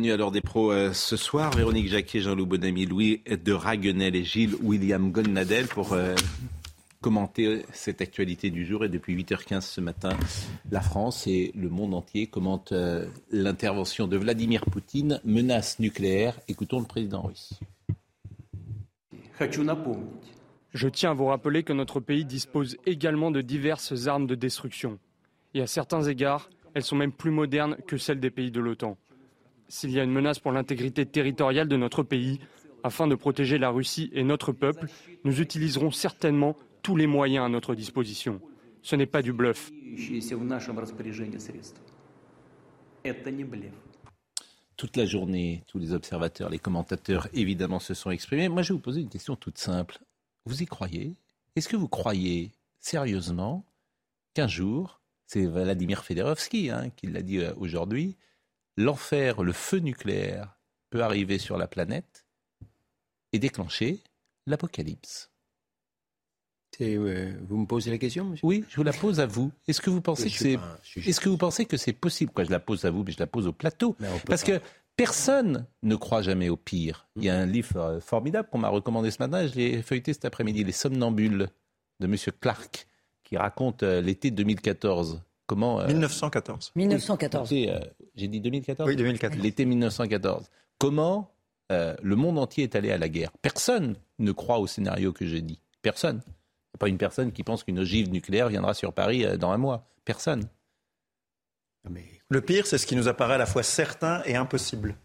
Bienvenue 0.00 0.14
à 0.14 0.16
l'heure 0.16 0.32
des 0.32 0.40
pros 0.40 0.72
euh, 0.72 0.92
ce 0.92 1.16
soir. 1.16 1.52
Véronique 1.52 1.86
Jacquet, 1.86 2.18
Jean-Loup 2.18 2.46
Bonamy, 2.46 2.84
Louis 2.84 3.22
de 3.28 3.52
Raguenel 3.52 4.16
et 4.16 4.24
Gilles 4.24 4.56
William 4.60 5.12
Golnadel 5.12 5.68
pour 5.68 5.92
euh, 5.92 6.16
commenter 7.00 7.62
cette 7.72 8.00
actualité 8.00 8.50
du 8.50 8.66
jour. 8.66 8.84
Et 8.84 8.88
depuis 8.88 9.14
8h15 9.16 9.60
ce 9.60 9.80
matin, 9.80 10.08
la 10.72 10.80
France 10.80 11.28
et 11.28 11.52
le 11.54 11.68
monde 11.68 11.94
entier 11.94 12.26
commentent 12.26 12.72
euh, 12.72 13.06
l'intervention 13.30 14.08
de 14.08 14.16
Vladimir 14.16 14.64
Poutine, 14.64 15.20
menace 15.24 15.78
nucléaire. 15.78 16.40
Écoutons 16.48 16.80
le 16.80 16.86
président 16.86 17.22
russe. 17.22 17.52
Je 20.72 20.88
tiens 20.88 21.12
à 21.12 21.14
vous 21.14 21.26
rappeler 21.26 21.62
que 21.62 21.72
notre 21.72 22.00
pays 22.00 22.24
dispose 22.24 22.76
également 22.84 23.30
de 23.30 23.42
diverses 23.42 24.08
armes 24.08 24.26
de 24.26 24.34
destruction. 24.34 24.98
Et 25.54 25.60
à 25.60 25.68
certains 25.68 26.02
égards, 26.02 26.50
elles 26.74 26.82
sont 26.82 26.96
même 26.96 27.12
plus 27.12 27.30
modernes 27.30 27.76
que 27.86 27.96
celles 27.96 28.18
des 28.18 28.32
pays 28.32 28.50
de 28.50 28.58
l'OTAN 28.58 28.98
s'il 29.68 29.90
y 29.90 30.00
a 30.00 30.04
une 30.04 30.12
menace 30.12 30.38
pour 30.38 30.52
l'intégrité 30.52 31.06
territoriale 31.06 31.68
de 31.68 31.76
notre 31.76 32.02
pays, 32.02 32.40
afin 32.82 33.06
de 33.06 33.14
protéger 33.14 33.58
la 33.58 33.70
Russie 33.70 34.10
et 34.12 34.22
notre 34.22 34.52
peuple, 34.52 34.86
nous 35.24 35.40
utiliserons 35.40 35.90
certainement 35.90 36.56
tous 36.82 36.96
les 36.96 37.06
moyens 37.06 37.46
à 37.46 37.48
notre 37.48 37.74
disposition. 37.74 38.40
Ce 38.82 38.94
n'est 38.94 39.06
pas 39.06 39.22
du 39.22 39.32
bluff. 39.32 39.72
Toute 44.76 44.96
la 44.96 45.06
journée, 45.06 45.64
tous 45.66 45.78
les 45.78 45.92
observateurs, 45.92 46.50
les 46.50 46.58
commentateurs, 46.58 47.28
évidemment, 47.32 47.78
se 47.78 47.94
sont 47.94 48.10
exprimés. 48.10 48.48
Moi, 48.48 48.62
je 48.62 48.68
vais 48.68 48.74
vous 48.74 48.82
poser 48.82 49.00
une 49.00 49.08
question 49.08 49.36
toute 49.36 49.58
simple. 49.58 49.98
Vous 50.44 50.62
y 50.62 50.66
croyez? 50.66 51.14
Est-ce 51.56 51.68
que 51.68 51.76
vous 51.76 51.88
croyez 51.88 52.52
sérieusement 52.80 53.64
qu'un 54.34 54.48
jour, 54.48 55.00
c'est 55.26 55.46
Vladimir 55.46 56.04
Fedorovski 56.04 56.70
hein, 56.70 56.90
qui 56.96 57.06
l'a 57.06 57.22
dit 57.22 57.38
euh, 57.38 57.54
aujourd'hui, 57.56 58.16
l'enfer, 58.76 59.42
le 59.42 59.52
feu 59.52 59.78
nucléaire 59.78 60.56
peut 60.90 61.02
arriver 61.02 61.38
sur 61.38 61.56
la 61.58 61.66
planète 61.66 62.26
et 63.32 63.38
déclencher 63.38 64.00
l'apocalypse 64.46 65.30
euh, 66.80 67.32
vous 67.48 67.56
me 67.56 67.66
posez 67.66 67.90
la 67.92 67.98
question, 67.98 68.24
monsieur? 68.24 68.44
Oui, 68.44 68.64
je 68.68 68.74
vous 68.76 68.82
la 68.82 68.92
pose 68.92 69.20
à 69.20 69.26
vous. 69.26 69.52
Est-ce 69.68 69.80
que 69.80 69.90
vous 69.90 70.00
pensez 70.00 70.24
Oui, 70.24 70.30
que 70.32 70.38
c'est 70.38 70.52
est-ce 70.54 71.00
juste- 71.00 71.20
que 71.20 71.28
vous 71.28 71.36
pensez 71.38 71.66
que 71.66 71.76
c'est 71.76 71.92
possible? 71.92 72.32
Quoi, 72.32 72.42
je 72.42 72.50
la 72.50 72.58
pose 72.58 72.84
à 72.84 72.90
vous, 72.90 73.04
mais 73.04 73.12
je 73.12 73.20
la 73.20 73.28
pose 73.28 73.46
au 73.46 73.52
plateau. 73.52 73.96
Parce 74.26 74.42
pas. 74.42 74.58
que 74.58 74.64
personne 74.96 75.66
ne 75.84 75.94
croit 75.94 76.22
jamais 76.22 76.48
au 76.48 76.56
pire. 76.56 77.06
Il 77.14 77.22
y 77.24 77.30
a 77.30 77.36
un 77.38 77.46
livre 77.46 77.76
euh, 77.76 78.00
formidable 78.00 78.48
qu'on 78.50 78.58
m'a 78.58 78.68
recommandé 78.70 79.12
ce 79.12 79.18
matin, 79.22 79.46
je 79.46 79.54
l'ai 79.54 79.82
feuilleté 79.82 80.12
cet 80.14 80.24
après-midi, 80.24 80.64
Les 80.64 80.72
Somnambules 80.72 81.48
de 82.00 82.06
Monsieur 82.08 82.32
Clark, 82.32 82.88
qui 83.22 83.36
raconte 83.36 83.84
euh, 83.84 84.00
l'été 84.00 84.32
2014. 84.32 85.22
Comment 85.46 85.80
euh, 85.80 85.86
1914. 85.86 86.72
1914. 86.74 87.50
l'été, 87.50 87.70
euh, 87.70 87.78
J'ai 88.14 88.28
dit 88.28 88.40
2014 88.40 88.88
Oui, 88.88 88.96
2014. 88.96 89.42
L'été 89.42 89.64
1914. 89.64 90.50
Comment 90.78 91.30
euh, 91.72 91.94
le 92.02 92.16
monde 92.16 92.38
entier 92.38 92.64
est 92.64 92.74
allé 92.76 92.90
à 92.90 92.98
la 92.98 93.08
guerre? 93.08 93.30
Personne 93.42 93.96
ne 94.18 94.32
croit 94.32 94.58
au 94.58 94.66
scénario 94.66 95.12
que 95.12 95.26
j'ai 95.26 95.42
dit. 95.42 95.60
Personne. 95.82 96.22
Il 96.26 96.30
n'y 96.30 96.76
a 96.76 96.78
pas 96.78 96.88
une 96.88 96.98
personne 96.98 97.32
qui 97.32 97.42
pense 97.42 97.62
qu'une 97.64 97.78
ogive 97.78 98.10
nucléaire 98.10 98.48
viendra 98.48 98.74
sur 98.74 98.92
Paris 98.92 99.24
euh, 99.24 99.36
dans 99.36 99.50
un 99.50 99.58
mois. 99.58 99.86
Personne. 100.04 100.44
Mais 101.88 102.04
Le 102.30 102.40
pire, 102.40 102.66
c'est 102.66 102.78
ce 102.78 102.86
qui 102.86 102.96
nous 102.96 103.08
apparaît 103.08 103.34
à 103.34 103.38
la 103.38 103.46
fois 103.46 103.62
certain 103.62 104.22
et 104.24 104.36
impossible. 104.36 104.96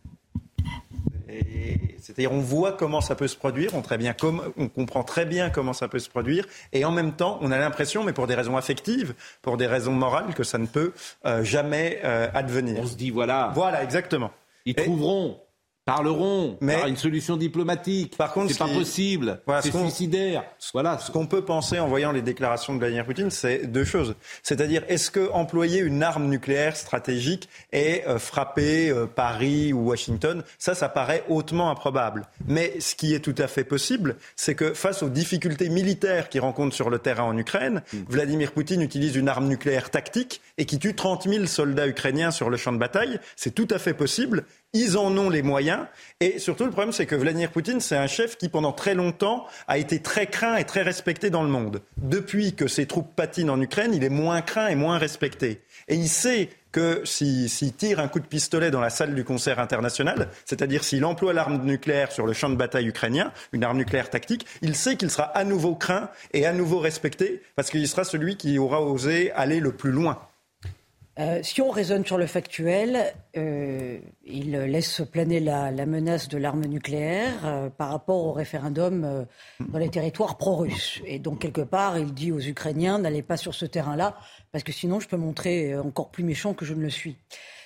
Et 1.28 1.89
C'est-à-dire, 2.02 2.32
on 2.32 2.40
voit 2.40 2.72
comment 2.74 3.02
ça 3.02 3.16
peut 3.16 3.28
se 3.28 3.36
produire, 3.36 3.74
on, 3.76 3.82
très 3.82 3.98
bien 3.98 4.14
comme- 4.14 4.52
on 4.58 4.68
comprend 4.68 5.04
très 5.04 5.26
bien 5.26 5.50
comment 5.50 5.74
ça 5.74 5.88
peut 5.88 6.00
se 6.00 6.10
produire, 6.10 6.46
et 6.74 6.86
en 6.86 6.92
même 6.92 7.14
temps, 7.14 7.38
on 7.42 7.52
a 7.52 7.58
l'impression, 7.58 8.04
mais 8.04 8.14
pour 8.14 8.28
des 8.28 8.36
raisons 8.36 8.58
affectives, 8.58 9.14
pour 9.42 9.58
des 9.58 9.68
raisons 9.68 9.94
morales, 9.94 10.34
que 10.34 10.44
ça 10.44 10.58
ne 10.58 10.66
peut 10.68 10.94
euh, 11.26 11.44
jamais 11.44 12.00
euh, 12.04 12.28
advenir. 12.34 12.80
On 12.82 12.86
se 12.88 12.96
dit, 12.96 13.10
voilà, 13.12 13.52
Voilà, 13.56 13.84
exactement. 13.84 14.32
ils 14.66 14.72
Et- 14.80 14.84
trouveront, 14.84 15.40
parleront, 15.90 16.58
Mais- 16.62 16.76
par 16.78 16.88
une 16.88 16.98
solution 16.98 17.38
diplomatique. 17.38 18.16
Par 18.18 18.34
contre, 18.34 18.48
c'est 18.50 18.54
ce 18.54 18.60
pas 18.60 18.68
qui- 18.70 18.78
possible, 18.78 19.40
Voilà, 19.46 19.62
c'est 19.62 19.72
ce 19.72 19.78
suicidaire. 19.80 20.44
Voilà. 20.74 20.98
Ce 21.00 21.12
qu'on 21.12 21.26
peut 21.28 21.44
penser 21.44 21.80
en 21.80 21.88
voyant 21.88 22.12
les 22.12 22.22
déclarations 22.22 22.74
de 22.74 22.80
Vladimir 22.80 23.06
Poutine, 23.06 23.30
c'est 23.30 23.66
deux 23.68 23.84
choses. 23.86 24.16
C'est-à-dire, 24.44 24.84
est-ce 24.88 25.12
que 25.12 25.30
employer 25.32 25.80
une 25.80 26.04
arme 26.04 26.26
nucléaire 26.28 26.76
stratégique 26.76 27.50
et 27.74 28.04
euh, 28.08 28.20
frapper 28.20 28.90
euh, 28.90 29.06
Paris 29.08 29.74
ou 29.74 29.88
Washington, 29.90 30.44
ça, 30.58 30.76
ça 30.76 30.90
paraît 30.90 31.24
hautement 31.30 31.70
improbable. 31.72 32.28
Mais 32.48 32.80
ce 32.80 32.96
qui 32.96 33.14
est 33.14 33.20
tout 33.20 33.36
à 33.38 33.48
fait 33.48 33.64
possible, 33.64 34.16
c'est 34.36 34.56
que 34.56 34.74
face 34.74 35.04
aux 35.04 35.10
difficultés 35.10 35.70
militaires 35.70 36.30
qu'il 36.30 36.42
rencontre 36.42 36.76
sur 36.76 36.90
le 36.90 37.00
terrain 37.00 37.24
en 37.24 37.38
Ukraine, 37.38 37.82
Vladimir 38.08 38.52
Poutine 38.52 38.82
utilise 38.82 39.16
une 39.16 39.28
arme 39.28 39.48
nucléaire 39.48 39.90
tactique 39.90 40.42
et 40.58 40.66
qui 40.66 40.80
tue 40.80 40.94
30 40.96 41.28
000 41.28 41.46
soldats 41.46 41.88
ukrainiens 41.88 42.32
sur 42.32 42.50
le 42.50 42.58
champ 42.58 42.72
de 42.72 42.78
bataille. 42.78 43.20
C'est 43.36 43.54
tout 43.56 43.68
à 43.72 43.80
fait 43.80 43.94
possible. 43.94 44.44
Ils 44.74 45.00
en 45.00 45.18
ont 45.18 45.32
les 45.32 45.42
moyens. 45.42 45.88
Et 46.20 46.38
surtout, 46.38 46.64
le 46.64 46.70
problème, 46.70 46.92
c'est 46.92 47.08
que 47.08 47.16
Vladimir 47.16 47.50
Poutine, 47.50 47.80
c'est 47.80 47.98
un 47.98 48.06
chef 48.06 48.38
qui, 48.38 48.50
pendant 48.50 48.72
très 48.72 48.94
longtemps, 48.94 49.48
a 49.68 49.80
été 49.80 50.00
très 50.00 50.28
craint 50.28 50.58
et 50.58 50.64
très 50.64 50.84
respecté 50.84 51.32
dans 51.32 51.42
le 51.42 51.50
monde. 51.50 51.82
Depuis 51.98 52.54
que 52.54 52.68
ses 52.68 52.86
troupes 52.86 53.16
patinent 53.16 53.50
en 53.50 53.60
Ukraine, 53.60 53.96
il 53.96 54.04
est 54.04 54.10
moins 54.10 54.42
craint 54.42 54.68
et 54.68 54.76
moins 54.76 55.00
respecté. 55.00 55.64
Et 55.88 55.96
il 55.96 56.08
sait 56.08 56.50
que 56.72 57.02
s'il 57.04 57.74
tire 57.74 58.00
un 58.00 58.08
coup 58.08 58.20
de 58.20 58.28
pistolet 58.28 58.70
dans 58.70 58.80
la 58.80 58.92
salle 58.92 59.16
du 59.16 59.24
concert 59.24 59.58
international, 59.60 60.30
c'est-à-dire 60.46 60.84
s'il 60.84 61.04
emploie 61.04 61.34
l'arme 61.34 61.64
nucléaire 61.66 62.12
sur 62.12 62.28
le 62.28 62.34
champ 62.34 62.50
de 62.50 62.56
bataille 62.56 62.88
ukrainien, 62.88 63.32
une 63.54 63.64
arme 63.64 63.78
nucléaire 63.78 64.12
tactique, 64.12 64.46
il 64.62 64.76
sait 64.76 64.96
qu'il 64.96 65.10
sera 65.10 65.24
à 65.24 65.44
nouveau 65.46 65.74
craint 65.74 66.12
et 66.32 66.46
à 66.46 66.54
nouveau 66.54 66.78
respecté, 66.78 67.42
parce 67.56 67.72
qu'il 67.72 67.88
sera 67.88 68.04
celui 68.04 68.38
qui 68.38 68.60
aura 68.60 68.84
osé 68.84 69.32
aller 69.32 69.60
le 69.60 69.72
plus 69.72 69.92
loin. 69.92 70.20
Euh, 71.20 71.40
si 71.44 71.62
on 71.62 71.70
raisonne 71.70 72.06
sur 72.06 72.18
le 72.18 72.28
factuel, 72.28 73.14
euh, 73.36 74.00
il 74.26 74.52
laisse 74.52 75.02
planer 75.12 75.42
la, 75.42 75.72
menace 75.86 76.30
de 76.30 76.38
l'arme 76.38 76.66
nucléaire 76.66 77.46
euh, 77.46 77.70
par 77.70 77.90
rapport 77.90 78.26
au 78.26 78.32
référendum 78.32 79.26
dans 79.60 79.80
les 79.80 79.90
territoires 79.90 80.38
pro-russes. 80.38 81.02
Et 81.06 81.20
donc, 81.20 81.40
quelque 81.40 81.62
part, 81.62 81.98
il 81.98 82.14
dit 82.14 82.32
aux 82.32 82.40
Ukrainiens, 82.40 83.00
n'allez 83.00 83.22
pas 83.22 83.36
sur 83.36 83.54
ce 83.54 83.66
terrain-là, 83.66 84.16
parce 84.54 84.64
que 84.64 84.72
sinon, 84.72 85.02
je 85.02 85.10
peux 85.10 85.18
montrer 85.18 85.78
encore 85.78 86.10
plus 86.10 86.24
méchant 86.24 86.54
que 86.54 86.64
je 86.64 86.74
ne 86.74 86.82
le 86.82 86.90
suis. 86.90 87.18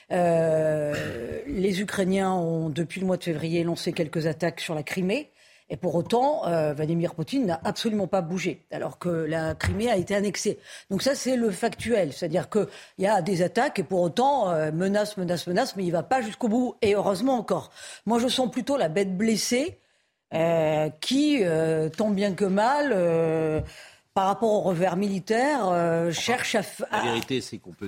Les 0.09 1.81
Ukrainiens 1.81 2.34
ont, 2.34 2.70
depuis 2.70 3.02
le 3.02 3.08
mois 3.08 3.18
de 3.18 3.24
février, 3.24 3.64
lancé 3.64 3.94
quelques 3.94 4.25
attaques 4.25 4.62
sur 4.62 4.74
la 4.74 4.84
Crimée. 4.84 5.31
Et 5.69 5.78
pour 5.78 5.96
autant, 5.96 6.46
euh, 6.47 6.74
Vladimir 6.74 7.16
Poutine 7.16 7.46
n'a 7.46 7.59
absolument 7.63 8.07
pas 8.07 8.22
bougé, 8.22 8.66
alors 8.72 9.00
que 9.00 9.09
la 9.09 9.56
Crimée 9.56 9.90
a 9.90 9.97
été 9.97 10.16
annexée. 10.16 10.59
Donc 10.90 11.01
ça, 11.01 11.16
c'est 11.16 11.35
le 11.35 11.51
factuel. 11.51 12.13
C'est-à-dire 12.13 12.50
qu'il 12.50 12.68
y 13.00 13.07
a 13.07 13.22
des 13.22 13.41
attaques 13.41 13.79
et 13.79 13.84
pour 13.84 14.02
autant, 14.02 14.50
euh, 14.52 14.72
menace, 14.72 15.18
menace, 15.18 15.47
menace, 15.47 15.75
mais 15.75 15.84
il 15.84 15.88
ne 15.88 15.94
va 15.94 16.03
pas 16.03 16.22
jusqu'au 16.22 16.47
bout. 16.47 16.75
Et 16.81 16.96
heureusement 16.96 17.38
encore. 17.38 17.72
Moi, 18.06 18.19
je 18.19 18.28
sens 18.28 18.52
plutôt 18.52 18.78
la 18.78 18.90
bête 18.90 19.18
blessée 19.18 19.79
euh, 20.34 20.90
qui, 21.02 21.41
tant 21.97 22.09
bien 22.09 22.34
que 22.34 22.46
mal, 22.46 23.63
par 24.13 24.28
rapport 24.28 24.52
au 24.52 24.62
revers 24.62 24.96
militaire, 24.96 26.12
cherche 26.12 26.56
à... 26.56 26.62
La 26.91 27.02
vérité, 27.02 27.41
c'est 27.41 27.58
qu'on 27.58 27.73
peut 27.73 27.88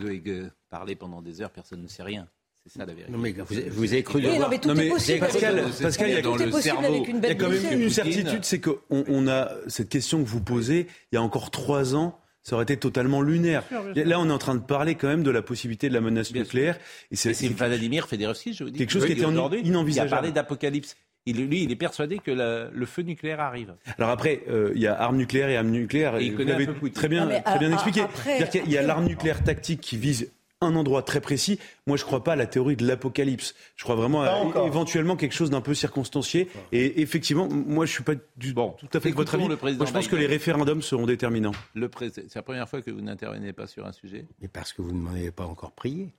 parler 0.70 0.96
pendant 0.96 1.22
des 1.22 1.42
heures, 1.42 1.52
personne 1.52 1.82
ne 1.82 1.88
sait 1.88 2.04
rien. 2.04 2.28
C'est 2.68 2.80
ça 2.80 2.86
la 2.86 2.94
vérité. 2.94 3.12
Non, 3.12 3.20
mais 3.20 3.32
vous, 3.32 3.56
vous 3.72 3.94
avez 3.94 4.02
cru 4.04 4.20
Oui, 4.26 4.40
non, 4.40 4.48
mais 4.50 4.58
tout 4.58 4.70
Non, 4.70 4.74
est 4.76 4.78
mais 4.86 4.90
possible. 4.90 5.20
Pascal, 5.20 5.64
Pascal, 5.82 6.10
il 6.10 6.14
y 6.16 6.18
a 6.18 6.22
dans 6.22 6.36
le 6.36 6.52
cerveau. 6.52 7.06
Il 7.08 7.24
y 7.24 7.28
a 7.28 7.36
quand 7.36 7.50
même 7.50 7.82
une 7.82 7.90
certitude, 7.90 8.44
c'est 8.44 8.60
qu'on 8.60 8.78
on 8.90 9.28
a 9.28 9.50
cette 9.68 9.90
question 9.90 10.24
que 10.24 10.28
vous 10.28 10.42
posez, 10.42 10.88
il 11.12 11.16
y 11.16 11.18
a 11.18 11.22
encore 11.22 11.52
trois 11.52 11.96
ans, 11.96 12.20
ça 12.42 12.56
aurait 12.56 12.64
été 12.64 12.78
totalement 12.78 13.22
lunaire. 13.22 13.64
Là, 13.96 14.20
on 14.20 14.30
est 14.30 14.32
en 14.34 14.38
train 14.38 14.56
de 14.56 14.62
parler 14.62 14.96
quand 14.96 15.08
même 15.08 15.24
de 15.24 15.32
la 15.32 15.42
possibilité 15.42 15.90
de 15.90 15.94
la 15.94 16.02
menace 16.02 16.32
Bien 16.32 16.42
nucléaire. 16.44 16.78
Et 17.12 17.16
c'est 17.16 17.34
Vladimir 17.50 18.08
Fedorovski, 18.08 18.54
je 18.54 18.64
vous 18.64 18.70
dis. 18.72 18.80
Quelque 18.80 18.92
chose 18.92 19.06
qui 19.06 19.12
était 19.14 19.26
aujourd'hui, 19.26 19.62
inenvisageable. 19.62 20.10
Il 20.10 20.14
a 20.14 20.18
parlé 20.18 20.32
d'apocalypse. 20.32 20.96
Il, 21.28 21.44
lui, 21.48 21.64
il 21.64 21.72
est 21.72 21.76
persuadé 21.76 22.20
que 22.20 22.30
la- 22.30 22.70
le 22.72 22.86
feu 22.86 23.02
nucléaire 23.02 23.40
arrive. 23.40 23.74
Alors 23.98 24.12
après, 24.12 24.44
euh, 24.48 24.72
il 24.76 24.82
y 24.82 24.86
a 24.86 24.94
armes 24.94 25.18
nucléaires 25.18 25.50
et 25.50 25.58
armes 25.58 25.72
nucléaires. 25.72 26.18
Et 26.18 26.26
il 26.26 26.36
vous 26.36 26.44
l'avez 26.44 26.68
très 26.94 27.08
bien, 27.08 27.26
Non, 27.26 27.42
très 27.44 27.58
bien 27.58 27.70
a- 27.70 27.72
a- 27.72 27.74
expliqué. 27.74 28.02
après- 28.02 28.48
qu'il 28.50 28.72
y 28.72 28.78
a 28.78 28.84
l'arme 28.84 29.06
nucléaire 29.06 29.44
tactique 29.44 29.82
qui 29.82 29.98
vise 29.98 30.32
un 30.62 30.76
endroit 30.76 31.02
très 31.04 31.22
précis. 31.22 31.60
Moi, 31.88 31.98
je 31.98 32.04
ne 32.04 32.08
crois 32.08 32.24
pas 32.24 32.34
à 32.34 32.36
la 32.36 32.48
théorie 32.48 32.76
de 32.76 32.86
l'apocalypse. 32.88 33.56
Je 33.76 33.84
crois 33.84 33.96
vraiment 33.96 34.24
à 34.24 34.66
éventuellement 34.66 35.16
quelque 35.16 35.34
chose 35.34 35.50
d'un 35.50 35.62
peu 35.62 35.74
circonstancié. 35.74 36.50
Et 36.72 37.02
effectivement, 37.02 37.48
moi, 37.50 37.86
je 37.86 37.92
suis 37.92 38.04
pas 38.04 38.14
du, 38.38 38.54
bon, 38.54 38.72
tout 38.72 38.90
à 38.94 39.00
fait 39.00 39.12
de 39.12 39.16
votre 39.16 39.36
avis. 39.36 39.48
moi, 39.48 39.86
je 39.86 39.92
pense 39.92 40.08
que 40.08 40.16
les 40.16 40.28
référendums 40.28 40.82
seront 40.82 41.06
déterminants. 41.06 41.52
C'est 41.76 42.36
la 42.36 42.42
première 42.42 42.70
fois 42.70 42.82
que 42.82 42.92
vous 42.92 43.02
n'intervenez 43.02 43.54
pas 43.54 43.68
sur 43.68 43.86
un 43.86 43.92
sujet. 43.92 44.26
Mais 44.42 44.48
parce 44.48 44.74
que 44.74 44.82
vous 44.82 44.92
ne 44.92 45.00
m'en 45.00 45.12
avez 45.12 45.32
pas 45.32 45.46
encore 45.46 45.72
prié. 45.72 46.14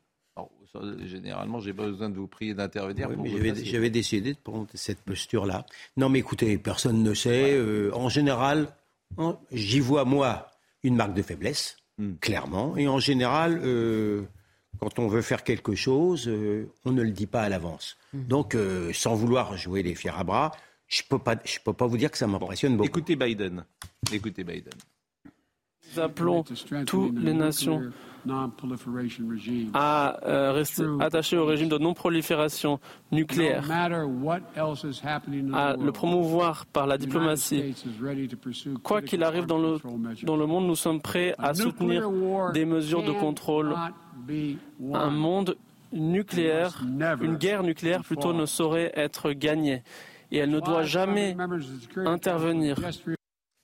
généralement, 1.05 1.61
j'ai 1.61 1.73
pas 1.73 1.87
besoin 1.87 2.11
de 2.11 2.17
vous 2.17 2.29
prier 2.29 2.55
d'intervenir. 2.55 3.09
J'avais 3.65 3.91
décidé 3.91 4.35
de 4.35 4.39
prendre 4.39 4.67
cette 4.75 5.01
posture-là. 5.01 5.67
Non, 5.97 6.09
mais 6.09 6.19
écoutez, 6.19 6.59
personne 6.59 7.03
ne 7.03 7.15
sait. 7.15 7.55
Euh, 7.55 7.91
en 7.95 8.09
général, 8.09 8.69
j'y 9.51 9.81
vois 9.81 10.05
moi 10.05 10.51
une 10.83 10.97
marque 10.97 11.15
de 11.15 11.23
faiblesse. 11.23 11.79
Hmm. 11.99 12.15
clairement. 12.21 12.77
Et 12.77 12.89
en 12.89 12.99
général, 12.99 13.61
euh, 13.65 14.23
quand 14.81 14.99
on 14.99 15.09
veut 15.09 15.23
faire 15.23 15.45
quelque 15.45 15.75
chose, 15.75 16.29
euh, 16.29 16.71
on 16.85 16.93
ne 16.93 17.03
le 17.03 17.11
dit 17.11 17.27
pas 17.27 17.43
à 17.43 17.49
l'avance. 17.49 17.97
Hmm. 18.13 18.25
Donc, 18.25 18.55
euh, 18.55 18.93
sans 18.93 19.15
vouloir 19.15 19.57
jouer 19.57 19.83
les 19.83 19.95
fiers 19.95 20.13
à 20.17 20.25
bras, 20.25 20.53
je 20.89 21.03
ne 21.03 21.09
peux, 21.09 21.19
pas, 21.19 21.37
peux 21.37 21.73
pas 21.73 21.87
vous 21.87 21.97
dire 21.97 22.11
que 22.11 22.19
ça 22.19 22.27
m'impressionne 22.27 22.77
beaucoup. 22.77 22.89
Écoutez 22.89 23.17
Biden. 23.17 23.65
Écoutez 24.13 24.45
Biden. 24.45 24.75
Nous 25.95 26.01
appelons 26.01 26.45
toutes 26.87 27.19
les 27.19 27.35
nations 27.35 27.83
à 29.75 30.19
euh, 30.27 30.53
rester 30.53 30.85
attachées 31.01 31.37
au 31.37 31.47
régime 31.47 31.69
de 31.69 31.79
non-prolifération 31.79 32.81
nucléaire, 33.13 33.71
à 33.71 33.89
le 35.77 35.91
promouvoir 35.93 36.67
par 36.67 36.87
la 36.87 36.99
diplomatie. 36.99 37.75
Quoi 38.83 39.03
qu'il 39.03 39.23
arrive 39.23 39.47
dans 39.47 39.59
le, 39.59 39.79
dans 40.25 40.37
le 40.37 40.47
monde, 40.47 40.67
nous 40.67 40.75
sommes 40.75 41.01
prêts 41.01 41.35
à 41.39 41.55
soutenir 41.55 42.11
des 42.53 42.65
mesures 42.65 43.03
de 43.03 43.13
contrôle. 43.13 43.75
Un 44.93 45.11
monde 45.11 45.57
nucléaire, 45.93 46.83
une 47.21 47.37
guerre 47.37 47.63
nucléaire 47.63 48.03
plutôt 48.03 48.33
ne 48.33 48.47
saurait 48.47 48.93
être 48.97 49.33
gagnée. 49.33 49.83
Et 50.33 50.39
elle 50.39 50.51
ne 50.51 50.59
doit 50.59 50.83
jamais 50.83 51.37
intervenir. 52.05 52.77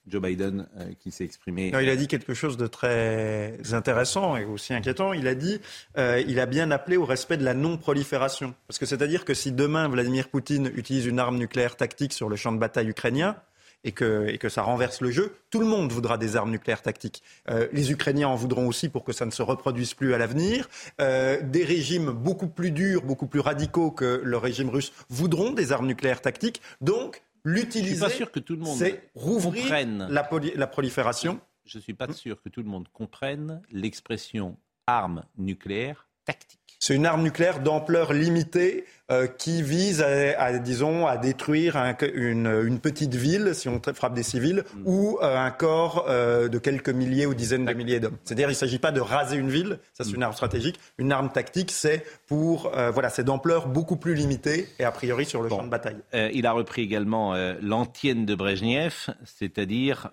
Joe 0.09 0.21
Biden 0.21 0.67
euh, 0.79 0.93
qui 0.99 1.11
s'est 1.11 1.25
exprimé. 1.25 1.69
il 1.69 1.89
a 1.89 1.97
dit 1.97 2.09
quelque 2.09 2.35
chose 2.35 2.57
de 2.57 2.67
très 2.67 3.59
intéressant 3.73 4.37
et 4.37 4.45
aussi 4.45 4.75
inquiétant. 4.75 5.13
Il 5.13 5.29
a 5.29 5.35
dit, 5.35 5.61
euh, 5.97 6.23
il 6.27 6.41
a 6.41 6.47
bien 6.47 6.71
appelé 6.71 6.97
au 6.97 7.05
respect 7.05 7.37
de 7.37 7.45
la 7.45 7.55
non-prolifération. 7.55 8.55
Parce 8.67 8.79
que 8.79 8.87
c'est-à-dire 8.87 9.25
que 9.25 9.35
si 9.35 9.53
demain 9.53 9.89
Vladimir 9.89 10.29
Poutine 10.29 10.71
utilise 10.75 11.07
une 11.07 11.19
arme 11.19 11.39
nucléaire 11.39 11.77
tactique 11.77 12.13
sur 12.13 12.29
le 12.29 12.37
champ 12.37 12.53
de 12.53 12.59
bataille 12.59 12.89
ukrainien, 12.89 13.37
et 13.85 13.91
que, 13.91 14.29
et 14.29 14.39
que, 14.39 14.49
ça 14.49 14.63
renverse 14.63 15.01
le 15.01 15.11
jeu, 15.11 15.35
tout 15.51 15.59
le 15.59 15.67
monde 15.67 15.91
voudra 15.91 16.17
des 16.17 16.37
armes 16.37 16.53
nucléaires 16.53 16.83
tactiques. 16.83 17.21
Euh, 17.51 17.67
les 17.73 17.91
Ukrainiens 17.91 18.29
en 18.29 18.37
voudront 18.37 18.69
aussi 18.69 18.89
pour 18.89 19.03
que 19.03 19.13
ça 19.13 19.27
ne 19.27 19.33
se 19.33 19.43
reproduise 19.43 19.95
plus 19.95 20.15
à 20.15 20.19
l'avenir. 20.19 20.69
des 21.01 21.65
régimes 21.65 22.13
beaucoup 22.13 22.47
plus 22.47 22.71
durs, 22.71 23.03
beaucoup 23.03 23.27
plus 23.27 23.41
radicaux 23.41 23.91
que 23.91 24.21
le 24.23 24.37
régime 24.37 24.69
russe 24.69 24.93
voudront 25.09 25.51
des 25.51 25.73
armes 25.73 25.89
nucléaires 25.89 26.21
tactiques. 26.21 26.63
Donc, 26.81 27.23
l'utiliser. 27.45 27.91
Je 27.91 27.95
suis 27.95 28.01
pas 28.01 28.11
sûr 28.11 28.33
que 28.33 28.41
tout 28.41 28.55
le 28.55 28.61
monde 28.61 28.77
c'est 28.77 29.11
rouvrir 29.15 29.63
comprenne. 29.63 30.07
La, 30.11 30.29
la, 30.55 30.67
prolifération. 30.67 31.41
Je 31.65 31.79
ne 31.79 31.83
suis 31.83 31.95
pas 31.95 32.13
sûr 32.13 32.43
que 32.43 32.49
tout 32.49 32.63
le 32.63 32.69
monde 32.69 32.89
comprenne 32.93 33.63
l'expression 33.71 34.59
arme 34.87 35.25
nucléaire 35.37 36.09
tactique. 36.25 36.62
C'est 36.83 36.97
une 36.97 37.07
arme 37.07 37.23
nucléaire 37.23 37.61
d'ampleur 37.61 38.13
limitée 38.13 38.87
euh, 39.13 39.29
qui 39.29 39.63
vise, 39.63 40.03
à, 40.03 40.59
disons, 40.59 41.07
à 41.07 41.17
détruire 41.17 41.77
une, 42.13 42.81
petite 42.81 43.15
ville, 43.15 43.55
si 43.55 43.69
on 43.69 43.81
frappe 43.95 44.15
des 44.15 44.25
civils, 44.25 44.65
mm. 44.75 44.83
ou 44.85 45.17
euh, 45.23 45.39
un 45.39 45.53
corps 45.53 46.07
euh, 46.09 46.49
de 46.49 46.59
quelques 46.59 46.89
milliers 46.89 47.25
ou 47.25 47.35
dizaines 47.35 47.67
de 47.67 47.73
milliers 47.73 48.01
d'hommes. 48.01 48.17
C'est-à-dire, 48.25 48.49
il 48.49 48.55
ne 48.55 48.57
s'agit 48.57 48.81
pas 48.81 48.91
de 48.91 49.01
raser 49.01 49.37
une 49.37 49.49
ville, 49.49 49.79
ça 49.93 50.03
c'est 50.03 50.11
mm. 50.11 50.17
une 50.17 50.23
arme 50.25 50.33
stratégique. 50.33 50.81
Une 50.99 51.13
arme 51.13 51.31
tactique, 51.31 51.71
c'est 51.71 52.05
pour, 52.27 52.73
voilà, 52.93 53.11
c'est 53.11 53.23
d'ampleur 53.23 53.69
beaucoup 53.69 53.97
plus 53.97 54.17
limitée 54.17 54.67
et 54.81 54.85
a 54.85 54.91
priori 54.91 55.25
sur 55.25 55.41
le 55.41 55.51
champ 55.51 55.63
de 55.63 55.69
bataille. 55.69 55.99
il 56.13 56.47
a 56.47 56.53
repris 56.53 56.83
également 56.83 57.33
l'antienne 57.61 58.27
de 58.27 58.35
Brezhnev, 58.35 59.15
c'est-à-dire, 59.25 60.11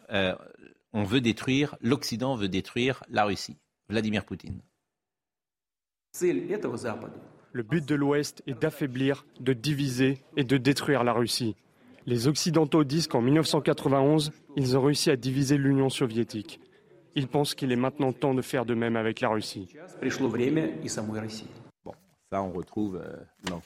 on 0.94 1.04
veut 1.04 1.22
détruire, 1.22 1.78
l'Occident 1.82 2.36
veut 2.36 2.48
détruire 2.48 3.02
la 3.10 3.26
Russie. 3.26 3.58
Vladimir 3.90 4.24
Poutine. 4.24 4.62
Le 7.52 7.64
but 7.64 7.88
de 7.88 7.96
l'Ouest 7.96 8.44
est 8.48 8.60
d'affaiblir, 8.60 9.26
de 9.40 9.54
diviser 9.54 10.20
et 10.38 10.44
de 10.44 10.58
détruire 10.58 11.04
la 11.04 11.14
Russie. 11.14 11.56
Les 12.06 12.28
Occidentaux 12.28 12.84
disent 12.84 13.08
qu'en 13.08 13.22
1991, 13.22 14.32
ils 14.56 14.78
ont 14.78 14.82
réussi 14.82 15.12
à 15.12 15.16
diviser 15.16 15.58
l'Union 15.58 15.90
soviétique. 15.90 16.60
Ils 17.16 17.28
pensent 17.28 17.56
qu'il 17.56 17.72
est 17.72 17.76
maintenant 17.76 18.14
temps 18.14 18.34
de 18.34 18.42
faire 18.42 18.66
de 18.66 18.74
même 18.74 18.96
avec 18.96 19.22
la 19.22 19.30
Russie. 19.30 19.68
Bon, 21.84 21.94
ça 22.32 22.42
on 22.42 22.52
retrouve. 22.52 23.02
Euh, 23.04 23.16
non. 23.50 23.62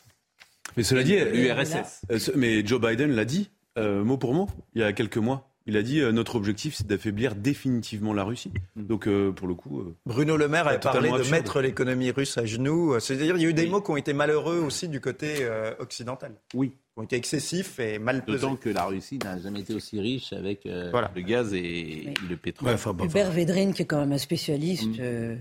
Mais 0.75 0.83
cela 0.83 1.03
dit, 1.03 1.17
l'URSS. 1.17 2.05
Euh, 2.11 2.19
mais 2.35 2.65
Joe 2.65 2.81
Biden 2.81 3.11
l'a 3.11 3.25
dit, 3.25 3.51
euh, 3.77 4.03
mot 4.03 4.17
pour 4.17 4.33
mot, 4.33 4.49
il 4.73 4.81
y 4.81 4.83
a 4.83 4.93
quelques 4.93 5.17
mois. 5.17 5.52
Il 5.65 5.77
a 5.77 5.81
dit 5.81 6.01
euh, 6.01 6.11
notre 6.11 6.35
objectif, 6.35 6.75
c'est 6.75 6.87
d'affaiblir 6.87 7.35
définitivement 7.35 8.13
la 8.13 8.23
Russie. 8.23 8.51
Mm. 8.75 8.85
Donc, 8.85 9.07
euh, 9.07 9.31
pour 9.31 9.47
le 9.47 9.55
coup. 9.55 9.79
Euh, 9.79 9.95
Bruno 10.05 10.35
Le 10.35 10.47
Maire 10.47 10.67
a 10.67 10.77
parlé 10.77 11.09
de 11.09 11.31
mettre 11.31 11.61
l'économie 11.61 12.11
russe 12.11 12.37
à 12.37 12.45
genoux. 12.45 12.99
C'est-à-dire, 12.99 13.37
il 13.37 13.43
y 13.43 13.45
a 13.45 13.49
eu 13.49 13.53
des 13.53 13.67
mots 13.67 13.81
qui 13.81 13.91
ont 13.91 13.97
été 13.97 14.13
malheureux 14.13 14.59
aussi 14.59 14.89
du 14.89 14.99
côté 14.99 15.47
occidental. 15.79 16.35
Oui. 16.53 16.69
Qui 16.69 16.99
ont 16.99 17.03
été 17.03 17.15
excessifs 17.15 17.79
et 17.79 17.97
mal 17.97 18.23
pesés. 18.23 18.41
D'autant 18.41 18.55
que 18.55 18.69
la 18.69 18.85
Russie 18.85 19.17
n'a 19.17 19.39
jamais 19.39 19.61
été 19.61 19.73
aussi 19.73 19.99
riche 19.99 20.33
avec 20.33 20.65
le 20.65 21.21
gaz 21.21 21.53
et, 21.53 22.13
le 22.29 22.37
pétrole. 22.37 22.75
Hubert 23.03 23.31
Védrine, 23.31 23.73
qui 23.73 23.83
est 23.83 23.85
quand 23.85 23.99
même 23.99 24.11
un 24.11 24.17
spécialiste. 24.17 24.99
Mm 24.99 25.37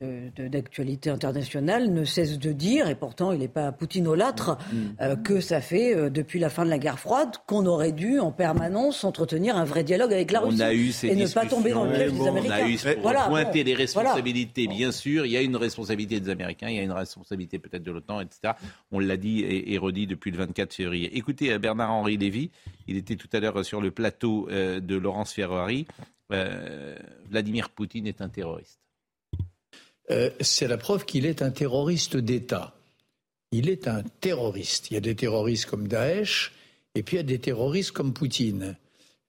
d'actualité 0.00 1.10
internationale 1.10 1.92
ne 1.92 2.04
cesse 2.04 2.38
de 2.38 2.52
dire, 2.52 2.88
et 2.88 2.94
pourtant 2.94 3.32
il 3.32 3.40
n'est 3.40 3.48
pas 3.48 3.72
poutinolâtre, 3.72 4.56
mm. 4.72 4.76
euh, 5.00 5.16
que 5.16 5.40
ça 5.40 5.60
fait 5.60 5.94
euh, 5.94 6.08
depuis 6.08 6.38
la 6.38 6.50
fin 6.50 6.64
de 6.64 6.70
la 6.70 6.78
guerre 6.78 6.98
froide 6.98 7.30
qu'on 7.46 7.66
aurait 7.66 7.92
dû 7.92 8.20
en 8.20 8.30
permanence 8.30 9.02
entretenir 9.04 9.56
un 9.56 9.64
vrai 9.64 9.82
dialogue 9.82 10.12
avec 10.12 10.30
la 10.30 10.40
Russie 10.40 10.58
on 10.58 10.64
a 10.64 10.72
eu 10.72 10.92
ces 10.92 11.08
et 11.08 11.16
ne 11.16 11.26
pas 11.26 11.46
tomber 11.46 11.72
dans 11.72 11.84
le 11.84 11.92
piège 11.92 12.12
des 12.12 12.26
Américains. 12.26 12.54
On 12.54 12.62
a 12.62 12.68
eu 12.68 12.96
pour 12.96 13.12
pointer 13.28 13.64
les 13.64 13.74
responsabilités, 13.74 14.68
bien 14.68 14.92
sûr. 14.92 15.26
Il 15.26 15.32
y 15.32 15.36
a 15.36 15.42
une 15.42 15.56
responsabilité 15.56 16.20
des 16.20 16.30
Américains, 16.30 16.68
il 16.68 16.76
y 16.76 16.80
a 16.80 16.82
une 16.82 16.92
responsabilité 16.92 17.58
peut-être 17.58 17.82
de 17.82 17.90
l'OTAN, 17.90 18.20
etc. 18.20 18.54
On 18.92 19.00
l'a 19.00 19.16
dit 19.16 19.44
et, 19.44 19.78
redit 19.78 20.06
depuis 20.06 20.30
le 20.30 20.38
24 20.38 20.74
février. 20.74 21.16
Écoutez, 21.16 21.52
euh, 21.52 21.58
Bernard-Henri 21.58 22.16
Lévy, 22.16 22.50
il 22.86 22.96
était 22.96 23.16
tout 23.16 23.28
à 23.32 23.40
l'heure 23.40 23.64
sur 23.64 23.80
le 23.80 23.90
plateau 23.90 24.48
de 24.50 24.96
Laurence 24.96 25.32
Ferrari. 25.32 25.86
Vladimir 27.30 27.70
Poutine 27.70 28.06
est 28.06 28.20
un 28.20 28.28
terroriste. 28.28 28.80
Euh, 30.10 30.30
c'est 30.40 30.68
la 30.68 30.78
preuve 30.78 31.04
qu'il 31.04 31.26
est 31.26 31.42
un 31.42 31.50
terroriste 31.50 32.16
d'État. 32.16 32.74
Il 33.52 33.68
est 33.68 33.88
un 33.88 34.02
terroriste. 34.20 34.90
Il 34.90 34.94
y 34.94 34.96
a 34.96 35.00
des 35.00 35.14
terroristes 35.14 35.66
comme 35.66 35.88
Daesh, 35.88 36.52
et 36.94 37.02
puis 37.02 37.16
il 37.16 37.18
y 37.18 37.20
a 37.20 37.24
des 37.24 37.38
terroristes 37.38 37.92
comme 37.92 38.12
Poutine. 38.12 38.76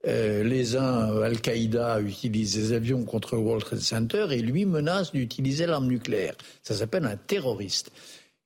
Euh, 0.08 0.44
les 0.44 0.78
uns, 0.78 1.22
Al-Qaïda, 1.22 2.00
utilisent 2.02 2.56
des 2.56 2.74
avions 2.74 3.04
contre 3.04 3.38
World 3.38 3.66
Trade 3.66 3.80
Center 3.80 4.28
et 4.32 4.42
lui 4.42 4.66
menace 4.66 5.12
d'utiliser 5.12 5.66
l'arme 5.66 5.88
nucléaire. 5.88 6.36
Ça 6.64 6.74
s'appelle 6.74 7.06
un 7.06 7.18
terroriste. 7.18 7.92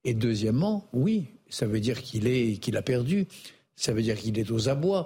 Et 0.03 0.13
deuxièmement, 0.13 0.87
oui, 0.93 1.27
ça 1.49 1.67
veut 1.67 1.79
dire 1.79 2.01
qu'il 2.01 2.27
est, 2.27 2.59
qu'il 2.59 2.75
a 2.75 2.81
perdu. 2.81 3.27
Ça 3.75 3.93
veut 3.93 4.01
dire 4.01 4.17
qu'il 4.17 4.37
est 4.39 4.49
aux 4.51 4.69
abois. 4.69 5.05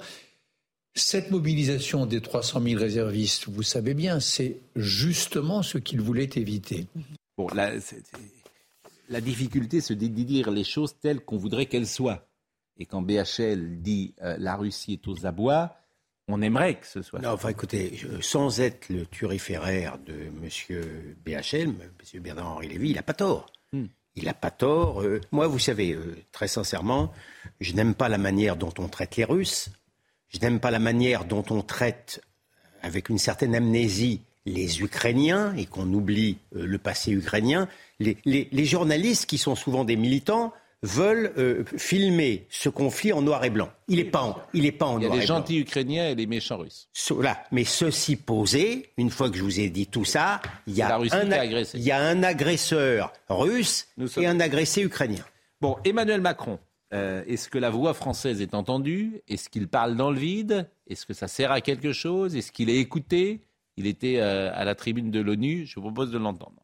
Cette 0.97 1.29
mobilisation 1.29 2.07
des 2.07 2.21
300 2.21 2.59
000 2.59 2.79
réservistes, 2.81 3.47
vous 3.47 3.61
savez 3.61 3.93
bien, 3.93 4.19
c'est 4.19 4.57
justement 4.75 5.61
ce 5.61 5.77
qu'il 5.77 6.01
voulait 6.01 6.29
éviter. 6.35 6.87
Bon, 7.37 7.47
la, 7.53 7.73
la 9.07 9.21
difficulté, 9.21 9.79
c'est 9.79 9.95
de 9.95 10.07
dire 10.07 10.49
les 10.49 10.63
choses 10.63 10.95
telles 10.99 11.19
qu'on 11.21 11.37
voudrait 11.37 11.67
qu'elles 11.67 11.87
soient. 11.87 12.27
Et 12.79 12.87
quand 12.87 13.03
BHL 13.03 13.79
dit 13.79 14.15
euh, 14.23 14.37
la 14.39 14.55
Russie 14.55 14.93
est 14.93 15.07
aux 15.07 15.27
abois, 15.27 15.77
on 16.27 16.41
aimerait 16.41 16.79
que 16.79 16.87
ce 16.87 17.03
soit. 17.03 17.19
Non, 17.19 17.29
enfin 17.29 17.49
écoutez, 17.49 17.99
sans 18.21 18.59
être 18.59 18.89
le 18.89 19.05
turiféraire 19.05 19.99
de 19.99 20.13
M. 20.13 20.49
BHL, 21.23 21.69
M. 21.69 22.21
Bernard-Henri 22.21 22.69
Lévy, 22.69 22.89
il 22.89 22.95
n'a 22.95 23.03
pas 23.03 23.13
tort. 23.13 23.45
Hmm. 23.71 23.85
Il 24.15 24.25
n'a 24.25 24.33
pas 24.33 24.49
tort. 24.49 25.03
Euh, 25.03 25.21
moi, 25.31 25.45
vous 25.45 25.59
savez, 25.59 25.93
euh, 25.93 26.17
très 26.31 26.47
sincèrement, 26.47 27.13
je 27.61 27.73
n'aime 27.73 27.93
pas 27.93 28.09
la 28.09 28.17
manière 28.17 28.55
dont 28.55 28.73
on 28.79 28.87
traite 28.87 29.15
les 29.15 29.25
Russes. 29.25 29.69
Je 30.29 30.39
n'aime 30.39 30.59
pas 30.59 30.71
la 30.71 30.79
manière 30.79 31.25
dont 31.25 31.45
on 31.49 31.61
traite, 31.61 32.21
avec 32.81 33.09
une 33.09 33.17
certaine 33.17 33.55
amnésie, 33.55 34.21
les 34.47 34.81
Ukrainiens 34.81 35.53
et 35.55 35.65
qu'on 35.65 35.91
oublie 35.93 36.37
euh, 36.55 36.65
le 36.65 36.77
passé 36.77 37.11
ukrainien. 37.11 37.67
Les, 37.99 38.65
journalistes, 38.65 39.25
qui 39.25 39.37
sont 39.37 39.55
souvent 39.55 39.83
des 39.83 39.95
militants, 39.95 40.53
veulent 40.83 41.33
euh, 41.37 41.63
filmer 41.75 42.45
ce 42.49 42.69
conflit 42.69 43.11
en 43.11 43.21
noir 43.21 43.43
et 43.43 43.49
blanc. 43.49 43.69
Il 43.87 43.97
n'est 43.97 44.05
pas 44.05 44.21
en, 44.21 44.37
il 44.53 44.65
est 44.65 44.71
pas 44.71 44.85
en 44.85 44.99
noir 44.99 45.03
et 45.03 45.07
blanc. 45.07 45.15
Il 45.15 45.17
y 45.17 45.19
a 45.19 45.21
les 45.21 45.27
gentils 45.27 45.59
Ukrainiens 45.59 46.09
et 46.09 46.15
les 46.15 46.27
méchants 46.27 46.57
Russes. 46.57 46.89
Mais 47.51 47.63
ceci 47.63 48.15
posé, 48.15 48.89
une 48.97 49.09
fois 49.09 49.29
que 49.29 49.37
je 49.37 49.43
vous 49.43 49.59
ai 49.59 49.69
dit 49.69 49.87
tout 49.87 50.05
ça, 50.05 50.39
il 50.67 50.75
y 50.75 50.81
a, 50.81 50.95
un, 50.95 51.01
il 51.73 51.81
y 51.81 51.91
a 51.91 51.99
un 51.99 52.23
agresseur 52.23 53.11
russe 53.27 53.87
et 54.17 54.27
un 54.27 54.39
agressé 54.39 54.81
ukrainien. 54.81 55.25
Bon, 55.59 55.77
Emmanuel 55.83 56.21
Macron, 56.21 56.59
euh, 56.93 57.23
est-ce 57.27 57.49
que 57.49 57.57
la 57.57 57.69
voix 57.69 57.93
française 57.93 58.41
est 58.41 58.53
entendue? 58.53 59.21
Est-ce 59.27 59.49
qu'il 59.49 59.67
parle 59.67 59.95
dans 59.95 60.11
le 60.11 60.19
vide? 60.19 60.69
Est-ce 60.87 61.05
que 61.05 61.13
ça 61.13 61.27
sert 61.27 61.51
à 61.51 61.61
quelque 61.61 61.91
chose? 61.91 62.35
Est-ce 62.35 62.51
qu'il 62.51 62.69
est 62.69 62.77
écouté? 62.77 63.41
Il 63.75 63.87
était 63.87 64.19
euh, 64.19 64.51
à 64.53 64.63
la 64.63 64.73
tribune 64.73 65.11
de 65.11 65.19
l'ONU. 65.19 65.65
Je 65.65 65.75
vous 65.75 65.81
propose 65.81 66.11
de 66.11 66.17
l'entendre. 66.17 66.63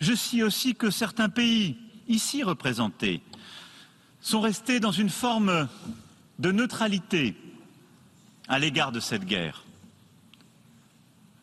Je 0.00 0.14
sais 0.14 0.42
aussi 0.42 0.74
que 0.74 0.90
certains 0.90 1.30
pays, 1.30 1.78
ici 2.08 2.42
représentés, 2.42 3.22
sont 4.20 4.40
restés 4.40 4.80
dans 4.80 4.92
une 4.92 5.08
forme 5.08 5.68
de 6.38 6.52
neutralité 6.52 7.34
à 8.48 8.58
l'égard 8.58 8.92
de 8.92 9.00
cette 9.00 9.24
guerre. 9.24 9.64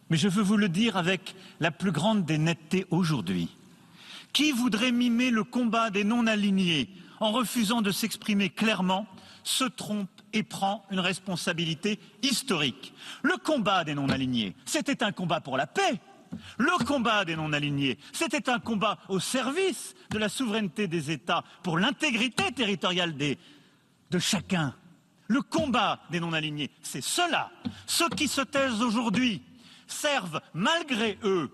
Mais 0.10 0.18
je 0.18 0.28
veux 0.28 0.44
vous 0.44 0.58
le 0.58 0.70
dire 0.70 0.96
avec 0.96 1.34
la 1.60 1.72
plus 1.72 1.92
grande 1.92 2.24
des 2.26 2.38
nettetés 2.38 2.86
aujourd'hui. 2.92 3.50
Qui 4.32 4.52
voudrait 4.52 4.92
mimer 4.92 5.32
le 5.32 5.44
combat 5.44 5.90
des 5.90 6.04
non-alignés 6.04 6.90
en 7.24 7.32
refusant 7.32 7.82
de 7.82 7.92
s'exprimer 7.92 8.50
clairement 8.50 9.08
se 9.46 9.64
trompe 9.64 10.10
et 10.34 10.44
prend 10.44 10.86
une 10.92 11.00
responsabilité 11.00 11.98
historique. 12.22 12.94
Le 13.22 13.38
combat 13.38 13.86
des 13.86 13.96
non-alignés, 13.96 14.56
c'était 14.66 15.04
un 15.04 15.14
combat 15.14 15.40
pour 15.40 15.56
la 15.56 15.66
paix. 15.66 16.02
Le 16.58 16.84
combat 16.84 17.24
des 17.24 17.38
non-alignés, 17.38 17.98
c'était 18.12 18.50
un 18.50 18.60
combat 18.60 18.98
au 19.08 19.22
service 19.22 19.96
de 20.10 20.18
la 20.18 20.28
souveraineté 20.28 20.88
des 20.88 21.12
États, 21.12 21.46
pour 21.62 21.78
l'intégrité 21.78 22.52
territoriale 22.52 23.16
de 23.16 24.20
chacun. 24.20 24.76
Le 25.28 25.42
combat 25.42 26.02
des 26.12 26.20
non-alignés, 26.20 26.72
c'est 26.82 27.02
cela. 27.02 27.52
Ceux 27.88 28.10
qui 28.10 28.28
se 28.28 28.42
taisent 28.42 28.82
aujourd'hui 28.82 29.42
servent, 29.88 30.42
malgré 30.54 31.18
eux, 31.24 31.50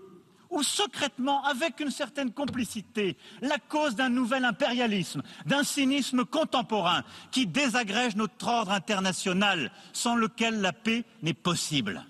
ou 0.50 0.62
secrètement, 0.62 1.44
avec 1.44 1.80
une 1.80 1.90
certaine 1.90 2.32
complicité, 2.32 3.16
la 3.40 3.58
cause 3.58 3.94
d'un 3.94 4.08
nouvel 4.08 4.44
impérialisme, 4.44 5.22
d'un 5.46 5.62
cynisme 5.62 6.24
contemporain 6.24 7.04
qui 7.30 7.46
désagrège 7.46 8.16
notre 8.16 8.48
ordre 8.48 8.72
international, 8.72 9.70
sans 9.92 10.16
lequel 10.16 10.60
la 10.60 10.72
paix 10.72 11.04
n'est 11.22 11.34
possible. 11.34 12.04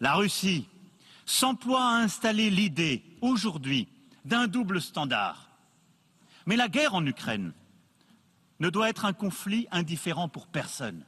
La 0.00 0.14
Russie 0.14 0.66
s'emploie 1.26 1.82
à 1.82 1.96
installer 1.96 2.50
l'idée, 2.50 3.04
aujourd'hui, 3.20 3.88
d'un 4.24 4.46
double 4.46 4.80
standard. 4.80 5.50
Mais 6.46 6.56
la 6.56 6.68
guerre 6.68 6.94
en 6.94 7.04
Ukraine 7.04 7.52
ne 8.60 8.70
doit 8.70 8.88
être 8.88 9.04
un 9.04 9.12
conflit 9.12 9.68
indifférent 9.70 10.28
pour 10.28 10.46
personne. 10.46 11.04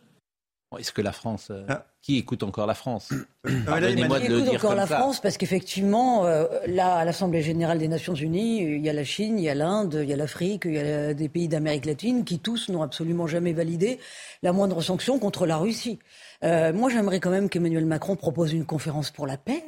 Est-ce 0.78 0.92
que 0.92 1.02
la 1.02 1.12
France, 1.12 1.49
euh, 1.50 1.64
ah. 1.69 1.87
Qui 2.02 2.16
écoute 2.16 2.42
encore 2.42 2.66
la 2.66 2.75
France 2.75 3.12
Pardonnez-moi 3.66 4.21
de 4.21 4.28
le 4.28 4.40
dire 4.42 4.54
encore 4.54 4.75
la 4.75 4.87
France 4.87 5.21
parce 5.21 5.37
qu'effectivement, 5.37 6.26
euh, 6.26 6.47
là, 6.66 6.97
à 6.97 7.04
l'Assemblée 7.04 7.42
générale 7.42 7.78
des 7.78 7.88
Nations 7.88 8.14
Unies, 8.14 8.62
il 8.62 8.85
y 8.85 8.88
a 8.88 8.92
la 8.92 9.04
Chine, 9.04 9.38
il 9.38 9.45
y 9.45 9.49
a 9.49 9.54
l'Inde, 9.54 10.00
il 10.02 10.09
y 10.09 10.12
a 10.12 10.16
l'Afrique, 10.16 10.62
il 10.64 10.75
y 10.75 10.78
a 10.78 11.14
des 11.14 11.28
pays 11.28 11.49
d'Amérique 11.49 11.87
latine 11.87 12.25
qui 12.25 12.38
tous 12.38 12.69
n'ont 12.69 12.83
absolument 12.83 13.26
jamais 13.26 13.52
validé 13.52 13.99
la 14.42 14.52
moindre 14.52 14.80
sanction 14.83 15.19
contre 15.19 15.47
la 15.47 15.57
Russie. 15.57 15.99
Euh, 16.42 16.73
moi, 16.73 16.90
j'aimerais 16.90 17.21
quand 17.21 17.30
même 17.30 17.49
qu'Emmanuel 17.49 17.87
Macron 17.87 18.16
propose 18.16 18.52
une 18.52 18.64
conférence 18.64 19.11
pour 19.11 19.26
la 19.26 19.37
paix. 19.37 19.62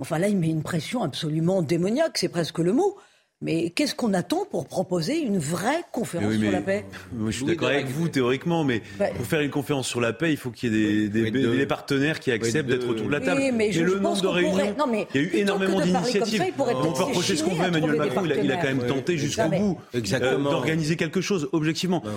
Enfin, 0.00 0.18
là, 0.18 0.28
il 0.28 0.36
met 0.36 0.48
une 0.48 0.62
pression 0.62 1.02
absolument 1.02 1.62
démoniaque, 1.62 2.18
c'est 2.18 2.28
presque 2.28 2.58
le 2.58 2.72
mot. 2.72 2.96
Mais 3.40 3.70
qu'est-ce 3.70 3.94
qu'on 3.94 4.14
attend 4.14 4.44
pour 4.50 4.66
proposer 4.66 5.20
une 5.20 5.38
vraie 5.38 5.84
conférence 5.92 6.34
sur 6.34 6.50
la 6.50 6.60
paix? 6.60 6.84
Je 7.24 7.30
suis 7.30 7.44
d'accord 7.44 7.68
avec 7.68 7.86
vous 7.86 8.08
théoriquement, 8.08 8.64
mais 8.64 8.82
pour 9.14 9.26
faire 9.26 9.40
une 9.42 9.50
conférence 9.50 9.86
sur 9.86 10.00
la 10.00 10.12
paix, 10.12 10.32
il 10.32 10.36
faut 10.36 10.50
qu'il 10.50 10.74
y 10.74 11.04
ait 11.04 11.08
des, 11.08 11.30
des, 11.30 11.66
partenaires 11.66 12.18
qui 12.18 12.32
acceptent 12.32 12.68
d'être 12.68 12.88
autour 12.88 13.06
de 13.06 13.12
la 13.12 13.20
table. 13.20 13.40
mais 13.54 13.68
et 13.68 13.80
le 13.80 14.00
nombre 14.00 14.20
de 14.20 14.26
réunions, 14.26 14.58
il 14.92 15.20
y 15.20 15.24
a 15.24 15.26
eu 15.28 15.30
énormément 15.34 15.80
d'initiatives. 15.80 16.42
On 16.58 16.92
peut 16.92 17.02
reprocher 17.04 17.36
ce 17.36 17.44
qu'on 17.44 17.54
veut, 17.54 17.66
Emmanuel 17.66 17.96
Macron, 17.96 18.24
il 18.24 18.50
a, 18.50 18.56
quand 18.56 18.74
même 18.74 18.84
tenté 18.84 19.16
jusqu'au 19.16 19.48
bout 19.48 19.78
euh, 19.94 20.38
d'organiser 20.38 20.96
quelque 20.96 21.20
chose, 21.20 21.48
objectivement. 21.52 22.02
Bah 22.04 22.10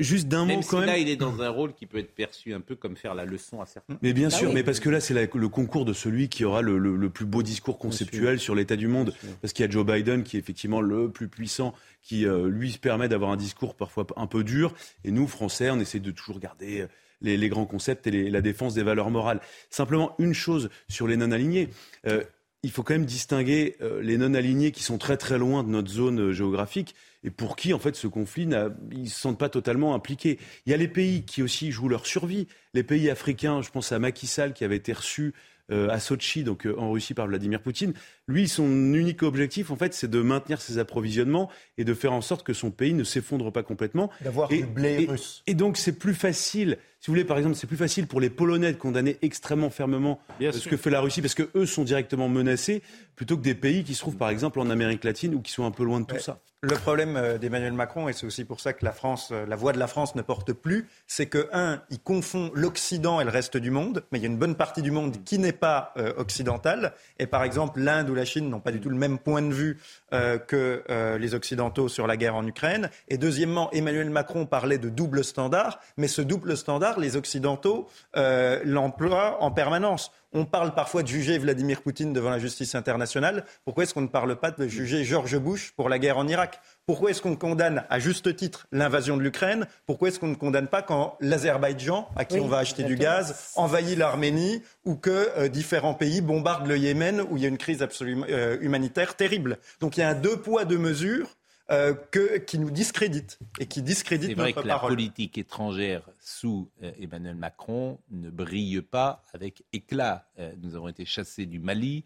juste 0.00 0.28
d'un 0.28 0.44
mot 0.44 0.60
quand 0.68 0.80
même. 0.80 0.86
Là, 0.86 0.98
il 0.98 1.08
est 1.08 1.16
dans 1.16 1.40
un 1.40 1.48
rôle 1.48 1.72
qui 1.72 1.86
peut 1.86 1.98
être 1.98 2.14
perçu 2.14 2.52
un 2.52 2.60
peu 2.60 2.76
comme 2.76 2.96
faire 2.96 3.14
la 3.14 3.24
leçon 3.24 3.62
à 3.62 3.66
certains. 3.66 3.96
Mais 4.02 4.12
bien 4.12 4.28
bah 4.28 4.36
sûr, 4.36 4.52
mais 4.52 4.62
parce 4.62 4.80
que 4.80 4.90
là, 4.90 5.00
c'est 5.00 5.14
le 5.14 5.48
concours 5.48 5.86
de 5.86 5.94
celui 5.94 6.28
qui 6.28 6.44
aura 6.44 6.60
le 6.60 7.08
plus 7.08 7.24
beau 7.24 7.42
discours 7.42 7.78
conceptuel 7.78 8.38
sur 8.38 8.54
l'état 8.54 8.76
du 8.76 8.86
monde. 8.86 9.14
Parce 9.40 9.54
qu'il 9.54 9.64
y 9.64 9.68
a 9.68 9.70
Joe 9.70 9.86
Biden 9.86 10.24
qui 10.24 10.36
effectivement 10.36 10.57
effectivement 10.58 10.80
le 10.80 11.08
plus 11.08 11.28
puissant 11.28 11.72
qui 12.02 12.26
euh, 12.26 12.48
lui 12.48 12.76
permet 12.78 13.08
d'avoir 13.08 13.30
un 13.30 13.36
discours 13.36 13.76
parfois 13.76 14.08
un 14.16 14.26
peu 14.26 14.42
dur. 14.42 14.74
Et 15.04 15.12
nous, 15.12 15.28
Français, 15.28 15.70
on 15.70 15.78
essaie 15.78 16.00
de 16.00 16.10
toujours 16.10 16.40
garder 16.40 16.80
euh, 16.80 16.86
les, 17.20 17.48
grands 17.48 17.64
concepts 17.64 18.08
et 18.08 18.28
la 18.28 18.40
défense 18.40 18.74
des 18.74 18.82
valeurs 18.82 19.10
morales. 19.10 19.40
Simplement, 19.70 20.16
une 20.18 20.34
chose 20.34 20.68
sur 20.88 21.06
les 21.06 21.16
non-alignés. 21.16 21.68
Euh, 22.08 22.24
il 22.64 22.72
faut 22.72 22.82
quand 22.82 22.94
même 22.94 23.04
distinguer 23.04 23.76
les 24.02 24.18
non-alignés 24.18 24.72
qui 24.72 24.82
sont 24.82 24.98
très 24.98 25.16
très 25.16 25.38
loin 25.38 25.62
de 25.62 25.68
notre 25.68 25.88
zone 25.88 26.32
géographique 26.32 26.96
et 27.22 27.30
pour 27.30 27.54
qui, 27.54 27.72
en 27.72 27.78
fait, 27.78 27.94
ce 27.94 28.08
conflit, 28.08 28.48
ils 28.90 29.02
ne 29.02 29.06
se 29.06 29.20
sentent 29.20 29.38
pas 29.38 29.48
totalement 29.48 29.94
impliqués. 29.94 30.40
Il 30.66 30.70
y 30.70 30.74
a 30.74 30.76
les 30.76 30.88
pays 30.88 31.24
qui 31.24 31.40
aussi 31.40 31.70
jouent 31.70 31.88
leur 31.88 32.04
survie. 32.04 32.48
Les 32.74 32.82
pays 32.82 33.10
africains, 33.10 33.62
je 33.62 33.70
pense 33.70 33.92
à 33.92 34.00
Macky 34.00 34.26
Sall 34.26 34.54
qui 34.54 34.64
avait 34.64 34.74
été 34.74 34.92
reçu 34.92 35.34
à 35.70 36.00
Sochi, 36.00 36.44
donc 36.44 36.66
en 36.78 36.90
Russie 36.90 37.14
par 37.14 37.26
Vladimir 37.26 37.60
Poutine. 37.60 37.92
Lui, 38.26 38.48
son 38.48 38.68
unique 38.94 39.22
objectif, 39.22 39.70
en 39.70 39.76
fait, 39.76 39.94
c'est 39.94 40.10
de 40.10 40.20
maintenir 40.20 40.60
ses 40.60 40.78
approvisionnements 40.78 41.50
et 41.76 41.84
de 41.84 41.94
faire 41.94 42.12
en 42.12 42.20
sorte 42.20 42.46
que 42.46 42.52
son 42.52 42.70
pays 42.70 42.94
ne 42.94 43.04
s'effondre 43.04 43.52
pas 43.52 43.62
complètement. 43.62 44.10
D'avoir 44.20 44.48
du 44.48 44.64
blé 44.64 45.06
russe. 45.06 45.42
Et 45.46 45.54
donc, 45.54 45.76
c'est 45.76 45.98
plus 45.98 46.14
facile, 46.14 46.78
si 47.00 47.06
vous 47.06 47.12
voulez, 47.12 47.24
par 47.24 47.38
exemple, 47.38 47.54
c'est 47.54 47.66
plus 47.66 47.76
facile 47.76 48.06
pour 48.06 48.20
les 48.20 48.30
Polonais 48.30 48.72
de 48.72 48.76
condamner 48.76 49.18
extrêmement 49.22 49.70
fermement 49.70 50.20
ce 50.40 50.68
que 50.68 50.76
fait 50.76 50.90
la 50.90 51.00
Russie, 51.00 51.22
parce 51.22 51.34
que 51.34 51.48
eux 51.54 51.66
sont 51.66 51.84
directement 51.84 52.28
menacés, 52.28 52.82
plutôt 53.14 53.36
que 53.36 53.42
des 53.42 53.54
pays 53.54 53.84
qui 53.84 53.94
se 53.94 54.00
trouvent, 54.00 54.16
par 54.16 54.30
exemple, 54.30 54.58
en 54.60 54.68
Amérique 54.68 55.04
latine 55.04 55.34
ou 55.34 55.40
qui 55.40 55.52
sont 55.52 55.64
un 55.64 55.70
peu 55.70 55.84
loin 55.84 56.00
de 56.00 56.06
tout 56.06 56.18
ça. 56.18 56.40
Le 56.60 56.74
problème 56.74 57.16
euh, 57.16 57.38
d'Emmanuel 57.38 57.72
Macron, 57.72 58.08
et 58.08 58.12
c'est 58.12 58.26
aussi 58.26 58.44
pour 58.44 58.58
ça 58.58 58.72
que 58.72 58.84
la 58.84 58.90
France, 58.90 59.28
euh, 59.30 59.46
la 59.46 59.54
voix 59.54 59.72
de 59.72 59.78
la 59.78 59.86
France 59.86 60.16
ne 60.16 60.22
porte 60.22 60.52
plus, 60.52 60.88
c'est 61.06 61.26
que, 61.26 61.48
un, 61.52 61.80
il 61.88 62.00
confond 62.00 62.50
l'Occident 62.52 63.20
et 63.20 63.24
le 63.24 63.30
reste 63.30 63.56
du 63.56 63.70
monde, 63.70 64.02
mais 64.10 64.18
il 64.18 64.22
y 64.22 64.24
a 64.24 64.28
une 64.28 64.38
bonne 64.38 64.56
partie 64.56 64.82
du 64.82 64.90
monde 64.90 65.22
qui 65.24 65.38
n'est 65.38 65.52
pas 65.52 65.92
euh, 65.98 66.12
occidentale. 66.16 66.94
Et 67.20 67.28
par 67.28 67.44
exemple, 67.44 67.78
l'Inde 67.78 68.10
ou 68.10 68.14
la 68.16 68.24
Chine 68.24 68.50
n'ont 68.50 68.58
pas 68.58 68.72
du 68.72 68.80
tout 68.80 68.90
le 68.90 68.96
même 68.96 69.20
point 69.20 69.40
de 69.40 69.52
vue 69.52 69.78
euh, 70.12 70.38
que 70.38 70.82
euh, 70.90 71.18
les 71.18 71.34
Occidentaux 71.34 71.88
sur 71.88 72.06
la 72.06 72.16
guerre 72.16 72.34
en 72.34 72.46
Ukraine. 72.46 72.90
Et 73.08 73.18
deuxièmement, 73.18 73.70
Emmanuel 73.72 74.10
Macron 74.10 74.46
parlait 74.46 74.78
de 74.78 74.88
double 74.88 75.22
standard, 75.22 75.78
mais 75.96 76.08
ce 76.08 76.22
double 76.22 76.56
standard, 76.56 76.87
les 76.96 77.16
Occidentaux 77.16 77.88
euh, 78.16 78.60
l'emploient 78.64 79.42
en 79.42 79.50
permanence. 79.50 80.10
On 80.32 80.44
parle 80.44 80.74
parfois 80.74 81.02
de 81.02 81.08
juger 81.08 81.38
Vladimir 81.38 81.80
Poutine 81.80 82.12
devant 82.12 82.28
la 82.28 82.38
justice 82.38 82.74
internationale. 82.74 83.44
Pourquoi 83.64 83.84
est-ce 83.84 83.94
qu'on 83.94 84.02
ne 84.02 84.08
parle 84.08 84.36
pas 84.36 84.50
de 84.50 84.66
juger 84.68 85.02
George 85.02 85.38
Bush 85.38 85.72
pour 85.74 85.88
la 85.88 85.98
guerre 85.98 86.18
en 86.18 86.28
Irak? 86.28 86.60
Pourquoi 86.84 87.10
est-ce 87.10 87.22
qu'on 87.22 87.34
condamne 87.34 87.84
à 87.88 87.98
juste 87.98 88.36
titre 88.36 88.66
l'invasion 88.70 89.16
de 89.16 89.22
l'Ukraine? 89.22 89.66
Pourquoi 89.86 90.08
est-ce 90.08 90.20
qu'on 90.20 90.28
ne 90.28 90.34
condamne 90.34 90.68
pas 90.68 90.82
quand 90.82 91.16
l'Azerbaïdjan, 91.20 92.08
à 92.14 92.26
qui 92.26 92.40
on 92.40 92.46
va 92.46 92.58
acheter 92.58 92.82
du 92.82 92.96
gaz, 92.96 93.52
envahit 93.56 93.96
l'Arménie 93.96 94.62
ou 94.84 94.96
que 94.96 95.30
euh, 95.38 95.48
différents 95.48 95.94
pays 95.94 96.20
bombardent 96.20 96.66
le 96.66 96.76
Yémen 96.76 97.22
où 97.22 97.38
il 97.38 97.42
y 97.42 97.46
a 97.46 97.48
une 97.48 97.58
crise 97.58 97.82
absolument 97.82 98.26
euh, 98.28 98.58
humanitaire 98.60 99.16
terrible? 99.16 99.56
Donc 99.80 99.96
il 99.96 100.00
y 100.00 100.02
a 100.02 100.10
un 100.10 100.14
deux 100.14 100.36
poids 100.36 100.66
deux 100.66 100.78
mesures 100.78 101.37
euh, 101.70 101.94
que, 101.94 102.38
qui 102.38 102.58
nous 102.58 102.70
discrédite 102.70 103.38
et 103.58 103.66
qui 103.66 103.82
discrédite 103.82 104.30
notre 104.30 104.36
parole. 104.36 104.48
C'est 104.48 104.60
vrai 104.60 104.62
que 104.62 104.68
la 104.68 104.78
politique 104.78 105.38
étrangère 105.38 106.08
sous 106.20 106.70
Emmanuel 106.80 107.36
Macron 107.36 107.98
ne 108.10 108.30
brille 108.30 108.80
pas 108.82 109.22
avec 109.32 109.64
éclat. 109.72 110.28
nous 110.62 110.74
avons 110.74 110.88
été 110.88 111.04
chassés 111.04 111.46
du 111.46 111.58
Mali, 111.58 112.04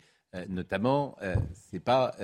notamment. 0.48 1.16
c'est 1.70 1.80
pas 1.80 2.14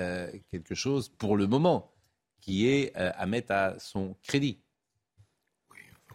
quelque 0.51 0.75
chose 0.75 1.09
pour 1.09 1.37
le 1.37 1.47
moment 1.47 1.93
qui 2.41 2.69
est 2.69 2.97
euh, 2.97 3.11
à 3.15 3.27
mettre 3.27 3.53
à 3.53 3.79
son 3.79 4.17
crédit. 4.23 4.59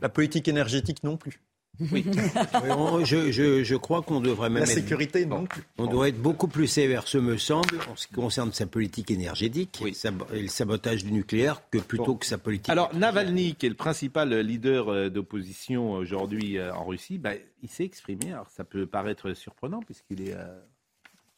La 0.02 0.10
politique 0.10 0.48
énergétique 0.48 1.04
non 1.04 1.18
plus. 1.18 1.43
Oui. 1.80 2.04
je, 3.04 3.76
crois 3.76 4.02
qu'on 4.02 4.20
devrait 4.20 4.50
même. 4.50 4.62
La 4.62 4.66
sécurité, 4.68 5.26
non. 5.26 5.46
On 5.78 5.88
doit 5.88 6.10
être 6.10 6.22
beaucoup 6.22 6.48
plus 6.48 6.68
sévère, 6.68 7.08
ce 7.08 7.18
me 7.18 7.38
semble, 7.38 7.80
en 7.92 7.96
ce 7.96 8.08
qui 8.08 8.14
concerne 8.14 8.52
sa 8.54 8.68
politique 8.68 9.12
énergétique 9.12 9.82
et, 9.82 9.94
le 10.42 10.48
sabotage 10.48 11.04
du 11.04 11.12
nucléaire, 11.12 11.62
que 11.72 11.80
plutôt 11.80 12.16
que 12.16 12.26
sa 12.26 12.38
politique. 12.38 12.70
Alors, 12.70 12.94
Navalny, 12.96 13.56
qui 13.56 13.66
est 13.66 13.70
le 13.70 13.76
principal 13.76 14.34
leader 14.40 14.90
euh, 14.90 15.10
d'opposition 15.10 15.92
aujourd'hui 15.94 16.58
euh, 16.58 16.74
en 16.74 16.86
Russie, 16.86 17.18
bah, 17.18 17.32
il 17.62 17.70
s'est 17.70 17.86
exprimé. 17.86 18.32
Alors, 18.32 18.50
ça 18.50 18.64
peut 18.64 18.86
paraître 18.86 19.34
surprenant, 19.34 19.82
puisqu'il 19.82 20.22
est 20.22 20.36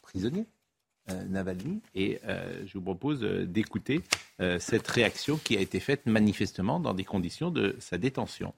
prisonnier. 0.02 0.46
Euh, 1.12 1.24
Navalny. 1.26 1.82
Et 1.94 2.20
euh, 2.26 2.64
je 2.66 2.74
vous 2.80 2.84
propose 2.84 3.24
euh, 3.24 3.46
d'écouter 3.46 4.02
cette 4.60 4.86
réaction 4.88 5.38
qui 5.38 5.56
a 5.56 5.62
été 5.62 5.80
faite 5.80 6.08
manifestement 6.08 6.82
dans 6.82 6.94
des 6.94 7.06
conditions 7.06 7.52
de 7.52 7.78
sa 7.80 7.98
détention. 7.98 8.54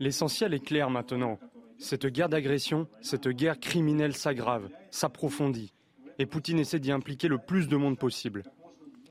L'essentiel 0.00 0.54
est 0.54 0.64
clair 0.64 0.88
maintenant. 0.88 1.38
Cette 1.76 2.06
guerre 2.06 2.30
d'agression, 2.30 2.88
cette 3.02 3.28
guerre 3.28 3.60
criminelle 3.60 4.14
s'aggrave, 4.14 4.70
s'approfondit. 4.90 5.74
Et 6.18 6.24
Poutine 6.24 6.58
essaie 6.58 6.80
d'y 6.80 6.92
impliquer 6.92 7.28
le 7.28 7.36
plus 7.36 7.68
de 7.68 7.76
monde 7.76 7.98
possible. 7.98 8.42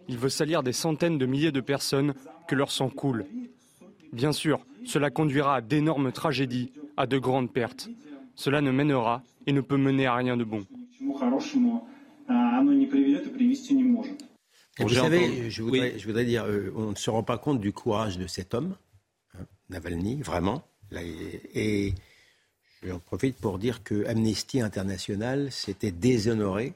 Il 0.07 0.17
veut 0.17 0.29
salir 0.29 0.63
des 0.63 0.73
centaines 0.73 1.19
de 1.19 1.25
milliers 1.27 1.51
de 1.51 1.61
personnes 1.61 2.15
que 2.47 2.55
leur 2.55 2.71
sang 2.71 2.89
coule. 2.89 3.25
Bien 4.11 4.31
sûr, 4.31 4.65
cela 4.85 5.11
conduira 5.11 5.57
à 5.57 5.61
d'énormes 5.61 6.11
tragédies, 6.11 6.71
à 6.97 7.05
de 7.05 7.19
grandes 7.19 7.53
pertes. 7.53 7.89
Cela 8.35 8.61
ne 8.61 8.71
mènera 8.71 9.21
et 9.45 9.53
ne 9.53 9.61
peut 9.61 9.77
mener 9.77 10.07
à 10.07 10.15
rien 10.15 10.35
de 10.35 10.43
bon. 10.43 10.65
Vous 14.79 14.89
savez, 14.89 15.49
je 15.49 15.61
voudrais, 15.61 16.25
dire, 16.25 16.45
euh, 16.45 16.71
on 16.75 16.91
ne 16.91 16.95
se 16.95 17.09
rend 17.09 17.23
pas 17.23 17.37
compte 17.37 17.59
du 17.59 17.73
courage 17.73 18.17
de 18.17 18.27
cet 18.27 18.53
homme, 18.53 18.75
hein, 19.33 19.45
Navalny, 19.69 20.21
vraiment. 20.21 20.63
et 20.91 21.93
J'en 22.83 22.99
profite 22.99 23.37
pour 23.37 23.57
dire 23.57 23.83
que 23.83 24.05
Amnesty 24.05 24.61
International 24.61 25.51
s'était 25.51 25.91
déshonoré 25.91 26.73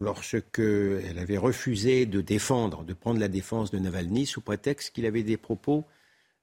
lorsqu'elle 0.00 1.18
avait 1.18 1.38
refusé 1.38 2.06
de 2.06 2.20
défendre, 2.20 2.82
de 2.84 2.94
prendre 2.94 3.20
la 3.20 3.28
défense 3.28 3.70
de 3.70 3.78
Navalny 3.78 4.26
sous 4.26 4.40
prétexte 4.40 4.92
qu'il 4.92 5.06
avait 5.06 5.22
des 5.22 5.36
propos 5.36 5.84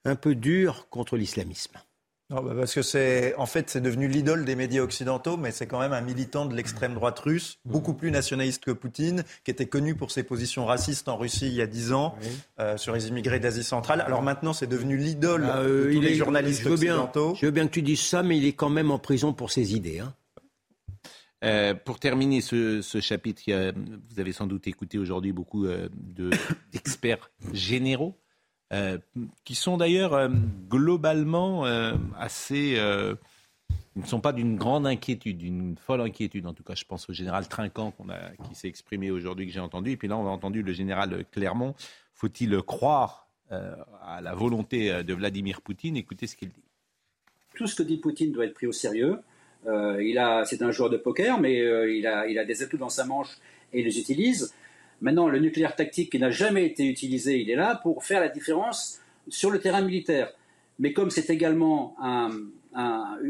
un 0.05 0.15
peu 0.15 0.35
durs 0.35 0.87
contre 0.89 1.17
l'islamisme. 1.17 1.77
Non, 2.29 2.41
bah 2.41 2.51
parce 2.57 2.73
que 2.73 2.81
c'est, 2.81 3.33
en 3.37 3.45
fait, 3.45 3.69
c'est 3.69 3.79
devenu 3.79 4.09
l'idole 4.09 4.43
des 4.43 4.57
médias 4.57 4.81
occidentaux, 4.81 5.37
mais 5.37 5.51
c'est 5.51 5.65
quand 5.65 5.79
même 5.79 5.93
un 5.93 6.01
militant 6.01 6.45
de 6.45 6.53
l'extrême 6.53 6.93
droite 6.93 7.17
russe, 7.19 7.59
beaucoup 7.63 7.93
plus 7.93 8.11
nationaliste 8.11 8.65
que 8.65 8.71
Poutine, 8.71 9.23
qui 9.45 9.51
était 9.51 9.67
connu 9.67 9.95
pour 9.95 10.11
ses 10.11 10.23
positions 10.23 10.65
racistes 10.65 11.07
en 11.07 11.15
Russie 11.15 11.47
il 11.47 11.53
y 11.53 11.61
a 11.61 11.67
dix 11.67 11.93
ans 11.93 12.15
euh, 12.59 12.75
sur 12.75 12.93
les 12.93 13.07
immigrés 13.07 13.39
d'Asie 13.39 13.63
centrale. 13.63 14.01
Alors 14.01 14.23
maintenant, 14.23 14.51
c'est 14.51 14.67
devenu 14.67 14.97
l'idole 14.97 15.43
bah, 15.43 15.63
de 15.63 15.89
tous 15.93 16.01
les 16.01 16.15
journalistes 16.15 16.63
je 16.63 16.69
occidentaux. 16.69 17.33
je 17.39 17.45
veux 17.45 17.51
bien 17.53 17.65
que 17.65 17.71
tu 17.71 17.81
dises 17.81 18.01
ça, 18.01 18.23
mais 18.23 18.37
il 18.37 18.45
est 18.45 18.53
quand 18.53 18.69
même 18.69 18.91
en 18.91 18.99
prison 18.99 19.31
pour 19.31 19.49
ses 19.49 19.73
idées. 19.73 19.99
Hein. 19.99 20.13
Euh, 21.45 21.75
pour 21.75 21.97
terminer 21.97 22.41
ce, 22.41 22.81
chapitre, 22.99 23.43
vous 24.09 24.19
avez 24.19 24.33
sans 24.33 24.47
doute 24.47 24.67
écouté 24.67 24.97
aujourd'hui 24.97 25.31
beaucoup 25.31 25.65
euh, 25.65 25.87
d'experts 26.73 27.31
généraux 27.53 28.17
euh, 28.73 28.97
qui 29.45 29.55
sont 29.55 29.77
d'ailleurs 29.77 30.13
euh, 30.13 30.27
globalement 30.69 31.65
euh, 31.65 31.93
assez. 32.19 32.77
ils 33.95 34.01
ne 34.01 34.05
sont 34.05 34.19
pas 34.19 34.33
d'une 34.33 34.57
grande 34.57 34.85
inquiétude, 34.85 35.37
d'une 35.37 35.77
folle 35.77 36.01
inquiétude. 36.01 36.45
En 36.45 36.53
tout 36.53 36.63
cas, 36.63 36.75
je 36.75 36.83
pense 36.83 37.09
au 37.09 37.13
général 37.13 37.47
Trinquant 37.47 37.93
qui 38.47 38.55
s'est 38.55 38.67
exprimé 38.67 39.09
aujourd'hui, 39.09 39.47
que 39.47 39.53
j'ai 39.53 39.61
entendu. 39.61 39.91
Et 39.91 39.97
puis 39.97 40.09
là, 40.09 40.17
on 40.17 40.27
a 40.27 40.29
entendu 40.29 40.63
le 40.63 40.73
général 40.73 41.23
Clermont. 41.31 41.75
Faut-il 42.13 42.61
croire 42.61 43.27
à 43.49 44.19
la 44.21 44.35
volonté 44.35 45.03
de 45.03 45.13
Vladimir 45.13 45.61
Poutine? 45.61 45.95
Écoutez 45.95 46.27
ce 46.27 46.35
qu'il 46.35 46.49
dit. 46.49 46.63
Tout 47.55 47.67
ce 47.67 47.75
que 47.75 47.83
dit 47.83 47.97
Poutine 47.97 48.33
doit 48.33 48.45
être 48.45 48.53
pris 48.53 48.67
au 48.67 48.73
sérieux. 48.73 49.19
c'est 49.63 50.61
un 50.61 50.71
joueur 50.71 50.89
de 50.89 50.97
poker, 50.97 51.39
mais 51.39 51.55
il, 51.97 52.05
a, 52.05 52.27
il 52.27 52.37
a 52.37 52.45
des 52.45 52.63
atouts 52.63 52.77
dans 52.77 52.89
sa 52.89 53.05
manche 53.05 53.37
et 53.71 53.79
il 53.79 53.85
les 53.85 53.97
utilise. 53.97 54.53
Maintenant, 55.01 55.27
le 55.27 55.39
nucléaire 55.39 55.75
tactique 55.75 56.11
qui 56.11 56.19
n'a 56.19 56.31
jamais 56.31 56.65
été 56.65 56.85
utilisé, 56.85 57.39
il 57.39 57.49
est 57.49 57.55
là 57.55 57.79
pour 57.81 58.03
faire 58.03 58.19
la 58.19 58.29
différence 58.29 58.99
sur 59.29 59.51
le 59.51 59.59
terrain 59.59 59.81
militaire. 59.81 60.31
Mais 60.79 60.93
comme 60.93 61.09
c'est 61.09 61.29
également 61.29 61.95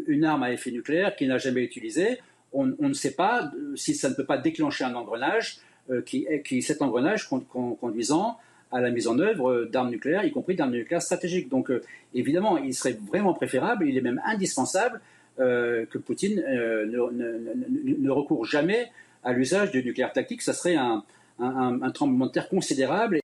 une 0.07 0.23
arme 0.23 0.43
à 0.43 0.51
effet 0.51 0.71
nucléaire 0.71 1.15
qui 1.15 1.27
n'a 1.27 1.37
jamais 1.37 1.63
été 1.63 1.77
utilisée, 1.77 2.19
on, 2.53 2.65
ne 2.79 2.93
sait 2.93 3.13
pas 3.13 3.51
si 3.75 3.93
ça 3.93 4.09
ne 4.09 4.15
peut 4.15 4.25
pas 4.25 4.37
déclencher 4.37 4.83
un 4.83 4.95
engrenage, 4.95 5.59
euh, 5.89 6.01
qui, 6.01 6.61
cet 6.61 6.81
engrenage 6.81 7.29
conduisant 7.29 8.37
à 8.71 8.81
la 8.81 8.89
mise 8.89 9.07
en 9.07 9.19
œuvre 9.19 9.65
d'armes 9.65 9.89
nucléaires, 9.89 10.25
y 10.25 10.31
compris 10.31 10.55
d'armes 10.55 10.71
nucléaires 10.71 11.01
stratégiques. 11.01 11.49
Donc 11.49 11.69
euh, 11.69 11.81
évidemment, 12.13 12.57
il 12.57 12.73
serait 12.73 12.97
vraiment 13.07 13.33
préférable, 13.33 13.87
il 13.87 13.97
est 13.97 14.01
même 14.01 14.21
indispensable 14.25 14.99
euh, 15.39 15.85
que 15.85 15.97
Poutine 15.97 16.35
ne, 16.35 17.99
ne, 17.99 18.09
recourt 18.09 18.43
jamais 18.43 18.89
à 19.23 19.33
l'usage 19.33 19.71
du 19.71 19.83
nucléaire 19.83 20.11
tactique. 20.11 20.41
Ça 20.41 20.53
serait 20.53 20.75
un, 20.75 21.03
un, 21.39 21.91
tremblement 21.91 22.27
de 22.27 22.31
terre 22.31 22.49
considérable. 22.49 23.19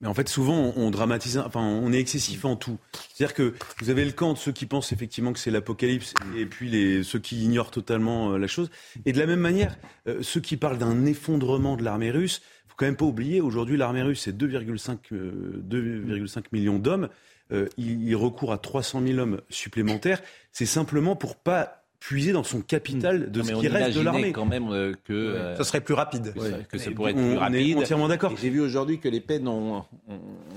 Mais 0.00 0.08
en 0.08 0.14
fait, 0.14 0.28
souvent, 0.28 0.74
on, 0.76 0.90
dramatise, 0.90 1.38
enfin, 1.38 1.62
on 1.62 1.90
est 1.92 1.98
excessif 1.98 2.44
en 2.44 2.56
tout. 2.56 2.78
C'est-à-dire 3.14 3.34
que 3.34 3.54
vous 3.80 3.88
avez 3.88 4.04
le 4.04 4.12
camp 4.12 4.34
de 4.34 4.38
ceux 4.38 4.52
qui 4.52 4.66
pensent 4.66 4.92
effectivement 4.92 5.32
que 5.32 5.38
c'est 5.38 5.50
l'apocalypse, 5.50 6.12
et 6.36 6.44
puis 6.44 6.68
les, 6.68 7.02
ceux 7.02 7.18
qui 7.18 7.42
ignorent 7.42 7.70
totalement 7.70 8.32
euh, 8.32 8.38
la 8.38 8.46
chose. 8.46 8.70
Et 9.06 9.12
de 9.12 9.18
la 9.18 9.26
même 9.26 9.40
manière, 9.40 9.78
euh, 10.06 10.22
ceux 10.22 10.40
qui 10.40 10.58
parlent 10.58 10.76
d'un 10.76 11.06
effondrement 11.06 11.76
de 11.76 11.84
l'armée 11.84 12.10
russe, 12.10 12.42
faut 12.68 12.74
quand 12.76 12.86
même 12.86 12.96
pas 12.96 13.06
oublier, 13.06 13.40
aujourd'hui, 13.40 13.78
l'armée 13.78 14.02
russe, 14.02 14.20
c'est 14.22 14.36
2,5 14.36 14.98
euh, 15.12 16.42
millions 16.52 16.78
d'hommes. 16.78 17.08
il, 17.50 18.02
il 18.02 18.16
recourt 18.16 18.52
à 18.52 18.58
300 18.58 19.00
000 19.06 19.18
hommes 19.18 19.40
supplémentaires. 19.48 20.20
C'est 20.52 20.66
simplement 20.66 21.16
pour 21.16 21.36
pas 21.36 21.83
puiser 22.04 22.32
dans 22.32 22.42
son 22.44 22.60
capital 22.60 23.32
de 23.32 23.42
ce 23.42 23.52
qui 23.54 23.66
reste 23.68 23.96
de 23.96 24.02
l'armée. 24.02 24.32
quand 24.32 24.44
même 24.44 24.68
euh, 24.70 24.92
que 25.04 25.12
euh, 25.14 25.56
ça 25.56 25.64
serait 25.64 25.80
plus 25.80 25.94
rapide. 25.94 26.34
que 26.68 26.76
ça 26.76 26.90
pourrait 26.90 27.12
être 27.12 27.16
plus 27.16 27.36
rapide. 27.36 27.56
On 27.56 27.78
est 27.78 27.82
entièrement 27.82 28.08
d'accord. 28.08 28.34
J'ai 28.40 28.50
vu 28.50 28.60
aujourd'hui 28.60 28.98
que 28.98 29.08
les 29.08 29.20
peines 29.20 29.48
ont, 29.48 29.84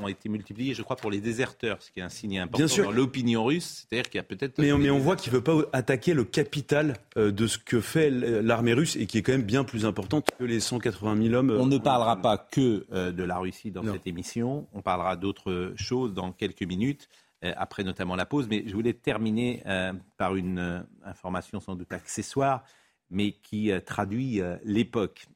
ont, 0.02 0.08
été 0.10 0.28
multipliées, 0.28 0.74
je 0.74 0.82
crois, 0.82 0.98
pour 0.98 1.10
les 1.10 1.22
déserteurs, 1.22 1.78
ce 1.82 1.90
qui 1.90 2.02
est 2.02 2.04
un 2.04 2.10
signe 2.10 2.40
important 2.40 2.58
Bien 2.58 2.68
sûr. 2.68 2.86
dans 2.86 2.92
l'opinion 2.92 3.46
russe. 3.46 3.88
C'est-à-dire 3.88 4.10
qu'il 4.10 4.18
y 4.18 4.20
a 4.20 4.24
peut-être. 4.24 4.60
Mais, 4.60 4.74
mais 4.74 4.90
on 4.90 5.00
voit 5.00 5.16
qu'il 5.16 5.32
ne 5.32 5.38
veut 5.38 5.44
pas 5.44 5.58
attaquer 5.72 6.14
le 6.14 6.26
capital 6.26 6.96
euh, 7.18 7.32
de 7.32 7.48
ce 7.48 7.58
que 7.58 7.80
fait 7.80 8.10
l'armée 8.10 8.74
russe 8.74 8.98
et 8.98 9.06
qui 9.06 9.18
est 9.18 9.22
quand 9.22 9.32
même 9.32 9.44
bien 9.44 9.64
plus 9.64 9.86
importante 9.86 10.28
que 10.38 10.44
les 10.44 10.60
180 10.60 11.16
000 11.30 11.34
hommes. 11.34 11.56
On 11.58 11.66
ne 11.66 11.78
parlera 11.78 12.22
pas 12.22 12.38
que 12.38 12.86
de 13.12 13.24
la 13.24 13.38
Russie 13.38 13.72
dans 13.72 13.84
cette 13.84 14.06
émission. 14.06 14.68
On 14.74 14.82
parlera 14.82 15.16
d'autres 15.16 15.72
choses 15.78 16.14
dans 16.14 16.34
quelques 16.34 16.64
minutes. 16.64 17.08
Euh, 17.44 17.54
après 17.56 17.84
notamment 17.84 18.16
la 18.16 18.26
pause. 18.26 18.48
Mais 18.50 18.64
je 18.66 18.74
voulais 18.74 18.94
terminer 18.94 19.62
euh, 19.68 19.94
par 20.18 20.36
une 20.36 20.58
euh, 20.58 20.80
information 21.04 21.60
sans 21.60 21.76
doute 21.76 21.94
accessoire, 21.94 22.64
mais 23.12 23.34
qui 23.34 23.72
traduit 23.86 24.42
l'époque. 24.66 25.28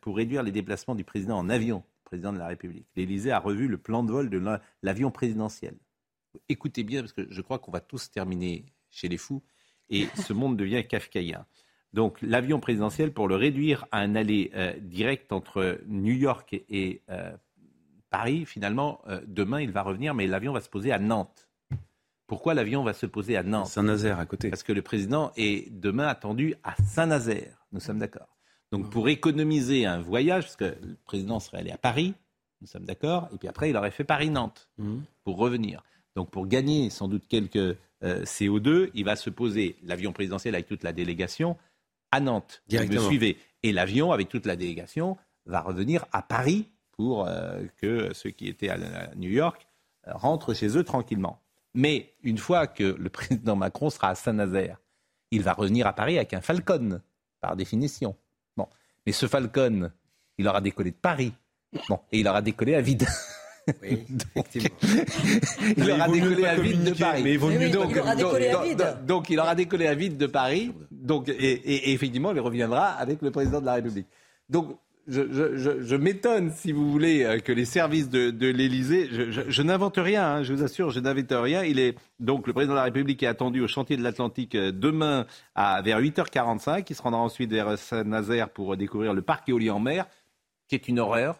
pour 0.00 0.16
réduire 0.16 0.44
les 0.44 0.52
déplacements 0.52 0.94
du 0.94 1.02
président 1.02 1.36
en 1.36 1.48
avion, 1.48 1.82
président 2.04 2.32
de 2.32 2.38
la 2.38 2.46
République, 2.46 2.86
l'Élysée 2.94 3.32
a 3.32 3.40
revu 3.40 3.66
le 3.66 3.78
plan 3.78 4.04
de 4.04 4.12
vol 4.12 4.30
de 4.30 4.40
l'avion 4.84 5.10
présidentiel. 5.10 5.74
Écoutez 6.48 6.84
bien, 6.84 7.00
parce 7.00 7.12
que 7.12 7.26
je 7.28 7.42
crois 7.42 7.58
qu'on 7.58 7.72
va 7.72 7.80
tous 7.80 8.12
terminer 8.12 8.64
chez 8.92 9.08
les 9.08 9.16
fous, 9.16 9.42
et 9.90 10.06
ce 10.14 10.32
monde 10.32 10.56
devient 10.56 10.86
kafkaïen. 10.86 11.46
Donc 11.92 12.22
l'avion 12.22 12.60
présidentiel, 12.60 13.12
pour 13.12 13.26
le 13.26 13.34
réduire 13.34 13.86
à 13.90 13.98
un 13.98 14.14
aller 14.14 14.52
direct 14.82 15.32
entre 15.32 15.80
New 15.88 16.14
York 16.14 16.62
et, 16.68 17.02
Paris, 18.08 18.44
finalement, 18.44 19.02
demain, 19.26 19.62
il 19.62 19.72
va 19.72 19.82
revenir, 19.82 20.14
mais 20.14 20.28
l'avion 20.28 20.52
va 20.52 20.60
se 20.60 20.68
poser 20.68 20.92
à 20.92 21.00
Nantes. 21.00 21.45
Pourquoi 22.26 22.54
l'avion 22.54 22.82
va 22.82 22.92
se 22.92 23.06
poser 23.06 23.36
à 23.36 23.42
Nantes 23.42 23.68
Saint-Nazaire 23.68 24.18
à 24.18 24.26
côté. 24.26 24.50
Parce 24.50 24.62
que 24.62 24.72
le 24.72 24.82
président 24.82 25.32
est 25.36 25.70
demain 25.72 26.08
attendu 26.08 26.54
à 26.64 26.74
Saint-Nazaire. 26.82 27.66
Nous 27.72 27.80
sommes 27.80 27.98
d'accord. 27.98 28.36
Donc 28.72 28.90
pour 28.90 29.08
économiser 29.08 29.86
un 29.86 30.00
voyage, 30.00 30.44
parce 30.44 30.56
que 30.56 30.76
le 30.82 30.96
président 31.04 31.38
serait 31.38 31.58
allé 31.58 31.70
à 31.70 31.78
Paris, 31.78 32.14
nous 32.60 32.66
sommes 32.66 32.84
d'accord, 32.84 33.28
et 33.32 33.38
puis 33.38 33.48
après 33.48 33.70
il 33.70 33.76
aurait 33.76 33.90
fait 33.90 34.04
Paris-Nantes 34.04 34.68
mmh. 34.78 34.98
pour 35.24 35.36
revenir. 35.36 35.84
Donc 36.16 36.30
pour 36.30 36.46
gagner 36.46 36.90
sans 36.90 37.06
doute 37.06 37.28
quelques 37.28 37.56
euh, 37.56 38.24
CO2, 38.24 38.90
il 38.94 39.04
va 39.04 39.14
se 39.14 39.30
poser 39.30 39.76
l'avion 39.82 40.12
présidentiel 40.12 40.54
avec 40.54 40.66
toute 40.66 40.82
la 40.82 40.92
délégation 40.92 41.56
à 42.10 42.20
Nantes. 42.20 42.62
Directement. 42.66 43.00
Vous 43.00 43.06
me 43.06 43.10
suivez. 43.10 43.38
Et 43.62 43.72
l'avion 43.72 44.12
avec 44.12 44.28
toute 44.28 44.46
la 44.46 44.56
délégation 44.56 45.16
va 45.44 45.60
revenir 45.60 46.06
à 46.12 46.22
Paris 46.22 46.68
pour 46.92 47.26
euh, 47.26 47.62
que 47.76 48.12
ceux 48.14 48.30
qui 48.30 48.48
étaient 48.48 48.68
à 48.68 49.14
New 49.14 49.30
York 49.30 49.66
euh, 50.06 50.12
rentrent 50.14 50.54
chez 50.54 50.76
eux 50.76 50.84
tranquillement. 50.84 51.40
Mais 51.76 52.14
une 52.22 52.38
fois 52.38 52.66
que 52.66 52.96
le 52.98 53.10
président 53.10 53.54
Macron 53.54 53.90
sera 53.90 54.08
à 54.08 54.14
Saint-Nazaire, 54.14 54.78
il 55.30 55.42
va 55.42 55.52
revenir 55.52 55.86
à 55.86 55.92
Paris 55.92 56.16
avec 56.16 56.32
un 56.32 56.40
Falcon, 56.40 57.00
par 57.40 57.54
définition. 57.54 58.16
Bon. 58.56 58.66
Mais 59.04 59.12
ce 59.12 59.26
Falcon, 59.26 59.92
il 60.38 60.48
aura 60.48 60.60
décollé 60.62 60.90
de 60.90 60.96
Paris. 60.96 61.32
Bon. 61.88 62.00
Et 62.10 62.20
il 62.20 62.28
aura 62.28 62.40
décollé 62.40 62.74
à 62.74 62.80
vide. 62.80 63.06
Oui, 63.82 64.06
donc, 64.08 64.46
il 64.54 65.90
aura 65.90 66.08
décollé 66.08 66.46
à 66.46 66.54
vide 66.54 66.84
de 66.84 66.94
Paris. 66.94 67.22
Mais 67.24 67.34
il, 67.34 67.70
donc, 67.72 67.90
il 67.90 67.98
aura 67.98 68.14
décollé 68.14 68.48
à 68.48 68.62
vide. 68.62 68.96
Donc, 69.04 69.28
il 69.28 69.40
aura 69.40 69.54
décollé 69.54 69.86
à 69.88 69.94
vide 69.94 70.16
de 70.16 70.26
Paris. 70.26 70.72
Donc, 70.90 71.28
et, 71.28 71.32
et, 71.34 71.92
effectivement, 71.92 72.32
il 72.32 72.40
reviendra 72.40 72.90
avec 72.90 73.20
le 73.22 73.30
président 73.30 73.60
de 73.60 73.66
la 73.66 73.74
République. 73.74 74.06
Donc, 74.48 74.78
je, 75.08 75.96
m'étonne, 75.96 76.50
si 76.50 76.72
vous 76.72 76.90
voulez, 76.90 77.24
euh, 77.24 77.38
que 77.38 77.52
les 77.52 77.64
services 77.64 78.08
de, 78.08 78.30
de 78.30 78.48
l'Élysée, 78.48 79.08
je, 79.10 79.62
n'invente 79.62 79.96
rien, 79.96 80.26
hein, 80.26 80.42
je 80.42 80.52
vous 80.52 80.62
assure, 80.62 80.90
je 80.90 81.00
n'invente 81.00 81.30
rien. 81.30 81.62
Il 81.62 81.78
est 81.78 81.96
donc 82.18 82.46
le 82.46 82.52
président 82.52 82.74
de 82.74 82.78
la 82.78 82.84
République 82.84 83.22
est 83.22 83.28
attendu 83.28 83.60
au 83.60 83.68
chantier 83.68 83.96
de 83.96 84.02
l'Atlantique 84.02 84.54
euh, 84.54 84.72
demain 84.72 85.26
à 85.54 85.80
vers 85.82 86.00
8h45. 86.00 86.84
Il 86.88 86.96
se 86.96 87.02
rendra 87.02 87.20
ensuite 87.20 87.50
vers 87.50 87.78
Saint-Nazaire 87.78 88.48
pour 88.48 88.76
découvrir 88.76 89.14
le 89.14 89.22
parc 89.22 89.48
éolien 89.48 89.74
en 89.74 89.80
mer, 89.80 90.06
qui 90.68 90.74
est 90.74 90.88
une 90.88 90.98
horreur. 90.98 91.38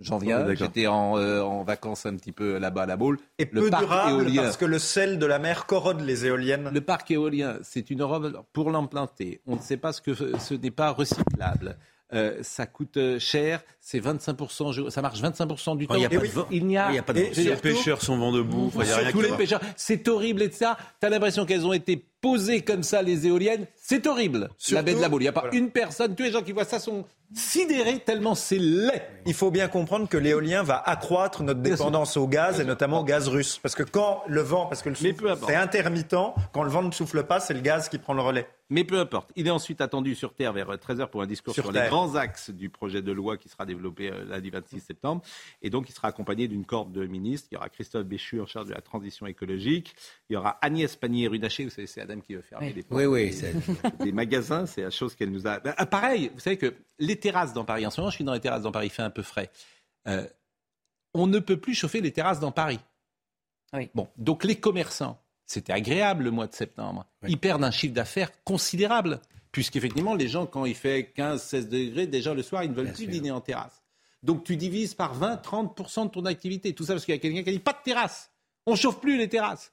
J'en 0.00 0.18
viens. 0.18 0.54
J'étais 0.54 0.86
en, 0.86 1.18
euh, 1.18 1.40
en, 1.42 1.64
vacances 1.64 2.06
un 2.06 2.14
petit 2.14 2.30
peu 2.30 2.58
là-bas 2.58 2.82
à 2.82 2.86
la 2.86 2.96
Baule. 2.96 3.18
Et 3.38 3.48
le 3.50 3.62
peu 3.62 3.70
parc 3.70 3.82
durable 3.82 4.22
éolien, 4.22 4.42
parce 4.42 4.56
que 4.56 4.64
le 4.64 4.78
sel 4.78 5.18
de 5.18 5.26
la 5.26 5.40
mer 5.40 5.66
corrode 5.66 6.00
les 6.02 6.24
éoliennes. 6.24 6.70
Le 6.72 6.80
parc 6.80 7.10
éolien, 7.10 7.58
c'est 7.62 7.90
une 7.90 8.00
horreur 8.00 8.44
pour 8.52 8.70
l'implanter. 8.70 9.40
On 9.46 9.56
ne 9.56 9.60
sait 9.60 9.76
pas 9.76 9.92
ce 9.92 10.00
que 10.00 10.14
ce 10.14 10.54
n'est 10.54 10.70
pas 10.70 10.90
recyclable. 10.90 11.76
Euh, 12.14 12.38
ça 12.42 12.66
coûte 12.66 12.96
euh, 12.96 13.18
cher, 13.18 13.62
c'est 13.80 14.00
25%, 14.00 14.88
ça 14.88 15.02
marche 15.02 15.20
25% 15.20 15.76
du 15.76 15.86
temps. 15.86 15.94
Il 15.94 15.98
n'y 15.98 16.06
a, 16.06 17.02
pas 17.02 17.12
de, 17.12 17.20
Les 17.36 17.54
pêcheurs 17.56 18.00
sont 18.00 18.16
vent 18.16 18.32
debout. 18.32 18.72
tous 19.12 19.20
les 19.20 19.36
pêcheurs, 19.36 19.60
c'est 19.76 20.08
horrible 20.08 20.42
et 20.42 20.50
ça. 20.50 20.78
Tu 21.00 21.06
as 21.06 21.10
l'impression 21.10 21.44
qu'elles 21.44 21.66
ont 21.66 21.74
été 21.74 22.02
poser 22.20 22.62
comme 22.62 22.82
ça 22.82 23.02
les 23.02 23.26
éoliennes, 23.26 23.66
c'est 23.76 24.06
horrible. 24.06 24.50
la 24.70 24.82
baie 24.82 24.94
de 24.94 25.00
la 25.00 25.08
Baule. 25.08 25.22
Il 25.22 25.24
n'y 25.24 25.28
a 25.28 25.32
pas 25.32 25.48
une 25.52 25.70
personne, 25.70 26.14
tous 26.14 26.24
les 26.24 26.32
gens 26.32 26.42
qui 26.42 26.52
voient 26.52 26.64
ça 26.64 26.78
sont 26.78 27.04
sidérés 27.34 28.00
tellement 28.00 28.34
c'est 28.34 28.58
laid. 28.58 29.02
Il 29.26 29.34
faut 29.34 29.50
bien 29.50 29.68
comprendre 29.68 30.08
que 30.08 30.16
l'éolien 30.16 30.62
va 30.62 30.78
accroître 30.78 31.42
notre 31.42 31.60
dépendance 31.60 32.16
au 32.16 32.26
gaz 32.26 32.60
et 32.60 32.64
notamment 32.64 33.00
au 33.00 33.04
gaz 33.04 33.28
russe. 33.28 33.58
Parce 33.62 33.74
que 33.74 33.82
quand 33.82 34.22
le 34.26 34.40
vent, 34.40 34.66
parce 34.66 34.82
que 34.82 34.88
le 34.88 34.94
souffle, 34.94 35.34
c'est 35.46 35.54
intermittent, 35.54 36.16
quand 36.52 36.62
le 36.62 36.70
vent 36.70 36.82
ne 36.82 36.92
souffle 36.92 37.24
pas, 37.24 37.40
c'est 37.40 37.54
le 37.54 37.60
gaz 37.60 37.88
qui 37.88 37.98
prend 37.98 38.14
le 38.14 38.22
relais. 38.22 38.46
Mais 38.70 38.84
peu 38.84 38.98
importe. 38.98 39.32
Il 39.34 39.46
est 39.46 39.50
ensuite 39.50 39.80
attendu 39.80 40.14
sur 40.14 40.34
Terre 40.34 40.52
vers 40.52 40.68
13h 40.68 41.08
pour 41.08 41.22
un 41.22 41.26
discours 41.26 41.54
sur, 41.54 41.72
les 41.72 41.88
grands 41.88 42.16
axes 42.16 42.50
du 42.50 42.68
projet 42.68 43.00
de 43.00 43.12
loi 43.12 43.38
qui 43.38 43.48
sera 43.48 43.64
développé 43.64 44.10
euh, 44.10 44.24
lundi 44.26 44.50
26 44.50 44.80
septembre. 44.80 45.22
Et 45.62 45.70
donc, 45.70 45.88
il 45.88 45.92
sera 45.92 46.08
accompagné 46.08 46.48
d'une 46.48 46.66
corde 46.66 46.92
de 46.92 47.06
ministres. 47.06 47.48
Il 47.50 47.54
y 47.54 47.56
aura 47.56 47.70
Christophe 47.70 48.04
Béchu 48.04 48.42
en 48.42 48.46
charge 48.46 48.68
de 48.68 48.74
la 48.74 48.82
transition 48.82 49.26
écologique. 49.26 49.94
Il 50.28 50.34
y 50.34 50.36
aura 50.36 50.58
Agnès 50.60 50.94
Pannier-Runacher. 50.96 51.64
Vous 51.64 51.70
savez, 51.70 51.86
c'est 51.86 52.02
Adam 52.08 52.20
qui 52.20 52.34
veut 52.34 52.42
fermer 52.42 52.72
les 52.72 52.84
oui, 52.90 53.06
oui, 53.06 53.40
des 54.00 54.12
magasins. 54.12 54.66
C'est 54.66 54.82
la 54.82 54.90
chose 54.90 55.14
qu'elle 55.14 55.30
nous 55.30 55.46
a. 55.46 55.60
Ben, 55.60 55.74
pareil, 55.86 56.30
vous 56.34 56.40
savez 56.40 56.56
que 56.56 56.74
les 56.98 57.16
terrasses 57.16 57.52
dans 57.52 57.64
Paris, 57.64 57.86
en 57.86 57.90
ce 57.90 58.00
moment, 58.00 58.10
je 58.10 58.16
suis 58.16 58.24
dans 58.24 58.34
les 58.34 58.40
terrasses 58.40 58.62
dans 58.62 58.72
Paris, 58.72 58.86
il 58.86 58.92
fait 58.92 59.02
un 59.02 59.10
peu 59.10 59.22
frais. 59.22 59.50
Euh, 60.06 60.26
on 61.14 61.26
ne 61.26 61.38
peut 61.38 61.56
plus 61.56 61.74
chauffer 61.74 62.00
les 62.00 62.12
terrasses 62.12 62.40
dans 62.40 62.52
Paris. 62.52 62.80
Oui. 63.72 63.90
Bon, 63.94 64.08
donc 64.16 64.44
les 64.44 64.56
commerçants 64.56 65.20
c'était 65.48 65.72
agréable 65.72 66.24
le 66.24 66.30
mois 66.30 66.46
de 66.46 66.54
septembre. 66.54 67.06
Ils 67.26 67.38
perdent 67.38 67.64
un 67.64 67.70
chiffre 67.70 67.94
d'affaires 67.94 68.30
considérable, 68.44 69.18
puisqu'effectivement, 69.50 70.14
les 70.14 70.28
gens, 70.28 70.44
quand 70.44 70.66
il 70.66 70.74
fait 70.74 71.10
15-16 71.16 71.68
degrés, 71.68 72.06
déjà 72.06 72.34
le 72.34 72.42
soir, 72.42 72.64
ils 72.64 72.70
ne 72.70 72.74
veulent 72.74 72.92
plus 72.92 73.06
dîner 73.06 73.30
en 73.30 73.40
terrasse. 73.40 73.82
Donc 74.22 74.44
tu 74.44 74.56
divises 74.56 74.92
par 74.92 75.18
20-30% 75.18 76.04
de 76.04 76.10
ton 76.10 76.26
activité. 76.26 76.74
Tout 76.74 76.84
ça 76.84 76.92
parce 76.92 77.06
qu'il 77.06 77.14
y 77.14 77.18
a 77.18 77.20
quelqu'un 77.20 77.42
qui 77.42 77.48
a 77.48 77.52
dit 77.52 77.58
pas 77.58 77.72
de 77.72 77.82
terrasse. 77.82 78.30
On 78.66 78.72
ne 78.72 78.76
chauffe 78.76 79.00
plus 79.00 79.16
les 79.16 79.28
terrasses. 79.28 79.72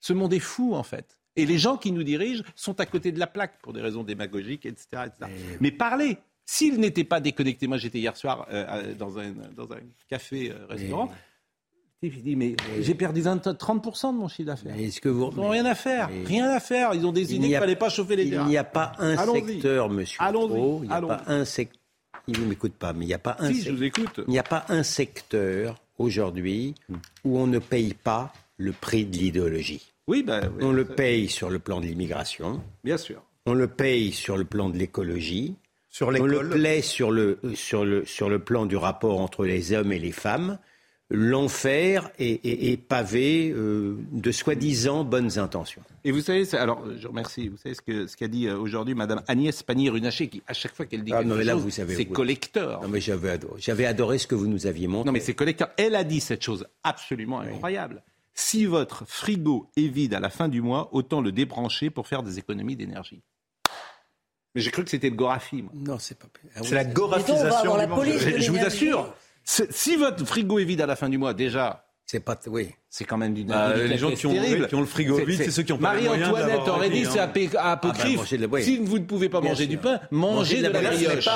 Ce 0.00 0.14
monde 0.14 0.32
est 0.32 0.40
fou, 0.40 0.74
en 0.74 0.82
fait. 0.82 1.18
Et 1.36 1.46
les 1.46 1.58
gens 1.58 1.76
qui 1.76 1.92
nous 1.92 2.02
dirigent 2.02 2.42
sont 2.54 2.78
à 2.80 2.86
côté 2.86 3.12
de 3.12 3.18
la 3.18 3.26
plaque 3.26 3.60
pour 3.62 3.72
des 3.72 3.80
raisons 3.80 4.04
démagogiques, 4.04 4.66
etc. 4.66 5.04
Mais 5.60 5.70
parlez. 5.70 6.18
S'ils 6.44 6.80
n'étaient 6.80 7.04
pas 7.04 7.20
déconnectés, 7.20 7.68
moi 7.68 7.78
j'étais 7.78 8.00
hier 8.00 8.16
soir 8.16 8.46
euh, 8.50 8.94
dans, 8.94 9.16
un, 9.18 9.32
café-restaurant, 10.08 11.08
euh, 11.08 11.14
il 12.02 12.20
dit, 12.20 12.34
mais 12.34 12.56
j'ai 12.80 12.94
perdu 12.94 13.22
30% 13.22 14.12
de 14.12 14.18
mon 14.18 14.26
chiffre 14.26 14.48
d'affaires. 14.48 14.76
Est-ce 14.76 15.00
que 15.00 15.08
vous... 15.08 15.30
Ils 15.30 15.36
n'ont 15.36 15.50
rien 15.50 15.64
à 15.66 15.76
faire. 15.76 16.10
Rien 16.26 16.50
à 16.50 16.58
faire. 16.58 16.94
Ils 16.94 17.06
ont 17.06 17.12
décidé 17.12 17.46
qu'il 17.46 17.54
ne 17.54 17.60
fallait 17.60 17.76
pas 17.76 17.88
chauffer 17.90 18.16
les 18.16 18.28
terrains. 18.28 18.46
Il 18.46 18.50
n'y 18.50 18.56
a 18.56 18.64
pas 18.64 18.92
un 18.98 19.16
secteur, 19.16 19.88
monsieur 19.88 20.20
Allons 20.20 20.80
il 20.82 20.88
n'y 20.88 20.92
a 20.92 21.00
pas 21.00 21.22
un 21.28 21.44
secteur. 21.44 21.80
Il 22.28 22.40
ne 22.40 22.46
m'écoute 22.46 22.74
pas, 22.74 22.92
mais 22.92 23.04
il 23.04 23.08
n'y 23.08 23.14
a 23.14 23.18
pas 23.18 23.36
un 23.38 23.52
si, 23.52 23.62
je 23.62 23.72
vous 23.72 23.82
écoute. 23.82 24.20
Il 24.26 24.30
n'y 24.30 24.38
a 24.38 24.44
pas 24.44 24.64
un 24.68 24.82
secteur 24.82 25.76
aujourd'hui 25.98 26.74
où 27.24 27.38
on 27.38 27.46
ne 27.46 27.58
paye 27.58 27.94
pas 27.94 28.32
le 28.58 28.72
prix 28.72 29.04
de 29.04 29.16
l'idéologie. 29.16 29.91
Oui, 30.08 30.22
ben, 30.22 30.52
on 30.60 30.72
le 30.72 30.84
paye 30.84 31.28
sur 31.28 31.50
le 31.50 31.58
plan 31.58 31.80
de 31.80 31.86
l'immigration. 31.86 32.62
Bien 32.84 32.96
sûr. 32.96 33.22
On 33.46 33.54
le 33.54 33.68
paye 33.68 34.12
sur 34.12 34.36
le 34.36 34.44
plan 34.44 34.68
de 34.68 34.76
l'écologie. 34.76 35.56
Sur 35.88 36.08
on 36.08 36.10
le 36.10 36.80
sur 36.80 37.10
le, 37.10 37.38
sur, 37.54 37.84
le, 37.84 38.04
sur 38.06 38.30
le 38.30 38.38
plan 38.38 38.66
du 38.66 38.76
rapport 38.76 39.20
entre 39.20 39.44
les 39.44 39.72
hommes 39.72 39.92
et 39.92 39.98
les 39.98 40.12
femmes 40.12 40.58
l'enfer 41.12 42.10
est, 42.18 42.80
pavé 42.80 43.52
euh, 43.54 43.98
de 44.12 44.32
soi-disant 44.32 45.04
bonnes 45.04 45.38
intentions. 45.38 45.82
Et 46.04 46.10
vous 46.10 46.22
savez, 46.22 46.48
alors 46.54 46.82
je 46.98 47.06
remercie, 47.06 47.48
vous 47.48 47.58
savez 47.58 47.74
ce 47.74 47.82
qu'a 47.82 48.06
ce 48.06 48.24
dit 48.24 48.48
euh, 48.48 48.56
aujourd'hui 48.56 48.94
Madame 48.94 49.22
Agnès 49.28 49.62
Pannier-Runacher, 49.62 50.28
qui 50.28 50.42
à 50.46 50.54
chaque 50.54 50.74
fois 50.74 50.86
qu'elle 50.86 51.04
dit 51.04 51.12
ah, 51.14 51.22
quelque 51.22 51.44
chose, 51.44 51.80
c'est 51.88 52.06
collecteur. 52.06 52.80
Non 52.82 52.88
mais 52.88 53.00
j'avais 53.00 53.30
adoré, 53.30 53.60
j'avais 53.60 53.84
adoré 53.84 54.16
ce 54.16 54.26
que 54.26 54.34
vous 54.34 54.46
nous 54.46 54.66
aviez 54.66 54.88
montré. 54.88 55.06
Non 55.06 55.12
mais 55.12 55.20
c'est 55.20 55.34
collecteur. 55.34 55.68
Elle 55.76 55.94
a 55.94 56.02
dit 56.02 56.20
cette 56.20 56.42
chose 56.42 56.66
absolument 56.82 57.40
incroyable. 57.40 58.02
Si 58.34 58.64
votre 58.66 59.04
frigo 59.06 59.70
est 59.76 59.88
vide 59.88 60.14
à 60.14 60.20
la 60.20 60.30
fin 60.30 60.48
du 60.48 60.62
mois, 60.62 60.88
autant 60.92 61.20
le 61.20 61.32
débrancher 61.32 61.90
pour 61.90 62.06
faire 62.06 62.22
des 62.22 62.38
économies 62.38 62.76
d'énergie. 62.76 63.22
Mais 64.54 64.60
j'ai 64.60 64.70
cru 64.70 64.84
que 64.84 64.90
c'était 64.90 65.10
le 65.10 65.16
Gorafi. 65.16 65.64
Non, 65.74 65.98
c'est 65.98 66.18
pas. 66.18 66.26
Ah 66.54 66.60
c'est 66.62 66.74
la 66.74 66.84
gorafisation. 66.84 67.76
je 67.78 68.50
vous 68.50 68.58
assure, 68.58 69.14
si 69.44 69.96
votre 69.96 70.24
frigo 70.24 70.58
est 70.58 70.64
vide 70.64 70.80
à 70.80 70.86
la 70.86 70.96
fin 70.96 71.08
du 71.08 71.18
mois, 71.18 71.34
déjà, 71.34 71.81
c'est 72.06 72.20
pas, 72.20 72.38
oui. 72.48 72.68
C'est 72.90 73.04
quand 73.04 73.16
même 73.16 73.32
d'une 73.32 73.46
bah, 73.46 73.74
Les 73.74 73.96
gens 73.96 74.10
qui 74.10 74.26
ont, 74.26 74.32
qui 74.32 74.74
ont, 74.74 74.80
le 74.80 74.86
frigo 74.86 75.16
vide, 75.24 75.40
c'est 75.42 75.50
ceux 75.50 75.62
qui 75.62 75.72
ont 75.72 75.78
pas 75.78 75.94
Marie-Antoinette 75.94 76.68
aurait 76.68 76.90
dit 76.90 77.06
c'est 77.06 77.20
apocryphe. 77.20 77.56
Ah 77.58 78.46
bah, 78.48 78.60
si 78.60 78.78
vous 78.78 78.98
ne 78.98 79.04
pouvez 79.04 79.28
pas 79.28 79.40
manger 79.40 79.66
du 79.66 79.78
pain, 79.78 80.00
mangez 80.10 80.58
de, 80.58 80.68
la, 80.68 80.80
brioche. 80.80 81.28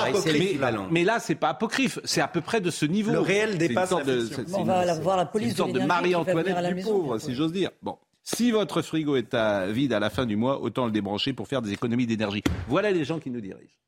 Mais, 0.90 1.04
là, 1.04 1.18
c'est 1.18 1.34
pas 1.34 1.50
apocryphe. 1.50 1.98
C'est 2.04 2.20
à 2.20 2.28
peu 2.28 2.40
près 2.40 2.60
de 2.60 2.70
ce 2.70 2.84
niveau. 2.84 3.12
Le 3.12 3.20
réel 3.20 3.56
dépasse 3.56 3.90
de, 4.04 4.28
On 4.54 4.64
va 4.64 4.94
voir 5.00 5.16
la 5.16 5.24
police 5.24 5.50
une 5.50 5.56
sorte 5.56 5.72
de, 5.72 5.80
Marie-Antoinette 5.80 6.74
du 6.74 6.82
pauvre, 6.82 7.18
si 7.18 7.34
j'ose 7.34 7.52
dire. 7.52 7.70
Bon. 7.82 7.96
Si 8.22 8.50
votre 8.50 8.82
frigo 8.82 9.14
est 9.14 9.34
à 9.34 9.68
vide 9.68 9.92
à 9.92 10.00
la 10.00 10.10
fin 10.10 10.26
du 10.26 10.34
mois, 10.34 10.60
autant 10.60 10.84
le 10.84 10.90
débrancher 10.90 11.32
pour 11.32 11.46
faire 11.46 11.62
des 11.62 11.72
économies 11.72 12.06
d'énergie. 12.06 12.42
Voilà 12.68 12.90
les 12.90 13.04
gens 13.04 13.20
qui 13.20 13.30
nous 13.30 13.40
dirigent. 13.40 13.78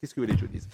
Qu'est-ce 0.00 0.14
que 0.14 0.20
vous 0.20 0.26
voulez 0.26 0.38
que 0.38 0.46
je 0.46 0.50
dise 0.52 0.68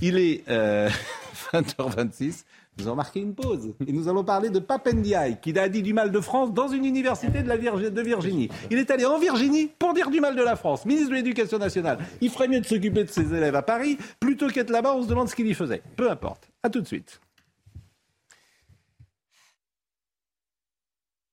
Il 0.00 0.18
est 0.18 0.44
20h26. 1.52 2.44
Nous 2.78 2.86
avons 2.88 2.96
marqué 2.96 3.20
une 3.20 3.34
pause. 3.34 3.72
Et 3.86 3.92
nous 3.92 4.08
allons 4.08 4.24
parler 4.24 4.50
de 4.50 4.58
Papendiaï, 4.58 5.38
qui 5.40 5.56
a 5.58 5.68
dit 5.68 5.82
du 5.82 5.92
mal 5.92 6.10
de 6.10 6.20
France 6.20 6.52
dans 6.52 6.68
une 6.68 6.84
université 6.84 7.42
de, 7.42 7.88
de 7.88 8.02
Virginie. 8.02 8.48
Il 8.70 8.78
est 8.78 8.90
allé 8.90 9.04
en 9.04 9.18
Virginie 9.18 9.70
pour 9.78 9.94
dire 9.94 10.10
du 10.10 10.20
mal 10.20 10.34
de 10.34 10.42
la 10.42 10.56
France. 10.56 10.84
Ministre 10.84 11.10
de 11.10 11.14
l'Éducation 11.14 11.58
nationale. 11.58 11.98
Il 12.20 12.30
ferait 12.30 12.48
mieux 12.48 12.60
de 12.60 12.66
s'occuper 12.66 13.04
de 13.04 13.10
ses 13.10 13.32
élèves 13.32 13.54
à 13.54 13.62
Paris 13.62 13.96
plutôt 14.18 14.48
qu'être 14.48 14.70
là-bas. 14.70 14.94
On 14.96 15.02
se 15.02 15.08
demande 15.08 15.28
ce 15.28 15.36
qu'il 15.36 15.46
y 15.46 15.54
faisait. 15.54 15.82
Peu 15.96 16.10
importe. 16.10 16.48
À 16.62 16.70
tout 16.70 16.80
de 16.80 16.86
suite. 16.86 17.20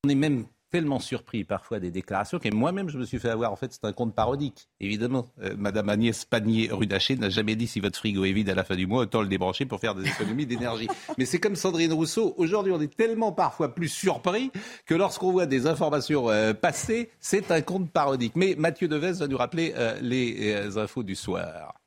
On 0.04 0.10
est 0.10 0.16
même 0.16 0.46
tellement 0.72 1.00
surpris 1.00 1.44
parfois 1.44 1.80
des 1.80 1.92
déclarations 1.92 2.40
que 2.40 2.50
moi-même 2.54 2.90
je 2.90 2.98
me 2.98 3.04
suis 3.04 3.20
fait 3.20 3.30
avoir. 3.30 3.52
En 3.52 3.56
fait, 3.56 3.72
c'est 3.74 3.86
un 3.86 3.92
compte 3.92 4.16
parodique. 4.16 4.70
Évidemment, 4.80 5.28
euh, 5.44 5.54
Madame 5.58 5.90
Agnès 5.90 6.26
Pannier-Rudaché 6.26 7.18
n'a 7.18 7.30
jamais 7.30 7.56
dit 7.56 7.68
si 7.68 7.80
votre 7.80 7.98
frigo 7.98 8.24
est 8.26 8.32
vide 8.32 8.50
à 8.50 8.56
la 8.56 8.64
fin 8.64 8.76
du 8.76 8.88
mois, 8.88 9.02
autant 9.02 9.22
le 9.22 9.28
débrancher 9.28 9.66
pour 9.66 9.80
faire 9.80 9.96
des 9.96 10.08
économies 10.08 10.46
d'énergie. 10.46 10.88
Mais 11.18 11.26
c'est 11.26 11.40
comme 11.40 11.56
Sandrine 11.56 11.94
Rousseau. 11.94 12.34
Aujourd'hui, 12.38 12.72
on 12.72 12.82
est 12.82 12.96
tellement 12.96 13.32
parfois 13.32 13.76
plus 13.76 13.90
surpris 13.90 14.52
que 14.86 14.96
lorsqu'on 14.96 15.32
voit 15.32 15.46
des 15.46 15.68
informations 15.68 16.30
euh, 16.30 16.54
passées, 16.54 17.12
c'est 17.20 17.52
un 17.52 17.62
compte 17.62 17.92
parodique. 17.92 18.34
Mais 18.36 18.56
Mathieu 18.58 18.88
Deves 18.88 19.20
va 19.20 19.28
nous 19.28 19.38
rappeler 19.38 19.74
euh, 19.76 20.00
les 20.02 20.78
infos 20.78 21.04
du 21.04 21.16
soir. 21.16 21.81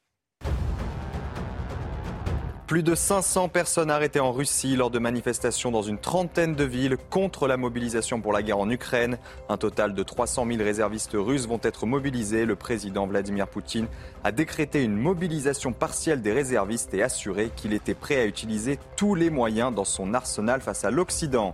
Plus 2.67 2.83
de 2.83 2.95
500 2.95 3.51
personnes 3.51 3.91
arrêtées 3.91 4.21
en 4.21 4.33
Russie 4.33 4.75
lors 4.75 4.89
de 4.89 4.99
manifestations 4.99 5.71
dans 5.71 5.83
une 5.83 5.99
trentaine 5.99 6.55
de 6.55 6.65
villes 6.65 6.97
contre 7.11 7.47
la 7.47 7.59
mobilisation 7.59 8.23
pour 8.23 8.33
la 8.33 8.43
guerre 8.43 8.59
en 8.59 8.71
Ukraine. 8.71 9.19
Un 9.51 9.59
total 9.59 9.93
de 9.93 10.03
300 10.03 10.47
000 10.47 10.65
réservistes 10.65 11.13
russes 11.13 11.47
vont 11.47 11.61
être 11.63 11.85
mobilisés. 11.85 12.47
Le 12.47 12.57
président 12.57 13.07
Vladimir 13.07 13.49
Poutine 13.49 13.87
a 14.25 14.33
décrété 14.33 14.83
une 14.83 14.97
mobilisation 14.97 15.75
partielle 15.75 16.23
des 16.23 16.33
réservistes 16.33 16.95
et 16.95 17.03
assuré 17.03 17.51
qu'il 17.55 17.75
était 17.75 17.93
prêt 17.93 18.17
à 18.17 18.25
utiliser 18.25 18.79
tous 18.97 19.15
les 19.15 19.29
moyens 19.29 19.75
dans 19.75 19.85
son 19.85 20.15
arsenal 20.15 20.63
face 20.63 20.87
à 20.87 20.91
l'Occident. 20.91 21.53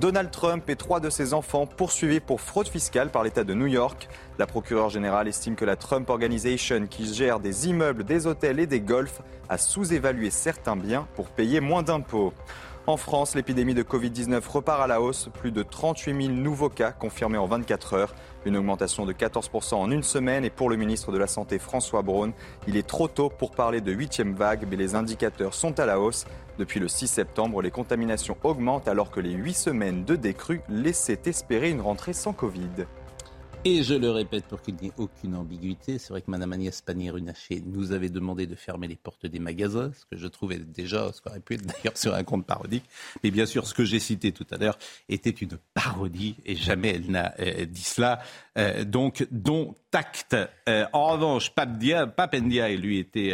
Donald 0.00 0.32
Trump 0.32 0.68
et 0.68 0.74
trois 0.74 0.98
de 0.98 1.08
ses 1.08 1.34
enfants 1.34 1.66
poursuivis 1.66 2.18
pour 2.18 2.40
fraude 2.40 2.66
fiscale 2.66 3.10
par 3.10 3.22
l'État 3.22 3.44
de 3.44 3.54
New 3.54 3.68
York. 3.68 4.08
La 4.38 4.46
procureure 4.46 4.90
générale 4.90 5.28
estime 5.28 5.54
que 5.54 5.64
la 5.64 5.76
Trump 5.76 6.10
Organization, 6.10 6.86
qui 6.88 7.12
gère 7.14 7.38
des 7.38 7.68
immeubles, 7.68 8.02
des 8.02 8.26
hôtels 8.26 8.58
et 8.58 8.66
des 8.66 8.80
golfs, 8.80 9.22
a 9.48 9.56
sous-évalué 9.56 10.30
certains 10.30 10.74
biens 10.74 11.06
pour 11.14 11.28
payer 11.28 11.60
moins 11.60 11.84
d'impôts. 11.84 12.32
En 12.86 12.98
France, 12.98 13.34
l'épidémie 13.34 13.72
de 13.72 13.82
Covid-19 13.82 14.46
repart 14.46 14.82
à 14.82 14.86
la 14.86 15.00
hausse. 15.00 15.30
Plus 15.40 15.52
de 15.52 15.62
38 15.62 16.26
000 16.26 16.34
nouveaux 16.34 16.68
cas 16.68 16.92
confirmés 16.92 17.38
en 17.38 17.46
24 17.46 17.94
heures. 17.94 18.14
Une 18.44 18.58
augmentation 18.58 19.06
de 19.06 19.14
14% 19.14 19.76
en 19.76 19.90
une 19.90 20.02
semaine. 20.02 20.44
Et 20.44 20.50
pour 20.50 20.68
le 20.68 20.76
ministre 20.76 21.10
de 21.10 21.16
la 21.16 21.26
Santé, 21.26 21.58
François 21.58 22.02
Braun, 22.02 22.34
il 22.68 22.76
est 22.76 22.86
trop 22.86 23.08
tôt 23.08 23.30
pour 23.30 23.52
parler 23.52 23.80
de 23.80 23.90
huitième 23.90 24.34
vague, 24.34 24.66
mais 24.68 24.76
les 24.76 24.96
indicateurs 24.96 25.54
sont 25.54 25.80
à 25.80 25.86
la 25.86 25.98
hausse. 25.98 26.26
Depuis 26.58 26.78
le 26.78 26.88
6 26.88 27.06
septembre, 27.06 27.62
les 27.62 27.70
contaminations 27.70 28.36
augmentent 28.42 28.86
alors 28.86 29.10
que 29.10 29.20
les 29.20 29.32
huit 29.32 29.54
semaines 29.54 30.04
de 30.04 30.14
décrue 30.14 30.60
laissaient 30.68 31.22
espérer 31.24 31.70
une 31.70 31.80
rentrée 31.80 32.12
sans 32.12 32.34
Covid. 32.34 32.84
Et 33.66 33.82
je 33.82 33.94
le 33.94 34.10
répète 34.10 34.44
pour 34.44 34.60
qu'il 34.60 34.74
n'y 34.74 34.88
ait 34.88 34.92
aucune 34.98 35.34
ambiguïté, 35.34 35.96
c'est 35.96 36.10
vrai 36.10 36.20
que 36.20 36.30
Mme 36.30 36.52
Agnès 36.52 36.82
Pannier-Runacher 36.82 37.62
nous 37.64 37.92
avait 37.92 38.10
demandé 38.10 38.46
de 38.46 38.54
fermer 38.54 38.86
les 38.86 38.94
portes 38.94 39.24
des 39.24 39.38
magasins, 39.38 39.90
ce 39.98 40.04
que 40.04 40.18
je 40.20 40.26
trouvais 40.26 40.58
déjà, 40.58 41.10
ce 41.14 41.22
qu'aurait 41.22 41.40
pu 41.40 41.54
être 41.54 41.64
d'ailleurs 41.64 41.96
sur 41.96 42.14
un 42.14 42.24
compte 42.24 42.44
parodique. 42.44 42.84
Mais 43.22 43.30
bien 43.30 43.46
sûr, 43.46 43.66
ce 43.66 43.72
que 43.72 43.86
j'ai 43.86 44.00
cité 44.00 44.32
tout 44.32 44.46
à 44.50 44.58
l'heure 44.58 44.76
était 45.08 45.30
une 45.30 45.56
parodie 45.72 46.36
et 46.44 46.56
jamais 46.56 46.90
elle 46.96 47.10
n'a 47.10 47.32
euh, 47.40 47.64
dit 47.64 47.84
cela. 47.84 48.20
Euh, 48.58 48.84
donc, 48.84 49.26
dont 49.30 49.74
acte. 49.94 50.36
Euh, 50.68 50.84
en 50.92 51.12
revanche, 51.12 51.52
Papendia, 51.54 52.68
lui, 52.74 52.98
était 52.98 53.32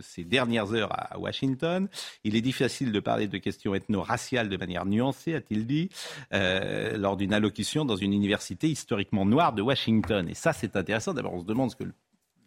ces 0.00 0.24
dernières 0.24 0.72
heures 0.72 0.90
à 0.90 1.18
Washington. 1.18 1.86
Il 2.24 2.34
est 2.34 2.40
difficile 2.40 2.92
de 2.92 3.00
parler 3.00 3.28
de 3.28 3.36
questions 3.36 3.74
ethno-raciales 3.74 4.48
de 4.48 4.56
manière 4.56 4.86
nuancée, 4.86 5.34
a-t-il 5.34 5.66
dit, 5.66 5.90
lors 6.32 7.18
d'une 7.18 7.34
allocution 7.34 7.84
dans 7.84 7.96
une 7.96 8.14
université 8.14 8.70
historiquement 8.88 9.26
noire 9.26 9.52
de 9.52 9.60
Washington. 9.60 10.26
Et 10.30 10.34
ça, 10.34 10.54
c'est 10.54 10.74
intéressant. 10.74 11.12
D'abord, 11.12 11.34
on 11.34 11.40
se 11.40 11.44
demande 11.44 11.70
ce 11.70 11.76
que 11.76 11.84
le 11.84 11.92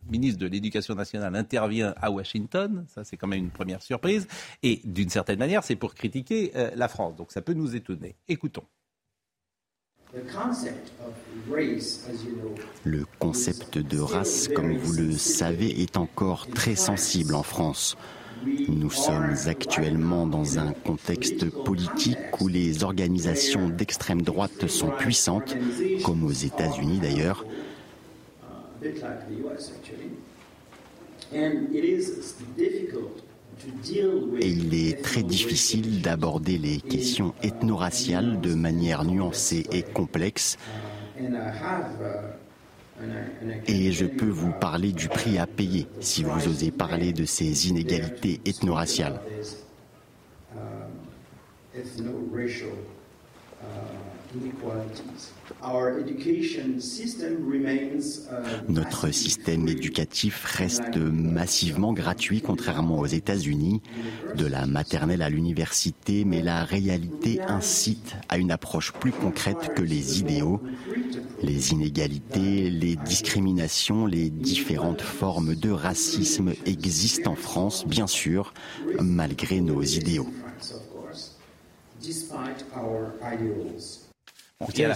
ministre 0.09 0.39
de 0.39 0.47
l'Éducation 0.47 0.95
nationale 0.95 1.35
intervient 1.35 1.93
à 2.01 2.09
Washington. 2.09 2.83
Ça, 2.87 3.03
c'est 3.03 3.15
quand 3.15 3.27
même 3.27 3.43
une 3.43 3.51
première 3.51 3.83
surprise. 3.83 4.27
Et 4.63 4.81
d'une 4.83 5.09
certaine 5.09 5.37
manière, 5.37 5.63
c'est 5.63 5.75
pour 5.75 5.93
critiquer 5.93 6.51
la 6.75 6.87
France. 6.87 7.15
Donc 7.15 7.31
ça 7.31 7.43
peut 7.43 7.53
nous 7.53 7.75
étonner. 7.75 8.15
Écoutons. 8.27 8.63
Le 12.83 13.05
concept 13.19 13.77
de 13.77 13.99
race, 13.99 14.47
comme 14.47 14.75
vous 14.75 14.93
le 14.93 15.11
savez, 15.11 15.83
est 15.83 15.95
encore 15.95 16.47
très 16.47 16.75
sensible 16.75 17.35
en 17.35 17.43
France. 17.43 17.95
Nous 18.67 18.91
sommes 18.91 19.35
actuellement 19.45 20.25
dans 20.25 20.59
un 20.59 20.73
contexte 20.73 21.49
politique 21.49 22.17
où 22.39 22.47
les 22.47 22.83
organisations 22.83 23.69
d'extrême 23.69 24.21
droite 24.21 24.67
sont 24.67 24.89
puissantes, 24.89 25.55
comme 26.03 26.23
aux 26.23 26.31
États-Unis 26.31 26.99
d'ailleurs. 26.99 27.45
Et 34.39 34.47
il 34.47 34.73
est 34.73 35.01
très 35.01 35.23
difficile 35.23 36.01
d'aborder 36.01 36.57
les 36.57 36.81
questions 36.81 37.33
ethno-raciales 37.43 38.41
de 38.41 38.55
manière 38.55 39.03
nuancée 39.05 39.65
et 39.71 39.83
complexe. 39.83 40.57
Et 43.67 43.91
je 43.91 44.05
peux 44.05 44.29
vous 44.29 44.51
parler 44.51 44.91
du 44.91 45.07
prix 45.07 45.37
à 45.37 45.47
payer 45.47 45.87
si 45.99 46.23
vous 46.23 46.47
osez 46.47 46.71
parler 46.71 47.13
de 47.13 47.25
ces 47.25 47.69
inégalités 47.69 48.39
ethno-raciales. 48.45 49.19
Notre 58.69 59.11
système 59.11 59.67
éducatif 59.67 60.45
reste 60.45 60.97
massivement 60.97 61.93
gratuit, 61.93 62.41
contrairement 62.41 62.99
aux 62.99 63.07
États-Unis, 63.07 63.81
de 64.35 64.45
la 64.45 64.65
maternelle 64.65 65.21
à 65.21 65.29
l'université, 65.29 66.23
mais 66.23 66.41
la 66.41 66.63
réalité 66.63 67.41
incite 67.41 68.15
à 68.29 68.37
une 68.37 68.51
approche 68.51 68.93
plus 68.93 69.11
concrète 69.11 69.73
que 69.75 69.81
les 69.81 70.19
idéaux. 70.19 70.61
Les 71.43 71.71
inégalités, 71.71 72.69
les 72.69 72.95
discriminations, 72.95 74.05
les 74.05 74.29
différentes 74.29 75.01
formes 75.01 75.55
de 75.55 75.71
racisme 75.71 76.53
existent 76.65 77.31
en 77.31 77.35
France, 77.35 77.85
bien 77.85 78.07
sûr, 78.07 78.53
malgré 78.99 79.59
nos 79.59 79.81
idéaux 79.81 80.27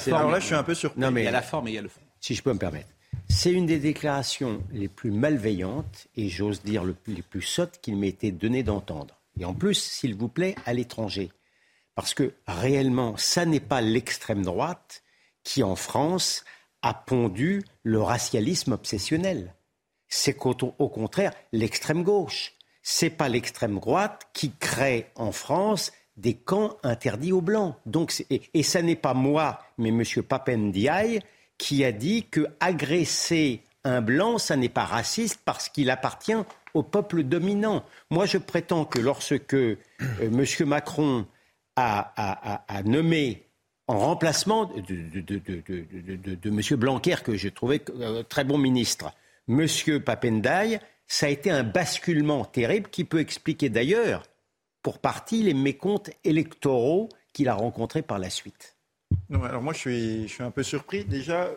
alors 0.07 0.31
là, 0.31 0.39
je 0.39 0.45
suis 0.45 0.55
un 0.55 0.63
peu 0.63 0.75
surpris. 0.75 0.99
Non, 0.99 1.11
mais, 1.11 1.21
il 1.21 1.25
y 1.25 1.27
a 1.27 1.31
la 1.31 1.41
forme 1.41 1.67
et 1.67 1.71
il 1.71 1.75
y 1.75 1.77
a 1.77 1.81
le 1.81 1.89
fond. 1.89 2.01
Si 2.19 2.35
je 2.35 2.43
peux 2.43 2.53
me 2.53 2.59
permettre. 2.59 2.89
C'est 3.29 3.51
une 3.51 3.65
des 3.65 3.79
déclarations 3.79 4.61
les 4.71 4.87
plus 4.87 5.11
malveillantes 5.11 6.07
et 6.15 6.29
j'ose 6.29 6.61
dire 6.63 6.83
les 6.83 7.21
plus 7.21 7.41
sottes 7.41 7.79
qu'il 7.81 7.97
m'ait 7.97 8.09
été 8.09 8.31
donné 8.31 8.63
d'entendre. 8.63 9.19
Et 9.39 9.45
en 9.45 9.53
plus, 9.53 9.75
s'il 9.75 10.15
vous 10.15 10.27
plaît, 10.27 10.55
à 10.65 10.73
l'étranger. 10.73 11.31
Parce 11.95 12.13
que 12.13 12.33
réellement, 12.47 13.15
ça 13.17 13.45
n'est 13.45 13.59
pas 13.59 13.81
l'extrême 13.81 14.43
droite 14.43 15.03
qui, 15.43 15.63
en 15.63 15.75
France, 15.75 16.43
a 16.81 16.93
pondu 16.93 17.63
le 17.83 18.01
racialisme 18.01 18.73
obsessionnel. 18.73 19.55
C'est 20.07 20.37
au 20.43 20.89
contraire 20.89 21.33
l'extrême 21.51 22.03
gauche. 22.03 22.53
C'est 22.83 23.09
pas 23.09 23.29
l'extrême 23.29 23.79
droite 23.79 24.27
qui 24.33 24.51
crée 24.51 25.07
en 25.15 25.31
France 25.31 25.91
des 26.17 26.33
camps 26.33 26.77
interdits 26.83 27.31
aux 27.31 27.41
Blancs. 27.41 27.75
Donc, 27.85 28.25
et, 28.29 28.63
ça 28.63 28.81
n'est 28.81 28.95
pas 28.95 29.13
moi, 29.13 29.59
mais 29.77 29.89
M. 29.89 30.03
Papendiaï 30.27 31.19
qui 31.57 31.85
a 31.85 31.91
dit 31.91 32.25
que 32.29 32.47
agresser 32.59 33.61
un 33.83 34.01
Blanc, 34.01 34.37
ça 34.37 34.55
n'est 34.55 34.69
pas 34.69 34.85
raciste 34.85 35.41
parce 35.45 35.69
qu'il 35.69 35.89
appartient 35.89 36.33
au 36.73 36.83
peuple 36.83 37.23
dominant. 37.23 37.85
Moi, 38.09 38.25
je 38.25 38.37
prétends 38.37 38.85
que 38.85 38.99
lorsque 38.99 39.53
euh, 39.53 39.77
M. 40.19 40.45
Macron 40.65 41.25
a, 41.75 42.63
nommé 42.85 43.43
en 43.87 43.99
remplacement 43.99 44.65
de, 44.65 46.49
M. 46.49 46.61
Blanquer, 46.77 47.17
que 47.23 47.35
je 47.35 47.49
trouvais 47.49 47.81
euh, 47.89 48.23
très 48.23 48.43
bon 48.43 48.57
ministre, 48.57 49.11
M. 49.47 49.67
Papendaï, 50.03 50.79
ça 51.07 51.27
a 51.27 51.29
été 51.29 51.51
un 51.51 51.63
basculement 51.63 52.45
terrible 52.45 52.89
qui 52.89 53.03
peut 53.03 53.19
expliquer 53.19 53.69
d'ailleurs 53.69 54.23
pour 54.85 54.99
partie 54.99 55.41
les 55.41 55.55
mécomptes 55.55 56.11
électoraux 56.23 57.09
qu'il 57.33 57.49
a 57.49 57.55
rencontrés 57.55 58.03
par 58.03 58.19
la 58.19 58.29
suite. 58.29 58.77
alors 59.33 59.63
moi, 59.63 59.73
je 59.73 59.79
suis, 59.79 60.27
je 60.27 60.31
suis 60.31 60.43
un 60.43 60.51
peu 60.51 60.61
surpris. 60.61 61.05
Déjà, 61.05 61.49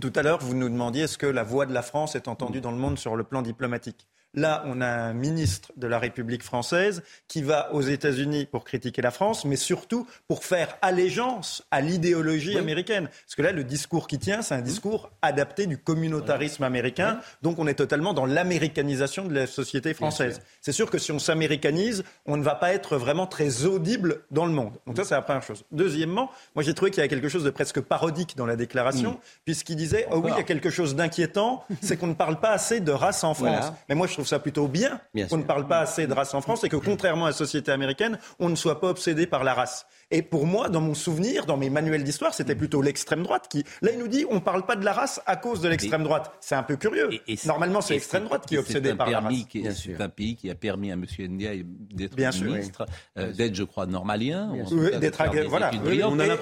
tout 0.00 0.10
à 0.16 0.22
l'heure, 0.22 0.38
vous 0.40 0.54
nous 0.54 0.70
demandiez 0.70 1.02
est-ce 1.02 1.18
que 1.18 1.26
la 1.26 1.42
voix 1.42 1.66
de 1.66 1.74
la 1.74 1.82
France 1.82 2.16
est 2.16 2.28
entendue 2.28 2.62
dans 2.62 2.70
le 2.70 2.78
monde 2.78 2.98
sur 2.98 3.14
le 3.14 3.24
plan 3.24 3.42
diplomatique. 3.42 4.08
Là, 4.36 4.62
on 4.66 4.80
a 4.82 4.86
un 4.86 5.14
ministre 5.14 5.72
de 5.76 5.86
la 5.86 5.98
République 5.98 6.42
française 6.42 7.02
qui 7.26 7.42
va 7.42 7.72
aux 7.72 7.80
États-Unis 7.80 8.46
pour 8.46 8.64
critiquer 8.64 9.00
la 9.00 9.10
France, 9.10 9.46
mais 9.46 9.56
surtout 9.56 10.06
pour 10.28 10.44
faire 10.44 10.76
allégeance 10.82 11.64
à 11.70 11.80
l'idéologie 11.80 12.58
américaine. 12.58 13.08
Parce 13.08 13.34
que 13.34 13.42
là, 13.42 13.52
le 13.52 13.64
discours 13.64 14.06
qui 14.06 14.18
tient, 14.18 14.42
c'est 14.42 14.54
un 14.54 14.60
discours 14.60 15.10
adapté 15.22 15.66
du 15.66 15.78
communautarisme 15.78 16.64
américain. 16.64 17.20
Donc, 17.40 17.58
on 17.58 17.66
est 17.66 17.74
totalement 17.74 18.12
dans 18.12 18.26
l'américanisation 18.26 19.24
de 19.24 19.34
la 19.34 19.46
société 19.46 19.94
française. 19.94 20.42
C'est 20.60 20.72
sûr 20.72 20.90
que 20.90 20.98
si 20.98 21.12
on 21.12 21.18
s'américanise, 21.18 22.04
on 22.26 22.36
ne 22.36 22.42
va 22.42 22.54
pas 22.54 22.74
être 22.74 22.96
vraiment 22.96 23.26
très 23.26 23.64
audible 23.64 24.22
dans 24.30 24.44
le 24.44 24.52
monde. 24.52 24.74
Donc 24.86 24.96
ça, 24.96 25.04
c'est 25.04 25.14
la 25.14 25.22
première 25.22 25.42
chose. 25.42 25.64
Deuxièmement, 25.72 26.30
moi, 26.54 26.62
j'ai 26.62 26.74
trouvé 26.74 26.90
qu'il 26.90 27.02
y 27.02 27.04
a 27.04 27.08
quelque 27.08 27.28
chose 27.28 27.44
de 27.44 27.50
presque 27.50 27.80
parodique 27.80 28.36
dans 28.36 28.46
la 28.46 28.56
déclaration, 28.56 29.12
mm. 29.12 29.18
puisqu'il 29.44 29.76
disait, 29.76 30.06
oh 30.10 30.20
oui, 30.22 30.30
il 30.34 30.36
y 30.36 30.40
a 30.40 30.44
quelque 30.44 30.70
chose 30.70 30.94
d'inquiétant, 30.94 31.64
c'est 31.80 31.96
qu'on 31.96 32.08
ne 32.08 32.14
parle 32.14 32.38
pas 32.38 32.50
assez 32.50 32.80
de 32.80 32.92
race 32.92 33.24
en 33.24 33.32
France. 33.32 33.72
Mais 33.88 33.94
moi, 33.94 34.06
je 34.06 34.12
trouve 34.12 34.25
ça 34.26 34.38
plutôt 34.38 34.68
bien, 34.68 35.00
qu'on 35.28 35.38
ne 35.38 35.44
parle 35.44 35.66
pas 35.66 35.78
assez 35.78 36.06
de 36.06 36.12
race 36.12 36.34
en 36.34 36.40
France 36.40 36.64
et 36.64 36.68
que 36.68 36.76
contrairement 36.76 37.26
à 37.26 37.28
la 37.28 37.34
société 37.34 37.72
américaine, 37.72 38.18
on 38.38 38.48
ne 38.48 38.56
soit 38.56 38.80
pas 38.80 38.88
obsédé 38.88 39.26
par 39.26 39.44
la 39.44 39.54
race. 39.54 39.86
Et 40.12 40.22
pour 40.22 40.46
moi, 40.46 40.68
dans 40.68 40.80
mon 40.80 40.94
souvenir, 40.94 41.46
dans 41.46 41.56
mes 41.56 41.68
manuels 41.68 42.04
d'histoire, 42.04 42.32
c'était 42.32 42.54
plutôt 42.54 42.80
l'extrême 42.80 43.24
droite 43.24 43.46
qui. 43.50 43.64
Là, 43.82 43.90
il 43.92 43.98
nous 43.98 44.06
dit 44.06 44.24
on 44.30 44.36
ne 44.36 44.40
parle 44.40 44.64
pas 44.64 44.76
de 44.76 44.84
la 44.84 44.92
race 44.92 45.20
à 45.26 45.34
cause 45.34 45.60
de 45.60 45.68
l'extrême 45.68 46.04
droite. 46.04 46.32
C'est 46.40 46.54
un 46.54 46.62
peu 46.62 46.76
curieux. 46.76 47.10
Normalement, 47.44 47.80
c'est 47.80 47.94
l'extrême 47.94 48.24
droite 48.24 48.46
qui 48.46 48.54
est 48.54 48.58
obsédée 48.58 48.94
par 48.94 49.10
la 49.10 49.20
race. 49.20 49.34
C'est 49.74 50.00
un 50.00 50.08
pays 50.08 50.36
qui 50.36 50.48
a 50.48 50.54
permis 50.54 50.92
à 50.92 50.94
M. 50.94 51.04
Ndiaye 51.18 51.64
d'être 51.66 52.16
ministre, 52.44 52.86
euh, 53.18 53.32
d'être, 53.32 53.56
je 53.56 53.64
crois, 53.64 53.86
normalien. 53.86 54.52
d'être 55.00 55.24
voilà. 55.48 55.70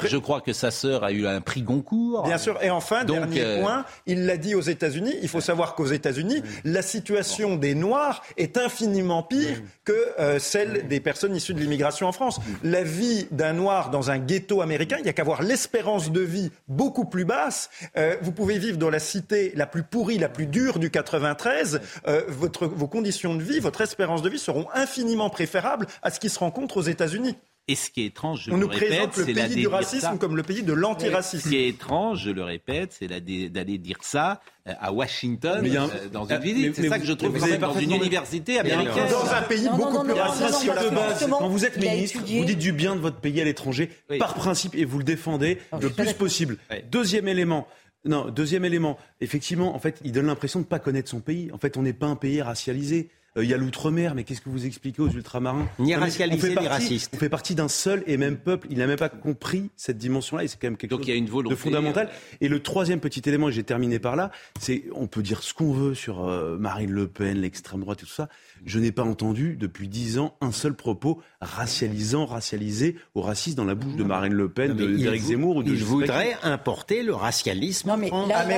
je 0.05 0.17
crois 0.19 0.43
que 0.43 0.53
sa 0.53 0.71
sœur 0.71 1.03
a 1.03 1.13
eu 1.13 1.27
un 1.27 1.41
prix 1.41 1.63
Goncourt. 1.63 2.25
Bien 2.25 2.39
sûr. 2.39 2.63
Et 2.63 2.69
enfin, 2.69 3.05
dernier 3.05 3.41
euh, 3.41 3.61
point, 3.63 3.87
il 4.07 4.27
l'a 4.27 4.37
dit 4.37 4.55
aux 4.55 4.61
États-Unis. 4.61 5.15
Il 5.23 5.29
faut 5.29 5.41
savoir 5.41 5.75
qu'aux 5.75 5.87
États-Unis, 5.87 6.43
la 6.65 6.83
situation 6.83 7.57
des 7.57 7.75
Noirs 7.75 8.23
est 8.37 8.59
infiniment 8.59 9.23
pire 9.23 9.63
que 9.85 9.93
euh, 10.19 10.39
celle 10.39 10.87
des 10.87 11.01
personnes 11.01 11.35
issues 11.35 11.55
de 11.55 11.61
l'immigration 11.61 12.07
en 12.07 12.13
France. 12.13 12.41
La 12.63 12.83
vie 12.83 13.27
d'un 13.31 13.54
noir 13.55 13.91
dans 13.91 14.11
un 14.11 14.19
ghetto 14.19 14.61
américain, 14.61 14.97
il 14.99 15.05
n'y 15.05 15.09
a 15.09 15.13
qu'à 15.13 15.25
voir 15.25 15.43
l'espérance 15.43 16.11
de 16.11 16.21
vie 16.21 16.51
beaucoup 16.69 17.05
plus 17.05 17.25
basse. 17.25 17.71
Euh, 17.97 18.17
vous 18.21 18.33
pouvez 18.33 18.59
vivre 18.59 18.77
dans 18.77 18.91
la 18.91 18.99
cité 18.99 19.53
la 19.57 19.67
plus 19.67 19.83
pourrie, 19.83 20.19
la 20.19 20.29
plus 20.29 20.47
dure 20.47 20.79
du 20.79 20.91
93. 20.91 21.81
Euh, 22.07 22.23
vos 22.29 22.89
conditions 22.89 23.35
de 23.35 23.43
vie, 23.43 23.61
votre 23.61 23.81
espérance 23.81 24.23
de 24.23 24.29
vie 24.29 24.39
seront 24.39 24.67
infiniment 24.75 25.31
préférables 25.31 25.87
à 26.03 26.11
ce 26.11 26.21
qui 26.21 26.29
se 26.29 26.39
rencontre 26.39 26.77
aux 26.77 26.83
États-unis. 26.83 27.37
Et 27.67 27.77
ce 27.77 27.89
qui 27.91 28.03
est 28.03 28.07
étrange, 28.07 28.45
je 28.45 28.51
On 28.51 28.57
le 28.57 28.61
nous 28.61 28.69
présente 28.69 29.17
le 29.17 29.25
pays 29.25 29.55
du 29.55 29.67
racisme 29.69 30.19
comme 30.19 30.37
le 30.37 30.43
pays 30.43 30.63
de 30.63 30.75
l'antiracisme. 30.75 31.45
Ce 31.45 31.49
qui 31.49 31.57
est 31.57 31.69
étrange, 31.69 32.23
je 32.25 32.31
le 32.31 32.43
répète, 32.43 32.95
c'est 32.99 33.09
d'aller 33.09 33.79
dire 33.79 33.97
ça 34.03 34.43
euh, 34.69 34.75
à 34.79 34.93
Washington 34.93 35.65
euh, 35.65 36.09
dans 36.13 36.27
une 36.27 36.33
euh, 36.33 36.39
visite. 36.39 36.77
C'est 36.77 36.89
ça 36.91 36.99
que 36.99 37.07
je 37.07 37.15
trouve 37.15 37.39
vous 37.39 37.57
dans 37.57 37.79
une 37.79 37.93
université 37.93 38.59
américaine. 38.59 39.09
Dans 39.11 39.33
un 39.33 39.43
pays 39.43 39.67
beaucoup 39.75 40.05
plus 40.05 40.13
raciste 40.13 40.67
de 40.67 40.95
base. 40.95 41.27
Quand 41.27 41.49
vous 41.49 41.65
êtes 41.65 41.79
ministre, 41.79 42.21
vous 42.21 42.45
dites 42.45 42.59
du 42.59 42.73
bien 42.73 42.97
de 42.97 43.01
votre 43.01 43.21
pays 43.21 43.41
à 43.41 43.45
l'étranger 43.45 43.91
par 44.19 44.35
principe 44.35 44.75
et 44.75 44.85
vous 44.85 44.99
le 44.99 45.05
défendez 45.05 45.59
le 45.81 45.89
plus 45.89 46.13
possible. 46.13 46.59
Deuxième 46.91 47.29
élément. 47.29 47.67
Non, 48.07 48.29
deuxième 48.29 48.67
élément. 48.67 48.99
Effectivement, 49.23 49.75
en 49.75 49.79
fait, 49.79 49.99
il 50.05 50.13
donne 50.13 50.27
l'impression 50.27 50.61
de 50.61 50.65
ne 50.65 50.69
pas 50.69 50.79
connaître 50.79 51.09
son 51.09 51.21
pays. 51.21 51.51
En 51.53 51.59
fait, 51.59 51.79
on 51.79 51.83
n'est 51.83 51.95
pas 51.95 52.07
un 52.07 52.17
pays 52.17 52.43
racialisé. 52.43 53.09
Euh, 53.37 53.45
il 53.45 53.51
y 53.51 53.55
a 53.55 53.57
l'outre-mer, 53.57 54.15
mais 54.15 54.23
qu'est-ce 54.23 54.41
que 54.41 54.49
vous 54.49 54.65
expliquez 54.65 55.03
aux 55.03 55.11
ultramarins 55.11 55.69
Ni 55.81 55.95
racialisé, 55.95 56.55
ni 56.55 56.69
raciste. 56.69 57.13
On 57.15 57.19
fait 57.19 57.29
partie 57.29 57.55
d'un 57.55 57.69
seul 57.69 58.05
et 58.07 58.17
même 58.17 58.37
peuple. 58.37 58.69
Il 58.71 58.79
n'a 58.79 58.87
même 58.87 58.99
pas 58.99 59.09
compris 59.09 59.71
cette 59.77 59.99
dimension-là, 59.99 60.45
et 60.45 60.49
c'est 60.49 60.61
quand 60.61 60.69
même 60.69 60.77
quelque 60.77 60.93
chose 60.93 61.01
il 61.05 61.11
y 61.11 61.13
a 61.13 61.17
une 61.17 61.27
de 61.27 61.55
fondamental. 61.55 62.09
Euh, 62.09 62.37
et 62.41 62.49
le 62.49 62.61
troisième 62.61 63.01
petit 63.01 63.23
élément, 63.27 63.49
et 63.49 63.53
j'ai 63.53 63.65
terminé 63.65 63.99
par 63.99 64.15
là, 64.15 64.31
c'est 64.61 64.85
on 64.95 65.09
peut 65.09 65.23
dire 65.23 65.43
ce 65.43 65.53
qu'on 65.53 65.73
veut 65.73 65.95
sur 65.95 66.29
euh, 66.29 66.57
Marine 66.59 66.93
Le 66.93 67.09
Pen, 67.09 67.41
l'extrême 67.41 67.81
droite 67.81 68.03
et 68.03 68.07
tout 68.07 68.13
ça. 68.13 68.29
Je 68.67 68.79
n'ai 68.79 68.93
pas 68.93 69.03
entendu 69.03 69.57
depuis 69.57 69.89
dix 69.89 70.19
ans 70.19 70.35
un 70.41 70.53
seul 70.53 70.75
propos 70.75 71.21
racialisant, 71.41 72.27
racialisé 72.27 72.97
ou 73.15 73.21
raciste 73.21 73.57
dans 73.57 73.65
la 73.65 73.75
bouche 73.75 73.97
de 73.97 74.05
Marine 74.05 74.33
Le 74.33 74.49
Pen, 74.49 74.75
d'Éric 74.75 75.23
Zemmour 75.23 75.57
ou 75.57 75.63
de. 75.63 75.71
Il 75.71 75.85
voudrait 75.85 76.37
importer 76.43 77.03
le 77.03 77.15
racialisme 77.15 77.89
non, 77.89 77.97
mais 77.97 78.11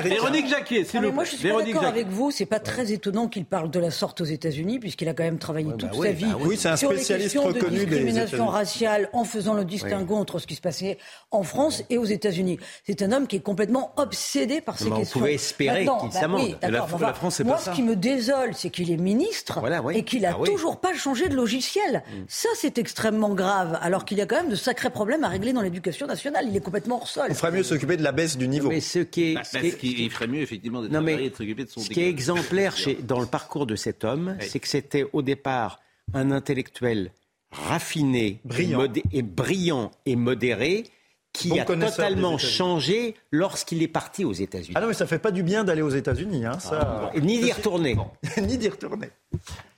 Véronique 0.02 0.48
Jacquier, 0.48 0.84
c'est 0.84 1.00
le 1.00 1.10
Moi, 1.10 1.24
je 1.24 1.36
suis 1.36 1.48
d'accord 1.48 1.84
avec 1.84 2.08
vous. 2.08 2.30
C'est 2.30 2.46
pas 2.46 2.60
très 2.60 2.92
étonnant 2.92 3.28
qu'il 3.28 3.44
parle 3.44 3.70
de 3.70 3.78
la 3.80 3.90
sorte 3.90 4.20
aux 4.20 4.24
États-Unis 4.24 4.78
puisqu'il 4.78 5.08
a 5.08 5.14
quand 5.14 5.24
même 5.24 5.38
travaillé 5.38 5.70
toute 5.72 5.90
bah 5.90 5.94
sa 5.94 5.98
oui, 6.00 6.12
vie 6.14 6.24
bah 6.26 6.38
oui, 6.40 6.56
c'est 6.56 6.68
un 6.68 6.76
sur 6.76 6.92
les 6.92 7.02
questions 7.02 7.50
de 7.50 7.58
discrimination 7.68 8.46
raciale, 8.46 9.08
en 9.12 9.24
faisant 9.24 9.54
le 9.54 9.64
distinguo 9.64 10.16
entre 10.16 10.38
ce 10.38 10.46
qui 10.46 10.54
se 10.54 10.60
passait 10.60 10.98
en 11.30 11.42
France 11.42 11.82
et 11.90 11.98
aux 11.98 12.04
États-Unis. 12.04 12.58
C'est 12.84 13.02
un 13.02 13.12
homme 13.12 13.26
qui 13.26 13.36
est 13.36 13.40
complètement 13.40 13.92
obsédé 13.96 14.60
par 14.60 14.78
ces 14.78 14.90
on 14.90 14.96
questions. 14.98 15.20
pouvait 15.20 15.34
espérer 15.34 15.80
qu'il 15.80 16.10
bah 16.10 16.20
s'amende. 16.20 16.58
la- 16.62 16.86
France, 17.14 17.36
c'est 17.36 17.44
Moi, 17.44 17.54
pas 17.56 17.60
ça. 17.60 17.70
ce 17.72 17.76
qui 17.76 17.82
me 17.82 17.96
désole, 17.96 18.50
c'est 18.54 18.70
qu'il 18.70 18.90
est 18.90 18.96
ministre 18.96 19.60
Voilà, 19.60 19.82
oui. 19.82 19.95
Et 19.96 20.04
qu'il 20.04 20.24
a 20.26 20.32
Ah 20.34 20.36
oui. 20.38 20.48
toujours 20.50 20.80
pas 20.80 20.94
changé 20.94 21.28
de 21.28 21.34
logiciel. 21.34 22.02
Ça, 22.28 22.48
c'est 22.56 22.78
extrêmement 22.78 23.34
grave, 23.34 23.78
alors 23.80 24.04
qu'il 24.04 24.18
y 24.18 24.20
a 24.20 24.26
quand 24.26 24.36
même 24.36 24.50
de 24.50 24.54
sacrés 24.56 24.90
problèmes 24.90 25.24
à 25.24 25.28
régler 25.28 25.52
dans 25.52 25.62
l'éducation 25.62 26.06
nationale. 26.06 26.46
Il 26.48 26.56
est 26.56 26.60
complètement 26.60 26.96
hors 26.96 27.08
sol. 27.08 27.26
On 27.30 27.34
ferait 27.34 27.52
mieux 27.52 27.62
s'occuper 27.62 27.96
de 27.96 28.02
la 28.02 28.12
baisse 28.12 28.36
du 28.36 28.48
niveau. 28.48 28.68
Mais 28.68 28.80
ce 28.80 28.98
qui 29.00 29.32
est, 29.32 29.34
Bah, 29.34 29.44
ce 29.44 29.58
qui 29.58 29.66
est- 29.66 29.72
qu'il 29.76 30.10
ferait 30.10 30.26
mieux, 30.26 30.40
effectivement, 30.42 30.82
de 30.82 30.88
Non, 30.88 31.00
mais 31.00 31.30
de 31.30 31.34
s'occuper 31.34 31.64
de 31.64 31.70
son 31.70 31.80
ce 31.80 31.88
qui 31.90 32.00
est 32.02 32.08
exemplaire 32.08 32.76
chez- 32.76 32.94
dans 33.02 33.20
le 33.20 33.26
parcours 33.26 33.66
de 33.66 33.76
cet 33.76 34.04
homme, 34.04 34.36
c'est 34.40 34.58
que 34.60 34.68
c'était 34.68 35.06
au 35.12 35.22
départ 35.22 35.80
un 36.14 36.30
intellectuel 36.30 37.10
raffiné, 37.50 38.40
Brillant. 38.44 38.80
Et, 38.80 38.88
modé- 38.88 39.02
et 39.12 39.22
brillant 39.22 39.90
et 40.04 40.16
modéré, 40.16 40.84
qui 41.32 41.48
Bon 41.50 41.60
a 41.60 41.64
totalement 41.64 42.38
changé 42.38 43.14
lorsqu'il 43.30 43.82
est 43.82 43.88
parti 43.88 44.24
aux 44.24 44.32
États-Unis. 44.32 44.72
Ah 44.74 44.80
non, 44.80 44.86
mais 44.88 44.94
ça 44.94 45.06
fait 45.06 45.18
pas 45.18 45.30
du 45.30 45.42
bien 45.42 45.64
d'aller 45.64 45.82
aux 45.82 45.90
États-Unis, 45.90 46.46
hein, 46.46 46.58
ça. 46.58 47.10
Et 47.14 47.20
ni 47.20 47.38
d'y 47.40 47.52
retourner. 47.52 47.96
Ni 48.40 48.56
d'y 48.56 48.68
retourner. 48.70 49.10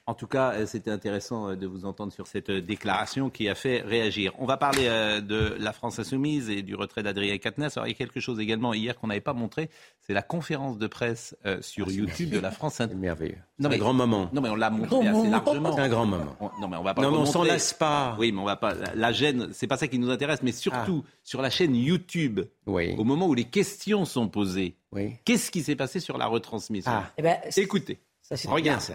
En 0.08 0.14
tout 0.14 0.26
cas, 0.26 0.52
euh, 0.54 0.64
c'était 0.66 0.90
intéressant 0.90 1.50
euh, 1.50 1.54
de 1.54 1.66
vous 1.66 1.84
entendre 1.84 2.14
sur 2.14 2.26
cette 2.26 2.48
euh, 2.48 2.62
déclaration 2.62 3.28
qui 3.28 3.46
a 3.46 3.54
fait 3.54 3.82
réagir. 3.82 4.32
On 4.38 4.46
va 4.46 4.56
parler 4.56 4.84
de 5.20 5.54
la 5.60 5.72
France 5.74 5.98
insoumise 5.98 6.48
et 6.48 6.62
du 6.62 6.74
retrait 6.74 7.02
d'Adrien 7.02 7.36
Quatennens. 7.36 7.76
Alors, 7.76 7.86
il 7.86 7.90
y 7.90 7.94
a 7.94 7.96
quelque 7.98 8.18
chose 8.18 8.40
également 8.40 8.72
hier 8.72 8.96
qu'on 8.98 9.08
n'avait 9.08 9.20
pas 9.20 9.34
montré, 9.34 9.68
c'est 10.00 10.14
la 10.14 10.22
conférence 10.22 10.78
de 10.78 10.86
presse 10.86 11.36
sur 11.60 11.90
YouTube 11.90 12.30
de 12.30 12.38
la 12.38 12.50
France 12.50 12.74
C'est 12.76 12.84
insoumise. 12.84 13.02
merveilleux. 13.02 13.36
C'est 13.58 13.62
Non, 13.62 13.68
un 13.68 13.72
mais- 13.72 13.78
grand 13.78 13.92
moment. 13.92 14.30
Non, 14.32 14.40
mais 14.40 14.48
on 14.48 14.54
l'a 14.56 14.70
montré 14.70 14.96
assez 15.06 15.10
moment. 15.18 15.30
largement. 15.30 15.72
C'est 15.76 15.82
un 15.82 15.88
grand 15.90 16.06
moment. 16.06 16.36
On- 16.40 16.50
non, 16.58 16.68
mais 16.68 16.76
on 16.78 16.82
va 16.82 16.94
pas 16.94 17.02
Non, 17.02 17.10
mais 17.10 17.18
on 17.18 17.26
s'en 17.26 17.42
lasse 17.44 17.74
pas. 17.74 18.16
Oui, 18.18 18.32
mais 18.32 18.40
on 18.40 18.44
va 18.46 18.56
pas. 18.56 18.72
la- 18.74 18.94
La 18.94 19.12
gêne, 19.12 19.48
c'est 19.52 19.66
pas 19.66 19.76
ça 19.76 19.88
qui 19.88 19.98
nous 19.98 20.08
intéresse, 20.10 20.42
mais 20.42 20.52
surtout 20.52 21.04
sur 21.22 21.42
la 21.42 21.50
chaîne 21.50 21.76
YouTube, 21.76 22.40
Oui. 22.66 22.94
au 22.96 23.04
moment 23.04 23.26
où 23.26 23.34
les 23.34 23.44
questions 23.44 24.06
sont 24.06 24.28
posées, 24.28 24.74
Oui. 24.92 25.16
qu'est-ce 25.26 25.50
qui 25.50 25.62
s'est 25.62 25.76
passé 25.76 26.00
sur 26.00 26.16
la 26.16 26.26
retransmission? 26.26 26.90
Ah. 26.90 27.10
Eh 27.18 27.22
ben, 27.22 27.36
Écoutez. 27.58 27.98
ça, 28.22 28.36
Regarde 28.50 28.80
ça. 28.80 28.94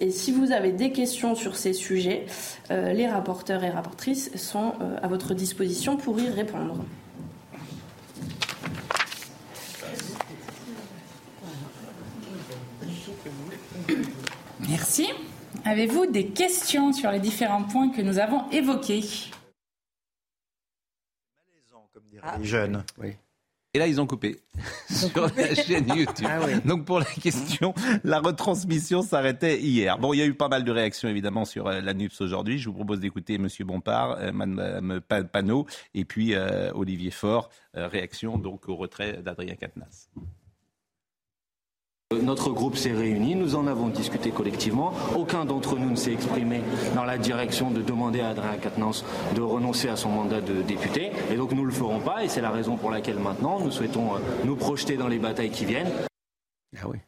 Et 0.00 0.10
si 0.10 0.32
vous 0.32 0.50
avez 0.50 0.72
des 0.72 0.92
questions 0.92 1.34
sur 1.34 1.56
ces 1.56 1.74
sujets, 1.74 2.24
euh, 2.70 2.94
les 2.94 3.06
rapporteurs 3.06 3.62
et 3.64 3.68
rapportrices 3.68 4.34
sont 4.34 4.72
euh, 4.80 4.96
à 5.02 5.08
votre 5.08 5.34
disposition 5.34 5.98
pour 5.98 6.18
y 6.18 6.28
répondre. 6.28 6.82
Merci. 14.68 15.08
Avez-vous 15.64 16.06
des 16.06 16.28
questions 16.28 16.94
sur 16.94 17.10
les 17.10 17.20
différents 17.20 17.64
points 17.64 17.90
que 17.90 18.00
nous 18.00 18.18
avons 18.18 18.48
évoqués? 18.50 19.04
Comme 21.92 22.04
diraient 22.10 22.38
les 22.38 22.44
jeunes. 22.44 22.84
Oui. 22.98 23.16
Et 23.72 23.78
là, 23.78 23.86
ils 23.86 24.00
ont 24.00 24.06
coupé 24.06 24.40
sur 24.90 25.30
la 25.36 25.54
chaîne 25.54 25.86
YouTube. 25.96 26.26
Ah 26.28 26.40
oui. 26.44 26.54
Donc 26.64 26.84
pour 26.84 26.98
la 26.98 27.04
question, 27.04 27.72
la 28.02 28.18
retransmission 28.18 29.00
s'arrêtait 29.02 29.60
hier. 29.60 29.96
Bon, 29.98 30.12
il 30.12 30.18
y 30.18 30.22
a 30.22 30.26
eu 30.26 30.34
pas 30.34 30.48
mal 30.48 30.64
de 30.64 30.72
réactions 30.72 31.08
évidemment 31.08 31.44
sur 31.44 31.68
euh, 31.68 31.80
la 31.80 31.94
NUPS 31.94 32.20
aujourd'hui. 32.20 32.58
Je 32.58 32.68
vous 32.68 32.74
propose 32.74 32.98
d'écouter 32.98 33.38
Monsieur 33.38 33.64
Bompard, 33.64 34.16
euh, 34.18 34.32
Madame 34.32 35.00
Pa- 35.06 35.22
Panot 35.22 35.66
et 35.94 36.04
puis 36.04 36.34
euh, 36.34 36.72
Olivier 36.74 37.12
Faure. 37.12 37.48
Euh, 37.76 37.86
réaction 37.86 38.38
donc 38.38 38.68
au 38.68 38.74
retrait 38.74 39.22
d'Adrien 39.22 39.54
Quatennens. 39.54 40.10
Notre 42.12 42.50
groupe 42.50 42.76
s'est 42.76 42.90
réuni, 42.92 43.36
nous 43.36 43.54
en 43.54 43.68
avons 43.68 43.86
discuté 43.86 44.32
collectivement. 44.32 44.92
Aucun 45.16 45.44
d'entre 45.44 45.78
nous 45.78 45.90
ne 45.90 45.94
s'est 45.94 46.12
exprimé 46.12 46.60
dans 46.96 47.04
la 47.04 47.16
direction 47.16 47.70
de 47.70 47.82
demander 47.82 48.18
à 48.18 48.30
Adrien 48.30 48.56
Quatennens 48.56 49.04
de 49.36 49.40
renoncer 49.40 49.88
à 49.88 49.94
son 49.94 50.08
mandat 50.08 50.40
de 50.40 50.60
député. 50.62 51.12
Et 51.30 51.36
donc 51.36 51.52
nous 51.52 51.60
ne 51.62 51.66
le 51.66 51.72
ferons 51.72 52.00
pas 52.00 52.24
et 52.24 52.28
c'est 52.28 52.40
la 52.40 52.50
raison 52.50 52.76
pour 52.76 52.90
laquelle 52.90 53.20
maintenant 53.20 53.60
nous 53.60 53.70
souhaitons 53.70 54.16
euh, 54.16 54.18
nous 54.44 54.56
projeter 54.56 54.96
dans 54.96 55.06
les 55.06 55.20
batailles 55.20 55.52
qui 55.52 55.64
viennent. 55.64 55.92
Ah 56.82 56.88
oui. 56.88 56.98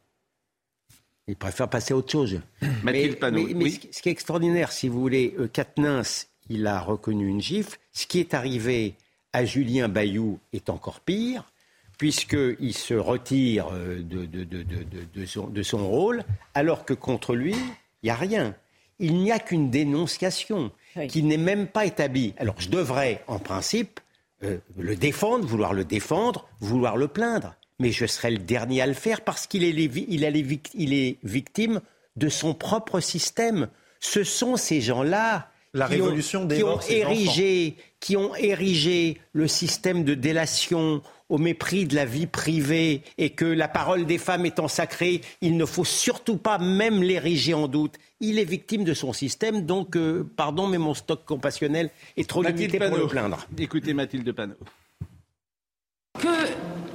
Il 1.26 1.34
préfère 1.34 1.66
passer 1.68 1.94
à 1.94 1.96
autre 1.96 2.12
chose. 2.12 2.40
Mathilde 2.84 3.18
Panot, 3.18 3.44
mais- 3.48 3.54
mais 3.54 3.64
oui. 3.64 3.70
ce, 3.72 3.78
qui- 3.80 3.88
ce 3.92 4.02
qui 4.02 4.08
est 4.08 4.12
extraordinaire, 4.12 4.70
si 4.70 4.86
vous 4.88 5.00
voulez, 5.00 5.34
euh, 5.36 5.48
Quatennens, 5.52 6.28
il 6.48 6.64
a 6.68 6.78
reconnu 6.80 7.26
une 7.26 7.40
gifle. 7.40 7.76
Ce 7.92 8.06
qui 8.06 8.20
est 8.20 8.34
arrivé 8.34 8.94
à 9.32 9.44
Julien 9.44 9.88
Bayou 9.88 10.38
est 10.52 10.70
encore 10.70 11.00
pire, 11.00 11.51
puisqu'il 12.02 12.74
se 12.74 12.94
retire 12.94 13.68
euh, 13.72 14.02
de, 14.02 15.24
son, 15.24 15.46
de 15.46 15.62
son 15.62 15.88
rôle, 15.88 16.24
alors 16.52 16.84
que 16.84 16.94
contre 16.94 17.36
lui, 17.36 17.54
il 17.54 18.06
n'y 18.06 18.10
a 18.10 18.16
rien. 18.16 18.56
Il 18.98 19.18
n'y 19.18 19.30
a 19.30 19.38
qu'une 19.38 19.70
dénonciation 19.70 20.72
Oui. 20.96 21.06
qui 21.06 21.22
n'est 21.22 21.36
même 21.36 21.68
pas 21.68 21.86
établie. 21.86 22.34
Alors 22.38 22.56
je 22.58 22.70
devrais, 22.70 23.22
en 23.28 23.38
principe, 23.38 24.00
euh, 24.42 24.58
le 24.76 24.96
défendre, 24.96 25.46
vouloir 25.46 25.74
le 25.74 25.84
défendre, 25.84 26.48
vouloir 26.58 26.96
le 26.96 27.06
plaindre. 27.06 27.54
Mais 27.78 27.92
je 27.92 28.06
serai 28.06 28.32
le 28.32 28.38
dernier 28.38 28.82
à 28.82 28.88
le 28.88 28.94
faire 28.94 29.20
parce 29.20 29.46
qu'il 29.46 29.62
est, 29.62 29.70
il 29.70 30.60
il 30.74 30.94
est 30.94 31.18
victime 31.22 31.82
de 32.16 32.28
son 32.28 32.52
propre 32.52 32.98
système. 32.98 33.68
Ce 34.00 34.24
sont 34.24 34.56
ces 34.56 34.80
gens-là 34.80 35.51
La 35.74 35.88
qui 35.88 36.00
ont- 36.02 36.10
qui 38.00 38.16
ont 38.16 38.34
érigé 38.34 39.18
le 39.32 39.48
système 39.48 40.04
de 40.04 40.12
délation 40.14 41.02
au 41.30 41.38
mépris 41.38 41.86
de 41.86 41.94
la 41.94 42.04
vie 42.04 42.26
privée 42.26 43.02
et 43.16 43.30
que 43.30 43.46
la 43.46 43.68
parole 43.68 44.04
des 44.04 44.18
femmes 44.18 44.44
étant 44.44 44.68
sacrée, 44.68 45.22
il 45.40 45.56
ne 45.56 45.64
faut 45.64 45.84
surtout 45.86 46.36
pas 46.36 46.58
même 46.58 47.02
l'ériger 47.02 47.54
en 47.54 47.68
doute. 47.68 47.94
Il 48.20 48.38
est 48.38 48.44
victime 48.44 48.84
de 48.84 48.92
son 48.92 49.14
système, 49.14 49.64
donc 49.64 49.96
euh, 49.96 50.28
pardon, 50.36 50.66
mais 50.66 50.76
mon 50.76 50.92
stock 50.92 51.24
compassionnel 51.24 51.88
est 52.18 52.28
trop 52.28 52.42
limité 52.42 52.78
pour 52.78 52.98
le 52.98 53.06
plaindre. 53.06 53.46
Écoutez 53.58 53.94
Mathilde 53.94 54.30
Panot. 54.32 54.56
que 56.20 56.28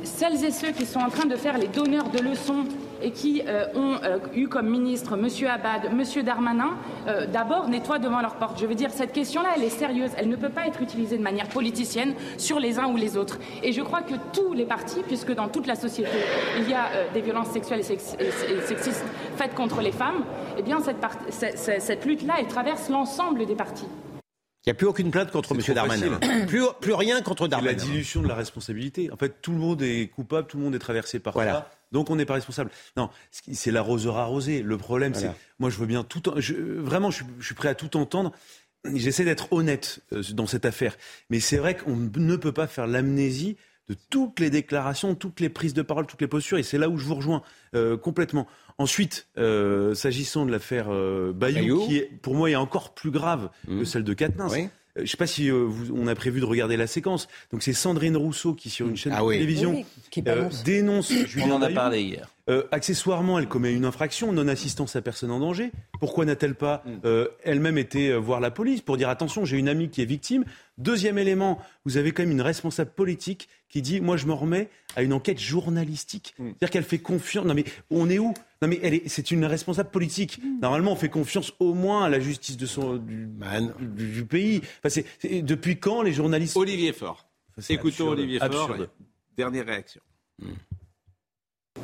celles 0.04 0.44
et 0.46 0.52
ceux 0.52 0.72
qui 0.72 0.86
sont 0.86 1.00
en 1.00 1.10
train 1.10 1.26
de 1.26 1.36
faire 1.36 1.58
les 1.58 1.68
donneurs 1.68 2.10
de 2.12 2.20
leçons 2.20 2.66
et 3.02 3.12
qui 3.12 3.42
euh, 3.48 3.66
ont 3.76 3.96
euh, 4.04 4.18
eu 4.34 4.48
comme 4.48 4.68
ministre 4.70 5.14
M. 5.14 5.28
Abad, 5.50 5.86
M. 5.86 6.24
Darmanin, 6.24 6.72
euh, 7.08 7.26
d'abord 7.28 7.70
nettoient 7.70 8.00
devant 8.00 8.22
leur 8.22 8.36
porte. 8.36 8.60
Je 8.60 8.66
veux 8.66 8.76
dire, 8.76 8.90
cette 8.92 9.14
question-là, 9.14 9.50
elle 9.56 9.64
est 9.64 9.70
sérieuse. 9.70 10.12
Elle 10.18 10.30
ne 10.30 10.36
peut 10.36 10.50
pas 10.50 10.68
être 10.68 10.82
utilisée 10.82 11.18
de 11.18 11.24
manière 11.24 11.48
politicienne 11.50 12.14
sur 12.38 12.60
les 12.60 12.80
uns 12.80 12.88
ou 12.88 12.98
les 12.98 13.18
autres. 13.18 13.40
Et 13.64 13.72
je 13.72 13.82
crois 13.82 14.02
que 14.02 14.14
tous 14.34 14.54
les 14.54 14.66
partis, 14.66 15.02
puisque 15.06 15.34
dans 15.34 15.50
toute 15.50 15.68
la 15.68 15.76
société, 15.76 16.10
il 16.60 16.70
y 16.70 16.74
a 16.74 16.86
euh, 16.94 17.06
des 17.14 17.22
violences 17.22 17.50
sexuelles 17.50 17.80
et, 17.80 17.84
sex- 17.84 18.16
et- 18.20 18.28
et 18.54 18.62
sexistes 18.62 19.04
faites 19.36 19.54
contre 19.56 19.82
les 19.82 19.92
femmes, 19.92 20.24
eh 20.58 20.62
bien, 20.64 20.80
cette, 20.82 20.98
part- 20.98 21.18
lutte-là, 22.06 22.36
elle 22.40 22.48
traverse 22.48 22.90
l'ensemble 22.90 23.46
des 23.46 23.56
partis. 23.56 23.88
Il 24.66 24.70
n'y 24.70 24.72
a 24.72 24.74
plus 24.74 24.88
aucune 24.88 25.12
plainte 25.12 25.32
contre 25.32 25.54
M. 25.54 25.62
Darmanin. 25.74 26.20
plus, 26.48 26.64
plus 26.82 26.94
rien 26.94 27.22
contre 27.22 27.46
C'est 27.46 27.52
la 27.52 27.58
Darmanin. 27.62 27.74
dilution 27.78 28.22
de 28.22 28.28
la 28.28 28.36
responsabilité. 28.36 29.10
En 29.14 29.16
fait, 29.16 29.42
tout 29.42 29.52
le 29.52 29.58
monde 29.58 29.82
est 29.82 30.08
coupable, 30.14 30.48
tout 30.48 30.58
le 30.58 30.64
monde 30.64 30.76
est 30.76 30.80
traversé 30.80 31.20
par 31.20 31.34
Voilà. 31.34 31.54
ça. 31.54 31.70
Donc 31.91 32.10
on 32.10 32.15
n'est 32.15 32.26
pas 32.26 32.34
responsable. 32.36 32.69
Non, 32.97 33.10
c'est 33.32 33.71
l'arroseur 33.71 34.17
arrosé. 34.17 34.62
Le 34.62 34.78
problème, 34.78 35.13
Voilà. 35.13 35.30
c'est, 35.34 35.36
moi, 35.60 35.69
je 35.69 35.78
veux 35.78 35.86
bien 35.86 36.04
tout. 36.04 36.21
je- 36.38 36.54
vraiment, 36.54 37.12
je, 37.12 37.17
suis- 37.17 37.26
je 37.39 37.45
suis 37.45 37.56
prêt 37.56 37.69
à 37.69 37.76
tout 37.76 37.95
entendre. 37.97 38.32
J'essaie 38.93 39.26
d'être 39.26 39.52
honnête 39.52 40.00
euh, 40.13 40.21
dans 40.34 40.47
cette 40.47 40.65
affaire, 40.65 40.95
mais 41.30 41.39
c'est 41.39 41.58
vrai 41.58 41.76
qu'on 41.76 41.95
ne 41.95 42.36
peut 42.36 42.52
pas 42.54 42.67
faire 42.67 42.88
l'amnésie 42.88 43.58
de 43.89 43.95
toutes 44.10 44.39
les 44.41 44.50
déclarations, 44.50 45.15
toutes 45.15 45.39
les 45.39 45.50
prises 45.50 45.73
de 45.73 45.82
parole, 45.82 46.06
toutes 46.08 46.21
les 46.21 46.28
postures, 46.28 46.58
et 46.58 46.63
c'est 46.63 46.78
là 46.78 46.89
où 46.89 46.97
je 46.97 47.06
vous 47.06 47.15
rejoins 47.15 47.41
euh, 47.73 47.97
complètement. 47.97 48.47
Ensuite, 48.78 49.28
euh, 49.38 49.93
s'agissant 49.95 50.45
de 50.45 50.52
l'affaire 50.52 50.88
euh, 50.89 51.32
Bayou, 51.34 51.56
Bayou. 51.56 51.86
qui 51.88 51.97
est, 51.97 52.06
pour 52.21 52.36
moi 52.36 52.50
est 52.52 52.56
encore 52.56 52.93
plus 52.93 53.12
grave 53.12 53.50
que 53.65 53.84
celle 53.86 54.04
de 54.04 54.13
Quatennens. 54.13 54.52
Oui. 54.54 54.69
Euh, 54.98 55.00
Je 55.00 55.02
ne 55.04 55.08
sais 55.08 55.18
pas 55.18 55.28
si 55.28 55.50
euh, 55.50 55.64
vous- 55.68 55.94
on 55.96 56.08
a 56.08 56.16
prévu 56.16 56.40
de 56.40 56.46
regarder 56.46 56.78
la 56.78 56.88
séquence. 56.88 57.28
Donc 57.52 57.64
c'est 57.64 57.74
Sandrine 57.74 58.18
Rousseau 58.18 58.54
qui, 58.54 58.70
sur 58.70 58.88
une 58.88 58.98
chaîne 58.98 59.14
Ah 59.16 59.22
de 59.22 59.26
oui. 59.26 59.36
télévision, 59.36 59.72
Oui, 59.72 59.86
oui, 59.88 60.04
qui 60.10 60.24
euh, 60.28 60.50
dénonce 60.66 61.12
On 61.12 61.26
Julien 61.26 61.52
en 61.54 61.58
a 61.58 61.66
Bayou. 61.66 61.76
parlé 61.76 62.02
hier. 62.02 62.30
Euh, 62.50 62.64
accessoirement, 62.72 63.38
elle 63.40 63.48
commet 63.48 63.74
une 63.74 63.84
infraction, 63.84 64.32
non-assistance 64.32 64.96
à 64.96 65.02
personne 65.02 65.32
en 65.32 65.40
danger. 65.40 65.72
Pourquoi 66.00 66.24
n'a-t-elle 66.26 66.56
pas 66.56 66.82
Mm. 66.86 66.92
euh, 67.06 67.28
elle-même 67.44 67.78
été 67.78 68.10
euh, 68.10 68.16
voir 68.18 68.40
la 68.40 68.52
police 68.52 68.82
pour 68.82 68.96
dire 68.96 69.10
attention, 69.10 69.44
j'ai 69.44 69.58
une 69.58 69.68
amie 69.68 69.90
qui 69.90 70.02
est 70.02 70.06
victime 70.06 70.46
Deuxième 70.78 71.18
élément, 71.18 71.60
vous 71.86 71.98
avez 71.98 72.12
quand 72.12 72.22
même 72.24 72.32
une 72.32 72.42
responsable 72.42 72.92
politique 72.92 73.50
qui 73.68 73.82
dit 73.82 74.00
moi 74.00 74.16
je 74.16 74.28
me 74.28 74.34
remets 74.34 74.70
à 74.96 75.02
une 75.04 75.12
enquête 75.12 75.40
journalistique. 75.40 76.36
Mm. 76.40 76.46
C'est-à-dire 76.50 76.70
qu'elle 76.70 76.84
fait 76.84 77.00
confiance. 77.00 77.46
Non 77.46 77.54
mais 77.54 77.66
on 77.92 78.10
est 78.10 78.20
où? 78.20 78.34
Non 78.62 78.68
mais 78.70 78.80
elle 78.82 78.94
est, 78.94 79.08
c'est 79.10 79.32
une 79.32 79.44
responsable 79.44 79.90
politique. 79.90 80.40
Mm. 80.42 80.60
Normalement, 80.62 80.94
on 80.94 80.96
fait 80.96 81.10
confiance 81.10 81.52
au 81.60 81.74
moins 81.74 82.06
à 82.06 82.10
la 82.10 82.20
justice 82.22 82.56
de 82.58 82.66
son 82.66 82.96
du, 82.96 83.28
Man. 83.28 83.74
du- 83.82 84.08
du 84.12 84.26
pays. 84.26 84.62
Enfin, 84.80 84.90
c'est- 84.90 85.06
c'est- 85.20 85.42
depuis 85.42 85.78
quand 85.80 86.02
les 86.02 86.14
journalistes 86.14 86.56
Olivier 86.56 86.94
Faure. 86.94 87.28
C'est 87.58 87.74
Écoutons 87.74 87.90
absurde, 87.90 88.20
Olivier 88.20 88.40
Faure. 88.40 88.48
absurde. 88.72 88.90
Dernière 89.36 89.66
réaction. 89.66 90.00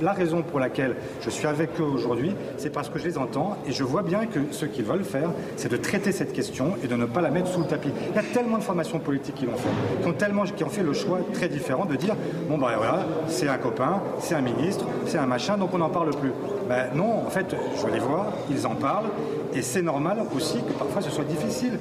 La 0.02 0.14
raison 0.14 0.42
pour 0.42 0.60
laquelle 0.60 0.96
je 1.22 1.30
suis 1.30 1.48
avec 1.48 1.80
eux 1.80 1.84
aujourd'hui, 1.84 2.36
c'est 2.58 2.72
parce 2.72 2.90
que 2.90 3.00
je 3.00 3.06
les 3.06 3.18
entends 3.18 3.58
et 3.68 3.72
je 3.72 3.84
vois 3.84 4.04
bien 4.04 4.26
que 4.26 4.40
ce 4.52 4.66
qu'ils 4.66 4.86
veulent 4.86 5.04
faire, 5.04 5.30
c'est 5.56 5.72
de 5.72 5.78
traiter 5.78 6.12
cette 6.12 6.34
question 6.34 6.76
et 6.84 6.88
de 6.88 6.96
ne 6.96 7.06
pas 7.06 7.22
la 7.22 7.30
mettre 7.30 7.48
sous 7.48 7.62
le 7.62 7.68
tapis. 7.68 7.90
Il 8.10 8.16
y 8.16 8.20
a 8.20 8.24
tellement 8.24 8.58
de 8.58 8.64
formations 8.64 9.00
politiques 9.00 9.36
qui 9.36 9.46
l'ont 9.46 9.58
fait, 9.58 10.02
qui 10.02 10.08
ont 10.08 10.14
tellement, 10.14 10.44
qui 10.44 10.64
ont 10.64 10.70
fait 10.70 10.84
le 10.84 10.94
choix 10.94 11.20
très 11.34 11.48
différent 11.48 11.86
de 11.86 11.96
dire 11.96 12.16
bon 12.50 12.58
ben 12.58 12.76
voilà, 12.76 13.06
c'est 13.28 13.48
un 13.48 13.58
copain, 13.58 14.02
c'est 14.20 14.36
un 14.36 14.42
ministre, 14.42 14.86
c'est 15.06 15.18
un 15.18 15.28
machin, 15.28 15.58
donc 15.58 15.74
on 15.74 15.78
n'en 15.78 15.90
parle 15.90 16.12
plus. 16.16 16.32
Ben 16.68 16.90
non, 16.94 17.26
en 17.26 17.30
fait, 17.30 17.56
je 17.82 17.88
les 17.88 18.00
vois, 18.00 18.34
ils 18.50 18.66
en 18.66 18.76
parlent 18.76 19.10
et 19.54 19.62
c'est 19.62 19.82
normal 19.82 20.20
aussi 20.36 20.58
que 20.64 20.74
parfois 20.74 21.02
ce 21.02 21.10
soit 21.10 21.26
difficile. 21.26 21.78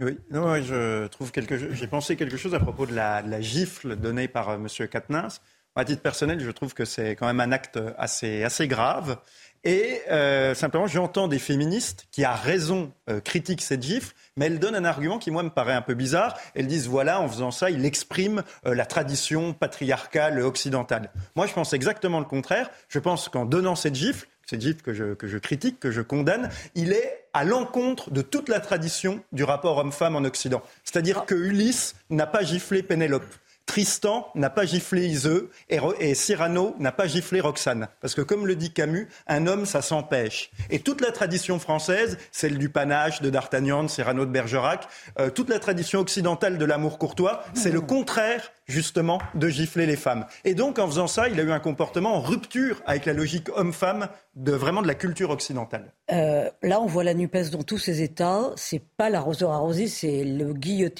Oui, 0.00 0.18
non, 0.30 0.62
je 0.62 1.06
trouve 1.08 1.32
quelque 1.32 1.56
J'ai 1.74 1.86
pensé 1.86 2.16
quelque 2.16 2.36
chose 2.36 2.54
à 2.54 2.60
propos 2.60 2.86
de 2.86 2.94
la, 2.94 3.40
gifle 3.40 3.96
donnée 3.96 4.28
par 4.28 4.50
euh, 4.50 4.56
M. 4.56 4.88
Katnins. 4.88 5.28
À 5.74 5.86
titre 5.86 6.02
personnel, 6.02 6.38
je 6.40 6.50
trouve 6.50 6.74
que 6.74 6.84
c'est 6.84 7.16
quand 7.16 7.26
même 7.26 7.40
un 7.40 7.50
acte 7.50 7.78
assez, 7.96 8.44
assez 8.44 8.68
grave. 8.68 9.16
Et 9.64 10.00
euh, 10.10 10.54
simplement, 10.54 10.86
j'entends 10.86 11.28
des 11.28 11.38
féministes 11.38 12.06
qui, 12.10 12.24
à 12.24 12.34
raison, 12.34 12.92
euh, 13.08 13.20
critiquent 13.20 13.62
cette 13.62 13.82
gifle, 13.82 14.12
mais 14.36 14.46
elles 14.46 14.58
donnent 14.58 14.74
un 14.74 14.84
argument 14.84 15.18
qui, 15.18 15.30
moi, 15.30 15.42
me 15.42 15.50
paraît 15.50 15.72
un 15.72 15.80
peu 15.80 15.94
bizarre. 15.94 16.36
Elles 16.54 16.66
disent, 16.66 16.88
voilà, 16.88 17.20
en 17.20 17.28
faisant 17.28 17.52
ça, 17.52 17.70
il 17.70 17.86
exprime 17.86 18.42
la 18.64 18.84
tradition 18.84 19.54
patriarcale 19.54 20.40
occidentale. 20.40 21.10
Moi, 21.36 21.46
je 21.46 21.54
pense 21.54 21.72
exactement 21.72 22.18
le 22.18 22.26
contraire. 22.26 22.68
Je 22.88 22.98
pense 22.98 23.28
qu'en 23.28 23.46
donnant 23.46 23.76
cette 23.76 23.94
gifle, 23.94 24.26
cette 24.44 24.60
gifle 24.60 24.82
que 24.82 24.92
je, 24.92 25.14
que 25.14 25.28
je 25.28 25.38
critique, 25.38 25.80
que 25.80 25.90
je 25.90 26.02
condamne, 26.02 26.50
il 26.74 26.92
est 26.92 27.26
à 27.32 27.44
l'encontre 27.44 28.10
de 28.10 28.20
toute 28.20 28.48
la 28.48 28.60
tradition 28.60 29.22
du 29.32 29.44
rapport 29.44 29.78
homme-femme 29.78 30.16
en 30.16 30.24
Occident. 30.24 30.62
C'est-à-dire 30.84 31.24
que 31.24 31.34
Ulysse 31.34 31.94
n'a 32.10 32.26
pas 32.26 32.42
giflé 32.42 32.82
Pénélope. 32.82 33.24
Tristan 33.72 34.28
n'a 34.34 34.50
pas 34.50 34.66
giflé 34.66 35.06
Iseux 35.06 35.48
et, 35.70 36.14
Cyrano 36.14 36.76
n'a 36.78 36.92
pas 36.92 37.06
giflé 37.06 37.40
Roxane. 37.40 37.88
Parce 38.02 38.14
que 38.14 38.20
comme 38.20 38.46
le 38.46 38.54
dit 38.54 38.70
Camus, 38.70 39.08
un 39.26 39.46
homme, 39.46 39.64
ça 39.64 39.80
s'empêche. 39.80 40.50
Et 40.68 40.80
toute 40.80 41.00
la 41.00 41.10
tradition 41.10 41.58
française, 41.58 42.18
celle 42.32 42.58
du 42.58 42.68
panache, 42.68 43.22
de 43.22 43.30
D'Artagnan, 43.30 43.84
de 43.84 43.88
Cyrano 43.88 44.26
de 44.26 44.30
Bergerac, 44.30 44.86
euh, 45.18 45.30
toute 45.30 45.48
la 45.48 45.58
tradition 45.58 46.00
occidentale 46.00 46.58
de 46.58 46.64
l'amour 46.66 46.98
courtois, 46.98 47.44
c'est 47.54 47.70
le 47.70 47.80
contraire 47.80 48.52
justement 48.66 49.20
de 49.34 49.48
gifler 49.48 49.86
les 49.86 49.96
femmes. 49.96 50.26
Et 50.44 50.54
donc 50.54 50.78
en 50.78 50.86
faisant 50.86 51.06
ça, 51.06 51.28
il 51.28 51.40
a 51.40 51.42
eu 51.42 51.50
un 51.50 51.58
comportement 51.58 52.16
en 52.16 52.20
rupture 52.20 52.82
avec 52.84 53.06
la 53.06 53.14
logique 53.14 53.48
homme-femme 53.56 54.08
de 54.34 54.52
vraiment 54.52 54.80
de 54.80 54.86
la 54.86 54.94
culture 54.94 55.30
occidentale. 55.30 55.92
Euh, 56.10 56.48
là, 56.62 56.80
on 56.80 56.86
voit 56.86 57.04
la 57.04 57.12
Nupes 57.12 57.50
dans 57.50 57.62
tous 57.62 57.78
ses 57.78 58.02
états. 58.02 58.50
C'est 58.56 58.82
pas 58.96 59.10
l'arroseur 59.10 59.50
arrosé, 59.50 59.88
c'est 59.88 60.24
le 60.24 60.54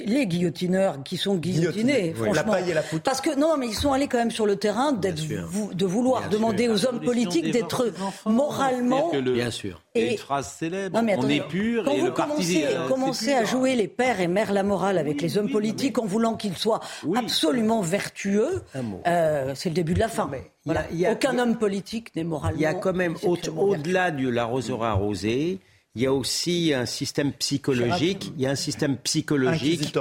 les 0.05 0.27
guillotineurs 0.27 1.03
qui 1.03 1.17
sont 1.17 1.37
guillotinés. 1.37 2.13
Franchement. 2.15 2.35
La 2.35 2.45
paille 2.45 2.71
et 2.71 2.75
la 2.75 2.83
poutre. 2.83 3.03
Parce 3.03 3.21
que 3.21 3.35
non, 3.39 3.57
mais 3.57 3.69
ils 3.69 3.75
sont 3.75 3.93
allés 3.93 4.09
quand 4.09 4.19
même 4.19 4.31
sur 4.31 4.47
le 4.47 4.57
terrain 4.57 4.93
de 4.93 5.87
vouloir 5.87 6.29
demander 6.29 6.69
aux 6.69 6.87
hommes 6.87 7.01
politiques 7.01 7.51
d'être 7.51 7.93
moralement. 8.27 9.11
Bien 9.11 9.51
sûr. 9.51 9.83
Et 9.95 10.13
une 10.13 10.19
phrase 10.19 10.49
célèbre. 10.53 10.99
on 11.03 11.29
est 11.29 11.47
pur 11.49 11.85
quand 11.85 11.93
et 11.93 12.01
vous 12.01 12.07
le 12.07 12.13
commencez, 12.13 12.63
parti 12.63 12.89
commencez 12.89 13.33
à 13.35 13.45
jouer 13.45 13.77
les 13.77 13.89
pères 13.89 14.21
et 14.21 14.29
mères 14.29 14.53
la 14.53 14.63
morale 14.63 14.97
avec 14.97 15.21
les 15.21 15.37
hommes 15.37 15.51
politiques 15.51 15.99
en 15.99 16.07
voulant 16.07 16.35
qu'ils 16.35 16.57
soient 16.57 16.81
absolument 17.15 17.83
vertueux, 17.83 18.63
euh, 19.07 19.53
c'est 19.55 19.69
le 19.69 19.75
début 19.75 19.95
de 19.95 20.01
la 20.01 20.09
fin. 20.09 20.31
Aucun 20.67 21.39
homme 21.39 21.59
politique 21.59 22.15
n'est 22.15 22.25
moralement. 22.25 22.59
Il 22.59 22.63
y 22.63 22.67
a 22.67 22.75
quand 22.75 22.93
même, 22.95 23.17
au-delà 23.25 24.11
de 24.11 24.29
l'arroseur 24.29 24.85
arrosé, 24.85 25.59
il 25.95 26.03
y 26.03 26.07
a 26.07 26.13
aussi 26.13 26.73
un 26.73 26.87
système 26.87 27.33
psychologique. 27.33 28.33
Il 28.37 28.43
y 28.43 28.47
a 28.47 28.51
un 28.51 28.57
système 28.57 28.97
psychologique. 28.97 29.95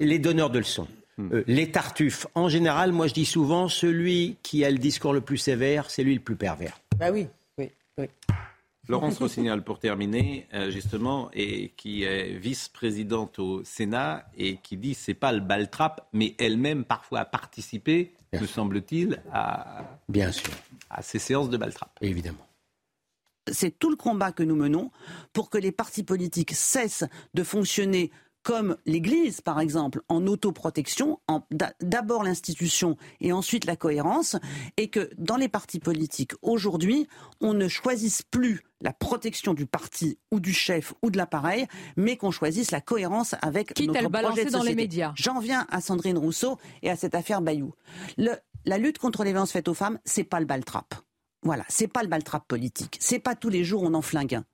Les 0.00 0.18
donneurs 0.18 0.50
de 0.50 0.58
leçons. 0.58 0.88
Hmm. 1.16 1.32
Euh, 1.32 1.44
les 1.46 1.70
tartuffes. 1.70 2.26
En 2.34 2.48
général, 2.48 2.92
moi 2.92 3.08
je 3.08 3.14
dis 3.14 3.24
souvent, 3.24 3.68
celui 3.68 4.36
qui 4.42 4.64
a 4.64 4.70
le 4.70 4.78
discours 4.78 5.12
le 5.12 5.20
plus 5.20 5.38
sévère, 5.38 5.90
c'est 5.90 6.04
lui 6.04 6.14
le 6.14 6.20
plus 6.20 6.36
pervers. 6.36 6.80
Bah 6.96 7.10
oui, 7.10 7.26
oui, 7.58 7.70
oui. 7.98 8.06
Laurence 8.88 9.18
Rossignol, 9.18 9.62
pour 9.62 9.80
terminer, 9.80 10.46
euh, 10.54 10.70
justement, 10.70 11.28
et 11.34 11.72
qui 11.76 12.04
est 12.04 12.38
vice-présidente 12.38 13.38
au 13.38 13.62
Sénat 13.64 14.24
et 14.36 14.58
qui 14.62 14.76
dit 14.76 14.94
c'est 14.94 15.12
pas 15.12 15.32
le 15.32 15.40
baltrap, 15.40 16.08
mais 16.12 16.34
elle-même 16.38 16.84
parfois 16.84 17.20
a 17.20 17.24
participé, 17.24 18.12
me 18.32 18.46
semble-t-il, 18.46 19.22
à, 19.32 19.84
Bien 20.08 20.32
sûr. 20.32 20.52
à 20.90 21.02
ces 21.02 21.18
séances 21.18 21.50
de 21.50 21.56
baltrap. 21.56 21.90
Évidemment 22.00 22.48
c'est 23.52 23.78
tout 23.78 23.90
le 23.90 23.96
combat 23.96 24.32
que 24.32 24.42
nous 24.42 24.56
menons 24.56 24.90
pour 25.32 25.50
que 25.50 25.58
les 25.58 25.72
partis 25.72 26.02
politiques 26.02 26.52
cessent 26.54 27.04
de 27.34 27.42
fonctionner 27.42 28.10
comme 28.48 28.78
l'Église, 28.86 29.42
par 29.42 29.60
exemple, 29.60 30.00
en 30.08 30.26
autoprotection, 30.26 31.20
d'abord 31.82 32.24
l'institution 32.24 32.96
et 33.20 33.30
ensuite 33.30 33.66
la 33.66 33.76
cohérence, 33.76 34.36
et 34.78 34.88
que 34.88 35.10
dans 35.18 35.36
les 35.36 35.50
partis 35.50 35.80
politiques, 35.80 36.32
aujourd'hui, 36.40 37.08
on 37.42 37.52
ne 37.52 37.68
choisisse 37.68 38.22
plus 38.22 38.62
la 38.80 38.94
protection 38.94 39.52
du 39.52 39.66
parti 39.66 40.16
ou 40.30 40.40
du 40.40 40.54
chef 40.54 40.94
ou 41.02 41.10
de 41.10 41.18
l'appareil, 41.18 41.66
mais 41.98 42.16
qu'on 42.16 42.30
choisisse 42.30 42.70
la 42.70 42.80
cohérence 42.80 43.34
avec 43.42 43.74
Quitte 43.74 43.88
notre 43.88 44.06
à 44.06 44.22
projet 44.22 44.46
de 44.46 44.50
dans 44.50 44.62
les 44.62 44.74
médias. 44.74 45.12
J'en 45.14 45.40
viens 45.40 45.66
à 45.68 45.82
Sandrine 45.82 46.16
Rousseau 46.16 46.56
et 46.80 46.88
à 46.88 46.96
cette 46.96 47.14
affaire 47.14 47.42
Bayou. 47.42 47.74
la 48.16 48.78
lutte 48.78 48.96
contre 48.96 49.24
les 49.24 49.32
violences 49.32 49.52
faites 49.52 49.68
aux 49.68 49.74
femmes, 49.74 49.98
c'est 50.06 50.24
pas 50.24 50.40
le 50.40 50.46
baltrap. 50.46 50.94
Voilà, 51.42 51.64
c'est 51.68 51.86
pas 51.86 52.02
le 52.02 52.08
baltrap 52.08 52.48
politique. 52.48 52.96
C'est 52.98 53.18
pas 53.18 53.34
tous 53.34 53.50
les 53.50 53.62
jours 53.62 53.82
on 53.82 53.92
en 53.92 54.00
flingue 54.00 54.36
un. 54.36 54.44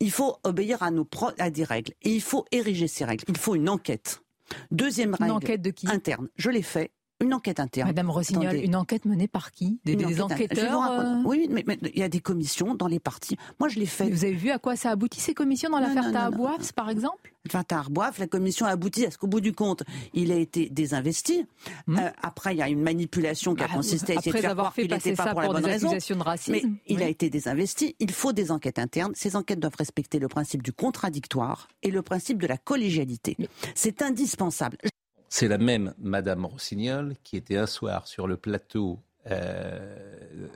Il 0.00 0.10
faut 0.10 0.36
obéir 0.44 0.82
à, 0.82 0.90
nos 0.90 1.06
à 1.38 1.50
des 1.50 1.64
règles. 1.64 1.92
Et 2.02 2.10
il 2.10 2.22
faut 2.22 2.44
ériger 2.50 2.88
ces 2.88 3.04
règles. 3.04 3.24
Il 3.28 3.36
faut 3.36 3.54
une 3.54 3.68
enquête. 3.68 4.22
Deuxième 4.70 5.14
règle. 5.14 5.24
Une 5.24 5.30
enquête 5.30 5.62
de 5.62 5.70
qui? 5.70 5.88
Interne. 5.88 6.28
Je 6.36 6.50
l'ai 6.50 6.62
fait. 6.62 6.90
Une 7.22 7.34
enquête 7.34 7.60
interne. 7.60 7.88
Madame 7.88 8.10
Rossignol, 8.10 8.56
une 8.56 8.76
enquête 8.76 9.04
menée 9.04 9.28
par 9.28 9.52
qui? 9.52 9.78
Des, 9.84 10.20
enquêteurs 10.20 10.90
euh 10.90 11.22
Oui, 11.24 11.48
mais, 11.50 11.64
il 11.94 11.98
y 11.98 12.02
a 12.02 12.08
des 12.08 12.20
commissions 12.20 12.74
dans 12.74 12.88
les 12.88 13.00
partis. 13.00 13.36
Moi, 13.60 13.68
je 13.68 13.78
l'ai 13.78 13.86
fait. 13.86 14.10
vous 14.10 14.24
avez 14.24 14.34
vu 14.34 14.50
à 14.50 14.58
quoi 14.58 14.76
ça 14.76 14.90
aboutit 14.90 15.20
ces 15.20 15.34
commissions 15.34 15.70
dans 15.70 15.78
l'affaire 15.78 16.12
Tahabouaf, 16.12 16.72
par 16.72 16.90
exemple? 16.90 17.32
Enfin, 17.48 17.64
Tahabouaf, 17.64 18.18
la 18.18 18.26
commission 18.26 18.66
a 18.66 18.70
abouti 18.70 19.04
à 19.04 19.10
ce 19.10 19.18
qu'au 19.18 19.26
bout 19.26 19.40
du 19.40 19.52
compte, 19.52 19.82
il 20.14 20.30
a 20.30 20.36
été 20.36 20.68
désinvesti. 20.68 21.44
Hmm. 21.86 21.98
Euh, 21.98 22.10
après, 22.22 22.54
il 22.54 22.58
y 22.58 22.62
a 22.62 22.68
une 22.68 22.82
manipulation 22.82 23.54
qui 23.54 23.64
a 23.64 23.68
bah, 23.68 23.74
consisté 23.74 24.12
à 24.12 24.16
essayer 24.16 24.32
de 24.32 24.38
faire 24.38 24.52
croire 24.52 24.74
qu'il 24.74 24.90
n'était 24.90 25.14
pas 25.14 25.30
pour, 25.30 25.42
la 25.42 25.48
bonne 25.48 25.64
raison. 25.64 25.90
De 25.90 26.22
racisme, 26.22 26.52
mais 26.52 26.62
il 26.86 27.02
a 27.02 27.08
été 27.08 27.30
désinvesti. 27.30 27.96
Il 27.98 28.12
faut 28.12 28.32
des 28.32 28.50
enquêtes 28.50 28.78
internes. 28.78 29.12
Ces 29.14 29.34
enquêtes 29.34 29.58
doivent 29.58 29.76
respecter 29.76 30.18
le 30.18 30.28
principe 30.28 30.62
du 30.62 30.72
contradictoire 30.72 31.68
et 31.82 31.90
le 31.90 32.02
principe 32.02 32.40
de 32.40 32.46
la 32.46 32.58
collégialité. 32.58 33.36
C'est 33.74 34.02
indispensable. 34.02 34.78
C'est 35.34 35.48
la 35.48 35.56
même 35.56 35.94
Madame 35.98 36.44
Rossignol 36.44 37.14
qui 37.24 37.38
était 37.38 37.56
un 37.56 37.64
soir 37.64 38.06
sur 38.06 38.26
le 38.26 38.36
plateau 38.36 39.00
euh, 39.30 40.46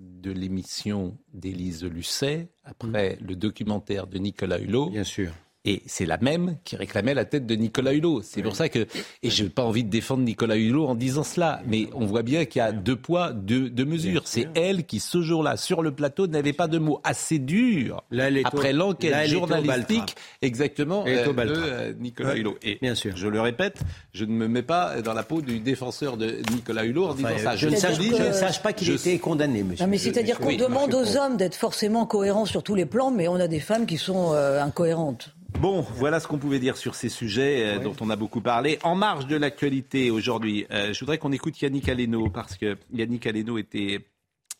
de 0.00 0.32
l'émission 0.32 1.16
d'Élise 1.32 1.84
Lucet, 1.84 2.48
après 2.64 3.14
mm. 3.14 3.24
le 3.24 3.36
documentaire 3.36 4.08
de 4.08 4.18
Nicolas 4.18 4.58
Hulot. 4.58 4.90
Bien 4.90 5.04
sûr. 5.04 5.32
Et 5.66 5.82
c'est 5.86 6.04
la 6.04 6.18
même 6.18 6.56
qui 6.64 6.76
réclamait 6.76 7.14
la 7.14 7.24
tête 7.24 7.46
de 7.46 7.54
Nicolas 7.54 7.94
Hulot. 7.94 8.20
C'est 8.22 8.42
pour 8.42 8.54
ça 8.54 8.68
que, 8.68 8.86
et 9.22 9.30
je 9.30 9.44
n'ai 9.44 9.48
pas 9.48 9.62
envie 9.62 9.82
de 9.82 9.88
défendre 9.88 10.22
Nicolas 10.22 10.56
Hulot 10.56 10.86
en 10.86 10.94
disant 10.94 11.24
cela, 11.24 11.62
mais 11.66 11.88
on 11.94 12.04
voit 12.04 12.22
bien 12.22 12.44
qu'il 12.44 12.60
y 12.60 12.62
a 12.62 12.70
deux 12.70 12.96
poids, 12.96 13.32
deux, 13.32 13.70
mesures. 13.86 14.22
C'est 14.26 14.46
elle 14.54 14.84
qui, 14.84 15.00
ce 15.00 15.22
jour-là, 15.22 15.56
sur 15.56 15.82
le 15.82 15.92
plateau, 15.92 16.26
n'avait 16.26 16.52
pas 16.52 16.68
de 16.68 16.76
mots 16.76 17.00
assez 17.02 17.38
durs 17.38 18.02
après 18.44 18.74
l'enquête 18.74 19.26
journalistique, 19.30 20.16
exactement, 20.42 21.04
euh, 21.06 21.32
de 21.32 21.52
euh, 21.56 21.92
Nicolas 21.98 22.36
Hulot. 22.36 22.58
Et 22.62 22.78
bien 22.82 22.94
sûr. 22.94 23.16
je 23.16 23.28
le 23.28 23.40
répète, 23.40 23.80
je 24.12 24.26
ne 24.26 24.32
me 24.32 24.48
mets 24.48 24.62
pas 24.62 25.00
dans 25.00 25.14
la 25.14 25.22
peau 25.22 25.40
du 25.40 25.60
défenseur 25.60 26.18
de 26.18 26.42
Nicolas 26.52 26.84
Hulot 26.84 27.06
en 27.06 27.14
disant 27.14 27.28
ça. 27.42 27.56
Je, 27.56 27.68
ne 27.68 27.76
sache, 27.76 28.62
pas 28.62 28.74
qu'il 28.74 28.90
était 28.90 29.18
condamné, 29.18 29.62
monsieur. 29.62 29.84
Non, 29.84 29.90
mais 29.90 29.98
c'est-à-dire 29.98 30.38
qu'on 30.38 30.54
demande 30.54 30.92
aux 30.92 31.16
hommes 31.16 31.38
d'être 31.38 31.54
forcément 31.54 32.04
cohérents 32.04 32.44
sur 32.44 32.62
tous 32.62 32.74
les 32.74 32.84
plans, 32.84 33.10
mais 33.10 33.28
on 33.28 33.36
a 33.36 33.48
des 33.48 33.60
femmes 33.60 33.86
qui 33.86 33.96
sont 33.96 34.32
euh, 34.34 34.62
incohérentes. 34.62 35.34
Bon, 35.60 35.80
voilà 35.80 36.20
ce 36.20 36.26
qu'on 36.26 36.38
pouvait 36.38 36.58
dire 36.58 36.76
sur 36.76 36.94
ces 36.94 37.08
sujets 37.08 37.76
euh, 37.76 37.78
dont 37.78 37.96
on 38.00 38.10
a 38.10 38.16
beaucoup 38.16 38.40
parlé. 38.40 38.78
En 38.82 38.94
marge 38.94 39.26
de 39.26 39.36
l'actualité 39.36 40.10
aujourd'hui, 40.10 40.66
euh, 40.70 40.92
je 40.92 41.00
voudrais 41.00 41.18
qu'on 41.18 41.32
écoute 41.32 41.60
Yannick 41.62 41.88
Aleno 41.88 42.28
parce 42.28 42.56
que 42.56 42.76
Yannick 42.92 43.26
Aleno 43.26 43.56
était 43.56 44.04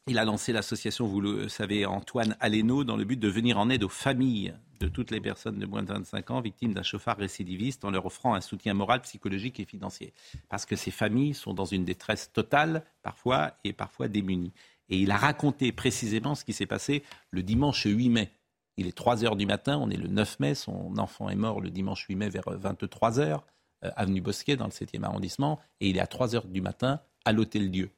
il 0.06 0.18
a 0.18 0.24
lancé 0.26 0.52
l'association, 0.52 1.06
vous 1.06 1.22
le 1.22 1.48
savez, 1.48 1.86
Antoine 1.86 2.36
Aleno, 2.38 2.84
dans 2.84 2.96
le 2.96 3.04
but 3.04 3.18
de 3.18 3.28
venir 3.28 3.58
en 3.58 3.70
aide 3.70 3.84
aux 3.84 3.88
familles 3.88 4.54
de 4.78 4.86
toutes 4.86 5.10
les 5.10 5.20
personnes 5.20 5.58
de 5.58 5.64
moins 5.64 5.82
de 5.82 5.88
25 5.88 6.30
ans 6.30 6.40
victimes 6.42 6.74
d'un 6.74 6.82
chauffard 6.82 7.16
récidiviste 7.16 7.86
en 7.86 7.90
leur 7.90 8.04
offrant 8.04 8.34
un 8.34 8.42
soutien 8.42 8.74
moral, 8.74 9.00
psychologique 9.00 9.60
et 9.60 9.64
financier. 9.64 10.12
Parce 10.50 10.66
que 10.66 10.76
ces 10.76 10.90
familles 10.90 11.32
sont 11.32 11.54
dans 11.54 11.64
une 11.64 11.86
détresse 11.86 12.30
totale, 12.32 12.84
parfois, 13.02 13.52
et 13.64 13.72
parfois 13.72 14.08
démunies. 14.08 14.52
Et 14.90 14.98
il 14.98 15.10
a 15.10 15.16
raconté 15.16 15.72
précisément 15.72 16.34
ce 16.34 16.44
qui 16.44 16.52
s'est 16.52 16.66
passé 16.66 17.02
le 17.30 17.42
dimanche 17.42 17.84
8 17.86 18.10
mai 18.10 18.30
il 18.76 18.86
est 18.86 18.96
3 18.96 19.24
heures 19.24 19.36
du 19.36 19.46
matin, 19.46 19.78
on 19.80 19.90
est 19.90 19.96
le 19.96 20.08
9 20.08 20.40
mai, 20.40 20.54
son 20.54 20.98
enfant 20.98 21.28
est 21.28 21.36
mort 21.36 21.60
le 21.60 21.70
dimanche 21.70 22.06
8 22.08 22.16
mai 22.16 22.28
vers 22.28 22.44
23 22.46 23.20
heures, 23.20 23.44
euh, 23.84 23.90
avenue 23.96 24.20
Bosquet 24.20 24.56
dans 24.56 24.66
le 24.66 24.70
7e 24.70 25.04
arrondissement, 25.04 25.60
et 25.80 25.88
il 25.88 25.96
est 25.96 26.00
à 26.00 26.06
3 26.06 26.34
heures 26.34 26.46
du 26.46 26.60
matin 26.60 27.00
à 27.24 27.32
l'Hôtel 27.32 27.70
Dieu. 27.70 27.90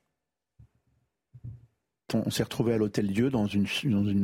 on, 2.15 2.31
s'est 2.31 2.43
retrouvé 2.43 2.75
à 2.75 2.79
l'hôtel 2.79 3.09
Dieu 3.09 3.31
dans 3.31 3.47
une, 3.47 3.67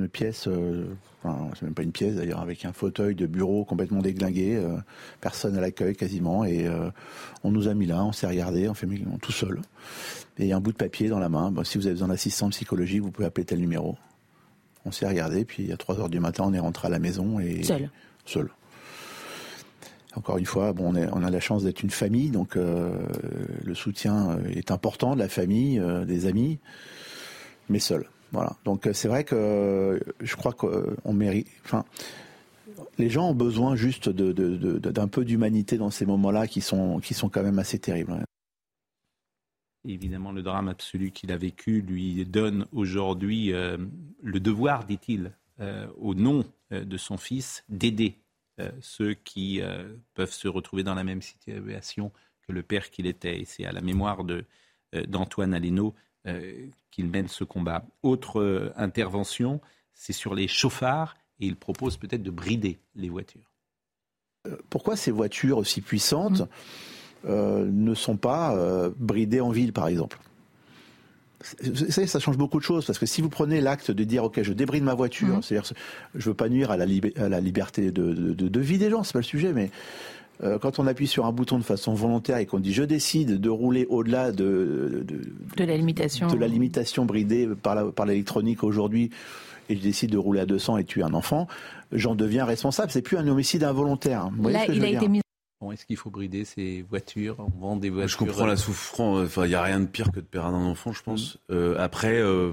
pièce, 0.09 0.47
euh, 0.47 0.95
enfin, 1.23 1.51
c'est 1.55 1.63
même 1.63 1.75
pas 1.75 1.83
une 1.83 1.93
pièce 1.93 2.17
d'ailleurs, 2.17 2.41
avec 2.41 2.65
un 2.65 2.73
fauteuil 2.73 3.15
de 3.15 3.27
bureau 3.27 3.65
complètement 3.65 4.03
déglingué, 4.03 4.57
euh, 4.57 4.77
personne 5.21 5.57
à 5.57 5.61
l'accueil 5.61 5.97
quasiment, 5.97 6.45
et 6.45 6.69
on 7.45 7.51
nous 7.51 7.69
a 7.69 7.75
mis 7.75 7.87
là, 7.87 8.05
on 8.05 8.13
s'est 8.13 8.27
regardé, 8.27 8.69
on 8.69 8.75
fait 8.75 8.89
tout 9.23 9.33
seul, 9.33 9.63
et 10.39 10.53
un 10.53 10.61
bout 10.61 10.73
de 10.73 10.77
papier 10.77 11.09
dans 11.09 11.19
la 11.19 11.31
main. 11.31 11.53
si 11.65 11.79
vous 11.79 11.87
avez 11.87 11.95
besoin 11.95 12.09
d'assistance 12.09 12.51
psychologique, 12.51 13.01
vous 13.01 13.11
pouvez 13.11 13.27
appeler 13.27 13.47
tel 13.47 13.59
numéro. 13.59 13.97
On 14.85 14.91
s'est 14.91 15.07
regardé, 15.07 15.45
puis 15.45 15.73
à 15.73 15.77
3 15.77 16.01
heures 16.01 16.09
du 16.09 16.21
matin, 16.21 16.45
on 16.47 16.53
est 16.53 16.61
rentré 16.61 16.89
à 16.89 16.91
la 16.91 16.99
maison 16.99 17.39
et 17.39 17.63
seul. 17.63 17.91
Seul. 18.25 18.51
Encore 20.15 20.39
une 20.39 20.47
fois, 20.47 20.73
bon, 20.73 20.95
on, 20.95 21.23
a 21.25 21.31
la 21.31 21.41
chance 21.41 21.65
d'être 21.65 21.83
une 21.83 21.91
famille, 21.91 22.31
donc 22.31 22.57
le 22.57 23.75
soutien 23.75 24.39
est 24.55 24.71
important 24.71 25.15
de 25.15 25.21
la 25.21 25.29
famille, 25.29 25.83
des 26.07 26.27
amis 26.27 26.59
mais 27.69 27.79
seul. 27.79 28.09
Voilà. 28.31 28.55
Donc 28.65 28.87
euh, 28.87 28.93
c'est 28.93 29.09
vrai 29.09 29.25
que 29.25 29.35
euh, 29.35 29.99
je 30.21 30.37
crois 30.37 30.53
qu'on 30.53 30.69
euh, 30.69 31.13
mérite. 31.13 31.49
Enfin, 31.65 31.85
les 32.99 33.09
gens 33.09 33.31
ont 33.31 33.35
besoin 33.35 33.77
juste 33.77 34.09
d'un 34.09 35.09
peu 35.09 35.25
d'humanité 35.25 35.77
dans 35.77 35.91
ces 35.91 36.07
moments-là 36.07 36.47
qui 36.47 36.61
sont, 36.61 37.01
qui 37.01 37.15
sont 37.15 37.29
quand 37.29 37.43
même 37.43 37.59
assez 37.59 37.79
terribles. 37.79 38.25
Évidemment, 39.85 40.33
le 40.33 40.43
drame 40.43 40.69
absolu 40.69 41.11
qu'il 41.11 41.33
a 41.33 41.37
vécu 41.37 41.81
lui 41.81 42.25
donne 42.25 42.67
aujourd'hui 42.73 43.51
le 43.51 44.41
devoir, 44.41 44.85
dit-il, 44.85 45.33
au 45.99 46.15
nom 46.15 46.45
de 46.71 46.97
son 46.97 47.17
fils, 47.17 47.65
d'aider 47.69 48.17
ceux 48.81 49.15
qui 49.15 49.61
peuvent 50.15 50.31
se 50.31 50.47
retrouver 50.47 50.85
dans 50.85 50.95
la 50.95 51.03
même 51.03 51.21
situation 51.21 52.13
que 52.47 52.53
le 52.53 52.63
père 52.63 52.91
qu'il 52.91 53.07
était. 53.07 53.41
Et 53.41 53.45
c'est 53.45 53.65
à 53.65 53.73
la 53.73 53.81
mémoire 53.81 54.25
d'Antoine 54.93 55.53
Aleno 55.53 55.97
euh, 56.29 56.69
qu'il 56.93 57.09
mène 57.09 57.27
ce 57.27 57.43
combat. 57.43 57.85
Autre 58.03 58.41
euh, 58.41 58.73
intervention, 58.77 59.61
c'est 59.93 60.13
sur 60.13 60.35
les 60.37 60.47
chauffards 60.47 61.17
et 61.41 61.47
il 61.47 61.57
propose 61.57 61.97
peut-être 61.97 62.23
de 62.23 62.31
brider 62.31 62.79
les 62.95 63.09
voitures. 63.09 63.51
Euh, 64.47 64.57
pourquoi 64.71 64.95
ces 64.95 65.11
voitures 65.11 65.59
aussi 65.59 65.81
puissantes? 65.81 66.43
Ne 67.29 67.95
sont 67.95 68.17
pas 68.17 68.57
bridées 68.99 69.41
en 69.41 69.51
ville, 69.51 69.73
par 69.73 69.89
exemple 69.89 70.19
ça, 71.89 72.07
ça 72.07 72.19
change 72.19 72.37
beaucoup 72.37 72.59
de 72.59 72.65
choses 72.65 72.87
parce 72.87 72.99
que 72.99 73.07
si 73.07 73.21
vous 73.21 73.29
prenez 73.29 73.61
l'acte 73.61 73.91
de 73.91 74.05
dire 74.05 74.25
ok 74.25 74.43
je 74.43 74.53
débride 74.53 74.85
ma 74.85 74.95
voiture, 74.95 75.39
mmh. 75.39 75.43
c'est-à-dire 75.43 75.73
je 76.15 76.29
veux 76.29 76.35
pas 76.35 76.49
nuire 76.49 76.71
à 76.71 76.77
la, 76.77 76.87
à 77.17 77.29
la 77.29 77.41
liberté 77.41 77.91
de, 77.91 78.13
de, 78.13 78.61
vie 78.61 78.79
des 78.79 78.91
gens, 78.91 79.03
c'est 79.03 79.13
pas 79.13 79.21
le 79.21 79.25
sujet, 79.25 79.53
mais 79.53 79.71
euh, 80.43 80.59
quand 80.59 80.79
on 80.79 80.87
appuie 80.87 81.07
sur 81.07 81.27
un 81.27 81.33
bouton 81.33 81.59
de 81.59 81.65
façon 81.65 81.95
volontaire 81.95 82.39
et 82.39 82.47
qu'on 82.47 82.59
dit 82.59 82.73
je 82.73 82.83
décide 82.83 83.41
de 83.41 83.51
rouler 83.51 83.87
au-delà 83.89 84.33
de, 84.33 85.05
de, 85.57 85.65
la 85.65 85.77
limitation 85.77 86.29
de 86.29 86.37
la 86.37 86.49
limitation 86.49 87.05
bridée 87.05 87.49
par, 87.63 87.93
par 87.93 88.07
l'électronique 88.07 88.63
aujourd'hui 88.63 89.11
et 89.69 89.77
je 89.77 89.81
décide 89.81 90.11
de 90.11 90.19
rouler 90.19 90.41
à 90.41 90.47
200 90.47 90.79
et 90.79 90.85
tuer 90.85 91.03
un 91.03 91.15
enfant, 91.15 91.47
j'en 91.93 92.17
deviens 92.17 92.45
responsable. 92.45 92.91
C'est 92.91 93.01
plus 93.01 93.17
un 93.17 93.27
homicide 93.29 93.63
involontaire. 93.63 94.29
Là, 94.43 94.67
il 94.69 94.85
a 94.85 94.89
été 94.89 95.09
mis 95.09 95.21
est-ce 95.71 95.87
qu'il 95.87 95.97
faut 95.97 96.11
brider 96.11 96.45
ces 96.45 96.83
voitures? 96.83 97.37
On 97.39 97.61
vend 97.61 97.77
des 97.77 97.91
voitures. 97.91 98.09
Je 98.09 98.17
comprends 98.17 98.47
la 98.47 98.57
souffrance. 98.57 99.27
Enfin, 99.27 99.45
il 99.45 99.51
n'y 99.51 99.55
a 99.55 99.63
rien 99.63 99.79
de 99.79 99.87
pire 99.87 100.11
que 100.11 100.19
de 100.19 100.25
perdre 100.25 100.57
un 100.57 100.67
enfant, 100.67 100.93
je 100.93 101.03
pense. 101.03 101.35
Mm. 101.35 101.53
Euh, 101.53 101.77
après, 101.79 102.21
euh, 102.21 102.53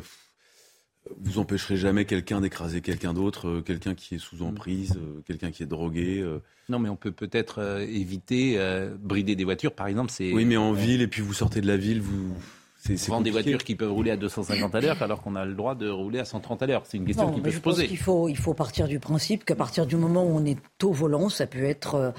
vous 1.17 1.39
empêcherez 1.39 1.77
jamais 1.77 2.05
quelqu'un 2.05 2.41
d'écraser 2.41 2.81
quelqu'un 2.81 3.13
d'autre, 3.13 3.47
euh, 3.47 3.61
quelqu'un 3.61 3.95
qui 3.95 4.15
est 4.15 4.19
sous 4.19 4.37
mm. 4.37 4.47
emprise, 4.47 4.97
euh, 4.97 5.21
quelqu'un 5.25 5.51
qui 5.51 5.63
est 5.63 5.67
drogué. 5.67 6.19
Euh. 6.19 6.41
Non, 6.69 6.79
mais 6.79 6.89
on 6.89 6.95
peut 6.95 7.11
peut-être 7.11 7.81
éviter 7.81 8.59
brider 8.99 9.35
des 9.35 9.43
voitures, 9.43 9.73
par 9.73 9.87
exemple. 9.87 10.11
C'est 10.11 10.31
oui, 10.31 10.45
mais 10.45 10.55
en 10.55 10.71
ville 10.71 11.01
et 11.01 11.07
puis 11.07 11.23
vous 11.23 11.33
sortez 11.33 11.61
de 11.61 11.67
la 11.67 11.77
ville, 11.77 11.99
vous 11.99 12.35
c'est 12.77 13.07
vend 13.07 13.21
des 13.21 13.31
voitures 13.31 13.63
qui 13.63 13.73
peuvent 13.73 13.91
rouler 13.91 14.11
à 14.11 14.17
250 14.17 14.75
à 14.75 14.79
l'heure 14.79 15.01
alors 15.01 15.21
qu'on 15.21 15.35
a 15.35 15.45
le 15.45 15.55
droit 15.55 15.73
de 15.73 15.89
rouler 15.89 16.19
à 16.19 16.25
130 16.25 16.61
à 16.61 16.67
l'heure. 16.67 16.83
C'est 16.85 16.97
une 16.97 17.05
question 17.05 17.31
qui 17.33 17.41
peut 17.41 17.49
se 17.49 17.59
poser. 17.59 17.87
Il 17.89 17.97
faut, 17.97 18.29
il 18.29 18.37
faut 18.37 18.53
partir 18.53 18.87
du 18.87 18.99
principe 18.99 19.45
qu'à 19.45 19.55
partir 19.55 19.87
du 19.87 19.95
moment 19.95 20.23
où 20.23 20.37
on 20.37 20.45
est 20.45 20.59
au 20.83 20.91
volant, 20.91 21.27
ça 21.29 21.47
peut 21.47 21.63
être 21.63 22.13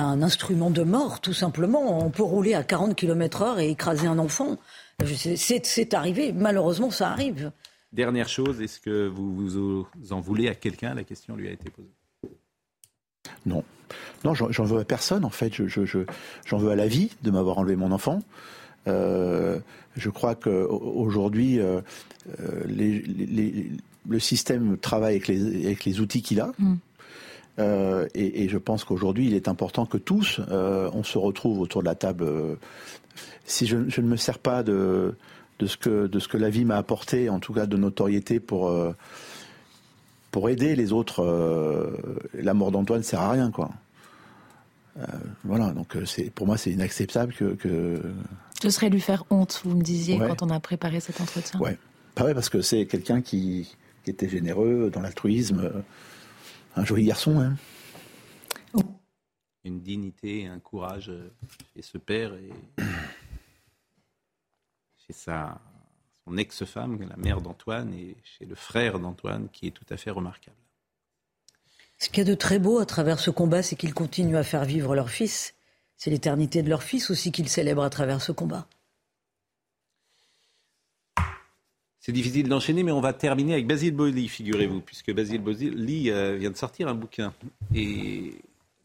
un 0.00 0.22
instrument 0.22 0.70
de 0.70 0.82
mort, 0.82 1.20
tout 1.20 1.32
simplement. 1.32 2.04
On 2.04 2.10
peut 2.10 2.22
rouler 2.22 2.54
à 2.54 2.62
40 2.62 2.94
km 2.94 3.42
heure 3.42 3.58
et 3.58 3.70
écraser 3.70 4.06
un 4.06 4.18
enfant. 4.18 4.56
C'est 5.04 5.94
arrivé. 5.94 6.32
Malheureusement, 6.32 6.90
ça 6.90 7.10
arrive. 7.10 7.52
Dernière 7.92 8.28
chose, 8.28 8.60
est-ce 8.60 8.80
que 8.80 9.06
vous, 9.06 9.34
vous 9.34 10.12
en 10.12 10.20
voulez 10.20 10.48
à 10.48 10.54
quelqu'un? 10.54 10.94
La 10.94 11.04
question 11.04 11.36
lui 11.36 11.48
a 11.48 11.52
été 11.52 11.70
posée. 11.70 11.88
Non. 13.44 13.64
Non, 14.24 14.34
j'en 14.34 14.64
veux 14.64 14.80
à 14.80 14.84
personne, 14.84 15.24
en 15.24 15.30
fait. 15.30 15.54
J'en 15.54 15.66
je, 15.66 16.04
je, 16.44 16.56
veux 16.56 16.70
à 16.70 16.76
la 16.76 16.88
vie 16.88 17.10
de 17.22 17.30
m'avoir 17.30 17.58
enlevé 17.58 17.76
mon 17.76 17.92
enfant. 17.92 18.20
Euh, 18.88 19.58
je 19.96 20.10
crois 20.10 20.34
qu'aujourd'hui, 20.34 21.60
euh, 21.60 21.80
euh 22.40 22.64
le 24.08 24.20
système 24.20 24.76
travaille 24.78 25.16
avec 25.16 25.26
les, 25.26 25.66
avec 25.66 25.84
les 25.84 26.00
outils 26.00 26.22
qu'il 26.22 26.40
a. 26.40 26.52
Mm. 26.58 26.76
Euh, 27.58 28.06
et, 28.14 28.44
et, 28.44 28.48
je 28.48 28.58
pense 28.58 28.84
qu'aujourd'hui, 28.84 29.26
il 29.26 29.34
est 29.34 29.48
important 29.48 29.86
que 29.86 29.96
tous, 29.96 30.40
on 30.50 31.02
se 31.02 31.16
retrouve 31.16 31.60
autour 31.60 31.82
de 31.82 31.86
la 31.86 31.94
table. 31.94 32.30
si 33.46 33.66
je, 33.66 33.88
je, 33.88 34.00
ne 34.00 34.08
me 34.08 34.16
sers 34.16 34.38
pas 34.38 34.62
de, 34.62 35.14
de 35.58 35.66
ce 35.66 35.76
que 35.76 36.06
de 36.06 36.18
ce 36.18 36.28
que 36.28 36.36
la 36.36 36.50
vie 36.50 36.64
m'a 36.64 36.76
apporté, 36.76 37.28
en 37.30 37.40
tout 37.40 37.52
cas 37.52 37.66
de 37.66 37.76
notoriété 37.76 38.40
pour 38.40 38.68
euh, 38.68 38.92
pour 40.30 40.48
aider 40.50 40.76
les 40.76 40.92
autres. 40.92 41.22
Euh, 41.22 41.96
la 42.34 42.54
mort 42.54 42.70
d'Antoine 42.70 43.02
sert 43.02 43.20
à 43.20 43.32
rien, 43.32 43.50
quoi. 43.50 43.70
Euh, 44.98 45.04
voilà, 45.44 45.72
donc 45.72 45.96
c'est 46.06 46.30
pour 46.30 46.46
moi 46.46 46.56
c'est 46.56 46.70
inacceptable 46.70 47.34
que, 47.34 47.54
que, 47.54 48.00
Ce 48.62 48.70
serait 48.70 48.88
lui 48.88 49.00
faire 49.00 49.24
honte, 49.28 49.60
vous 49.64 49.76
me 49.76 49.82
disiez 49.82 50.18
quand 50.18 50.42
on 50.42 50.48
a 50.50 50.58
préparé 50.58 51.00
cet 51.00 51.20
entretien. 51.20 51.60
Ouais, 51.60 51.76
pas 52.14 52.24
vrai 52.24 52.34
parce 52.34 52.48
que 52.48 52.62
c'est 52.62 52.86
quelqu'un 52.86 53.20
qui, 53.20 53.76
qui, 54.04 54.10
était 54.10 54.28
généreux 54.28 54.90
dans 54.90 55.02
l'altruisme, 55.02 55.70
un 56.76 56.84
joli 56.84 57.04
garçon. 57.04 57.40
Hein. 57.40 57.56
Une 59.64 59.80
dignité, 59.80 60.46
un 60.46 60.60
courage 60.60 61.10
et 61.74 61.82
ce 61.82 61.98
père 61.98 62.34
et 62.34 62.52
chez 65.06 65.12
sa, 65.12 65.60
son 66.24 66.36
ex-femme, 66.36 67.02
la 67.08 67.16
mère 67.16 67.40
d'Antoine, 67.40 67.92
et 67.94 68.16
chez 68.22 68.44
le 68.44 68.54
frère 68.54 69.00
d'Antoine, 69.00 69.48
qui 69.48 69.66
est 69.66 69.72
tout 69.72 69.86
à 69.90 69.96
fait 69.96 70.10
remarquable. 70.10 70.56
Ce 71.98 72.08
qu'il 72.08 72.18
y 72.18 72.20
a 72.20 72.24
de 72.30 72.34
très 72.34 72.58
beau 72.60 72.78
à 72.78 72.86
travers 72.86 73.18
ce 73.18 73.30
combat, 73.30 73.62
c'est 73.62 73.74
qu'ils 73.74 73.94
continuent 73.94 74.36
à 74.36 74.44
faire 74.44 74.64
vivre 74.64 74.94
leur 74.94 75.10
fils. 75.10 75.54
C'est 75.96 76.10
l'éternité 76.10 76.62
de 76.62 76.68
leur 76.68 76.82
fils 76.82 77.10
aussi 77.10 77.32
qu'ils 77.32 77.48
célèbrent 77.48 77.82
à 77.82 77.90
travers 77.90 78.20
ce 78.20 78.32
combat. 78.32 78.68
C'est 82.06 82.12
difficile 82.12 82.48
d'enchaîner, 82.48 82.84
mais 82.84 82.92
on 82.92 83.00
va 83.00 83.12
terminer 83.12 83.54
avec 83.54 83.66
Basile 83.66 83.92
Boli, 83.92 84.28
figurez-vous, 84.28 84.80
puisque 84.80 85.12
Basile 85.12 85.40
Boli 85.40 86.08
euh, 86.08 86.36
vient 86.36 86.52
de 86.52 86.56
sortir 86.56 86.86
un 86.86 86.94
bouquin. 86.94 87.34
Et 87.74 88.34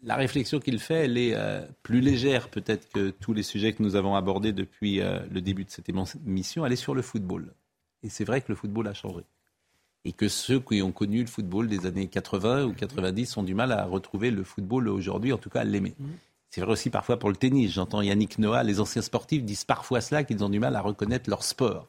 la 0.01 0.15
réflexion 0.15 0.59
qu'il 0.59 0.80
fait, 0.80 1.05
elle 1.05 1.19
est 1.19 1.36
euh, 1.36 1.61
plus 1.84 2.01
légère 2.01 2.49
peut-être 2.49 2.89
que 2.89 3.11
tous 3.11 3.36
les 3.36 3.43
sujets 3.43 3.74
que 3.74 3.84
nous 3.84 3.95
avons 3.95 4.15
abordés 4.15 4.53
depuis 4.53 5.01
euh, 5.01 5.19
le 5.30 5.39
début 5.39 5.65
de 5.65 5.69
cette 5.69 5.88
émission. 5.88 6.65
Elle 6.65 6.74
est 6.74 6.76
sur 6.76 6.95
le 6.95 7.03
football. 7.03 7.53
Et 8.01 8.09
c'est 8.09 8.24
vrai 8.24 8.41
que 8.41 8.47
le 8.49 8.55
football 8.55 8.88
a 8.88 8.95
changé. 8.95 9.22
Et 10.03 10.13
que 10.13 10.28
ceux 10.28 10.59
qui 10.59 10.82
ont 10.82 10.91
connu 10.91 11.22
le 11.22 11.28
football 11.28 11.67
des 11.67 11.86
années 11.86 12.07
80 12.07 12.63
ou 12.63 12.74
90 12.74 13.38
ont 13.38 13.43
du 13.43 13.53
mal 13.53 13.72
à 13.72 13.86
retrouver 13.86 14.32
le 14.32 14.43
football 14.43 14.88
aujourd'hui, 14.88 15.32
en 15.32 15.38
tout 15.38 15.51
cas 15.51 15.59
à 15.59 15.63
l'aimer. 15.63 15.93
Mmh. 15.99 16.07
C'est 16.49 16.61
vrai 16.61 16.72
aussi 16.72 16.89
parfois 16.89 17.19
pour 17.19 17.30
le 17.30 17.36
tennis. 17.36 17.72
J'entends 17.72 18.01
Yannick 18.01 18.39
Noah, 18.39 18.63
les 18.63 18.80
anciens 18.80 19.03
sportifs 19.03 19.43
disent 19.43 19.63
parfois 19.63 20.01
cela, 20.01 20.24
qu'ils 20.24 20.43
ont 20.43 20.49
du 20.49 20.59
mal 20.59 20.76
à 20.76 20.82
reconnaître 20.82 21.30
leur 21.30 21.43
sport. 21.43 21.88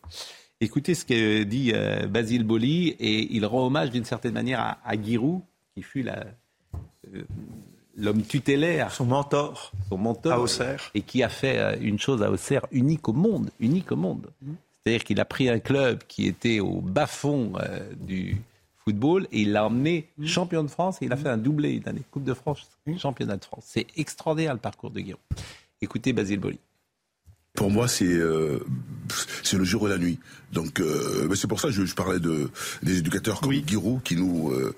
Écoutez 0.62 0.94
ce 0.94 1.04
que 1.04 1.42
dit 1.42 1.72
euh, 1.74 2.06
Basile 2.06 2.44
Boli, 2.44 2.90
et 3.00 3.34
il 3.34 3.44
rend 3.44 3.66
hommage 3.66 3.90
d'une 3.90 4.04
certaine 4.04 4.32
manière 4.32 4.60
à, 4.60 4.78
à 4.84 4.94
Giroud, 4.94 5.40
qui 5.74 5.82
fut 5.82 6.04
la, 6.04 6.24
l'homme 7.96 8.22
tutélaire. 8.22 8.92
Son 8.92 9.06
mentor. 9.06 9.72
Son 9.88 9.98
mentor. 9.98 10.32
À 10.32 10.40
Auxerre. 10.40 10.92
Et 10.94 11.02
qui 11.02 11.24
a 11.24 11.28
fait 11.28 11.58
euh, 11.58 11.76
une 11.80 11.98
chose 11.98 12.22
à 12.22 12.30
Auxerre 12.30 12.64
unique 12.70 13.08
au 13.08 13.12
monde. 13.12 13.50
Unique 13.58 13.90
au 13.90 13.96
monde. 13.96 14.28
Mm. 14.40 14.52
C'est-à-dire 14.72 15.02
qu'il 15.02 15.18
a 15.18 15.24
pris 15.24 15.48
un 15.48 15.58
club 15.58 16.04
qui 16.06 16.28
était 16.28 16.60
au 16.60 16.80
bas-fond 16.80 17.54
euh, 17.56 17.80
du 17.96 18.40
football 18.84 19.26
et 19.32 19.40
il 19.40 19.50
l'a 19.50 19.66
emmené 19.66 20.10
mm. 20.16 20.26
champion 20.26 20.62
de 20.62 20.68
France 20.68 21.02
et 21.02 21.06
il 21.06 21.12
a 21.12 21.16
mm. 21.16 21.18
fait 21.18 21.28
un 21.28 21.38
doublé 21.38 21.72
une 21.72 21.88
année. 21.88 22.02
Coupe 22.12 22.22
de 22.22 22.34
France, 22.34 22.70
championnat 22.98 23.36
de 23.36 23.44
France. 23.44 23.64
C'est 23.66 23.88
extraordinaire 23.96 24.54
le 24.54 24.60
parcours 24.60 24.92
de 24.92 25.00
Guillaume. 25.00 25.18
Écoutez 25.80 26.12
Basile 26.12 26.38
Boli. 26.38 26.60
Pour 27.54 27.70
moi, 27.70 27.86
c'est 27.86 28.06
euh, 28.06 28.60
c'est 29.42 29.58
le 29.58 29.64
jour 29.64 29.86
et 29.86 29.90
la 29.90 29.98
nuit. 29.98 30.18
Donc, 30.52 30.80
euh, 30.80 31.28
c'est 31.34 31.46
pour 31.46 31.60
ça 31.60 31.68
que 31.68 31.74
je, 31.74 31.84
je, 31.84 31.94
parlais 31.94 32.18
de 32.18 32.50
des 32.82 32.98
éducateurs 32.98 33.40
comme 33.40 33.50
oui. 33.50 33.64
Giroud 33.66 34.02
qui 34.02 34.16
nous 34.16 34.50
euh, 34.50 34.74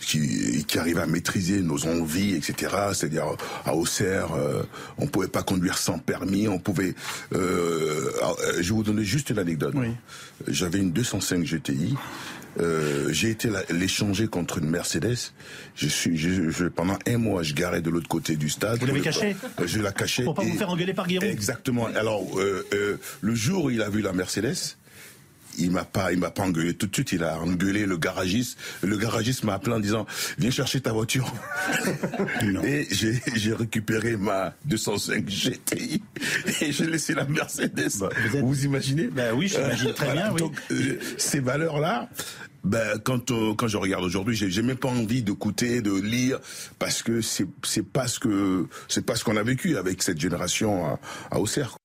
qui, 0.00 0.64
qui 0.66 0.78
arrivent 0.78 0.98
à 0.98 1.06
maîtriser 1.06 1.62
nos 1.62 1.86
envies, 1.86 2.34
etc. 2.34 2.74
C'est-à-dire 2.94 3.26
à 3.64 3.74
Auxerre, 3.74 4.32
euh, 4.34 4.64
on 4.98 5.06
pouvait 5.06 5.28
pas 5.28 5.42
conduire 5.42 5.78
sans 5.78 5.98
permis, 5.98 6.48
on 6.48 6.58
pouvait. 6.58 6.94
Euh, 7.32 8.10
je 8.56 8.62
vais 8.62 8.74
vous 8.74 8.82
donner 8.82 9.04
juste 9.04 9.30
l'anecdote. 9.30 9.74
Oui. 9.76 9.88
J'avais 10.48 10.78
une 10.78 10.92
205 10.92 11.44
GTI. 11.44 11.94
Euh, 12.58 13.12
j'ai 13.12 13.30
été 13.30 13.50
l'échanger 13.70 14.28
contre 14.28 14.58
une 14.58 14.68
Mercedes. 14.68 15.32
Je 15.74 15.88
suis, 15.88 16.16
je, 16.16 16.50
je, 16.50 16.64
pendant 16.66 16.98
un 17.06 17.18
mois, 17.18 17.42
je 17.42 17.54
garais 17.54 17.82
de 17.82 17.90
l'autre 17.90 18.08
côté 18.08 18.36
du 18.36 18.48
stade. 18.48 18.78
Vous 18.80 18.86
l'avez 18.86 19.00
caché 19.00 19.36
euh, 19.60 19.66
Je 19.66 19.80
la 19.80 19.92
cachais. 19.92 20.24
Pour 20.24 20.34
pas 20.34 20.42
vous 20.42 20.56
faire 20.56 20.70
engueuler 20.70 20.94
par 20.94 21.06
Guillaume. 21.06 21.24
Exactement. 21.24 21.86
Alors, 21.94 22.38
euh, 22.38 22.66
euh, 22.72 22.96
le 23.20 23.34
jour 23.34 23.64
où 23.64 23.70
il 23.70 23.82
a 23.82 23.90
vu 23.90 24.00
la 24.00 24.12
Mercedes, 24.12 24.76
il 25.58 25.70
m'a 25.70 25.84
pas, 25.84 26.12
il 26.12 26.18
m'a 26.18 26.30
pas 26.30 26.42
engueulé 26.42 26.74
tout 26.74 26.86
de 26.86 26.94
suite. 26.94 27.12
Il 27.12 27.24
a 27.24 27.38
engueulé 27.40 27.86
le 27.86 27.96
garagiste. 27.96 28.58
Le 28.82 28.96
garagiste 28.96 29.44
m'a 29.44 29.54
appelé 29.54 29.74
en 29.74 29.80
disant 29.80 30.06
viens 30.38 30.50
chercher 30.50 30.80
ta 30.80 30.92
voiture. 30.92 31.32
et 32.64 32.86
j'ai 32.90 33.52
récupéré 33.54 34.16
ma 34.16 34.54
205 34.64 35.26
GTI 35.26 36.02
et 36.60 36.72
j'ai 36.72 36.86
laissé 36.86 37.14
la 37.14 37.24
Mercedes. 37.24 37.98
Bah, 38.00 38.08
vous, 38.42 38.64
imaginez 38.64 39.08
Ben 39.08 39.34
oui, 39.34 39.48
j'imagine 39.48 39.92
très 39.92 40.12
bien. 40.12 40.32
Oui. 40.32 40.40
Donc, 40.40 40.54
euh, 40.70 40.98
ces 41.18 41.40
valeurs 41.40 41.80
là. 41.80 42.08
Ben, 42.64 42.98
quand 43.04 43.30
euh, 43.30 43.54
quand 43.54 43.68
je 43.68 43.76
regarde 43.76 44.02
aujourd'hui, 44.02 44.34
j'ai 44.34 44.62
même 44.62 44.76
pas 44.76 44.88
envie 44.88 45.22
d'écouter, 45.22 45.82
de 45.82 45.94
lire, 45.94 46.40
parce 46.80 47.00
que 47.02 47.20
c'est 47.20 47.46
c'est 47.62 47.86
pas 47.86 48.08
ce 48.08 48.18
que 48.18 48.66
c'est 48.88 49.06
pas 49.06 49.14
ce 49.14 49.22
qu'on 49.22 49.36
a 49.36 49.44
vécu 49.44 49.76
avec 49.76 50.02
cette 50.02 50.20
génération 50.20 50.84
à, 50.84 50.98
à 51.30 51.38
Auxerre 51.38 51.76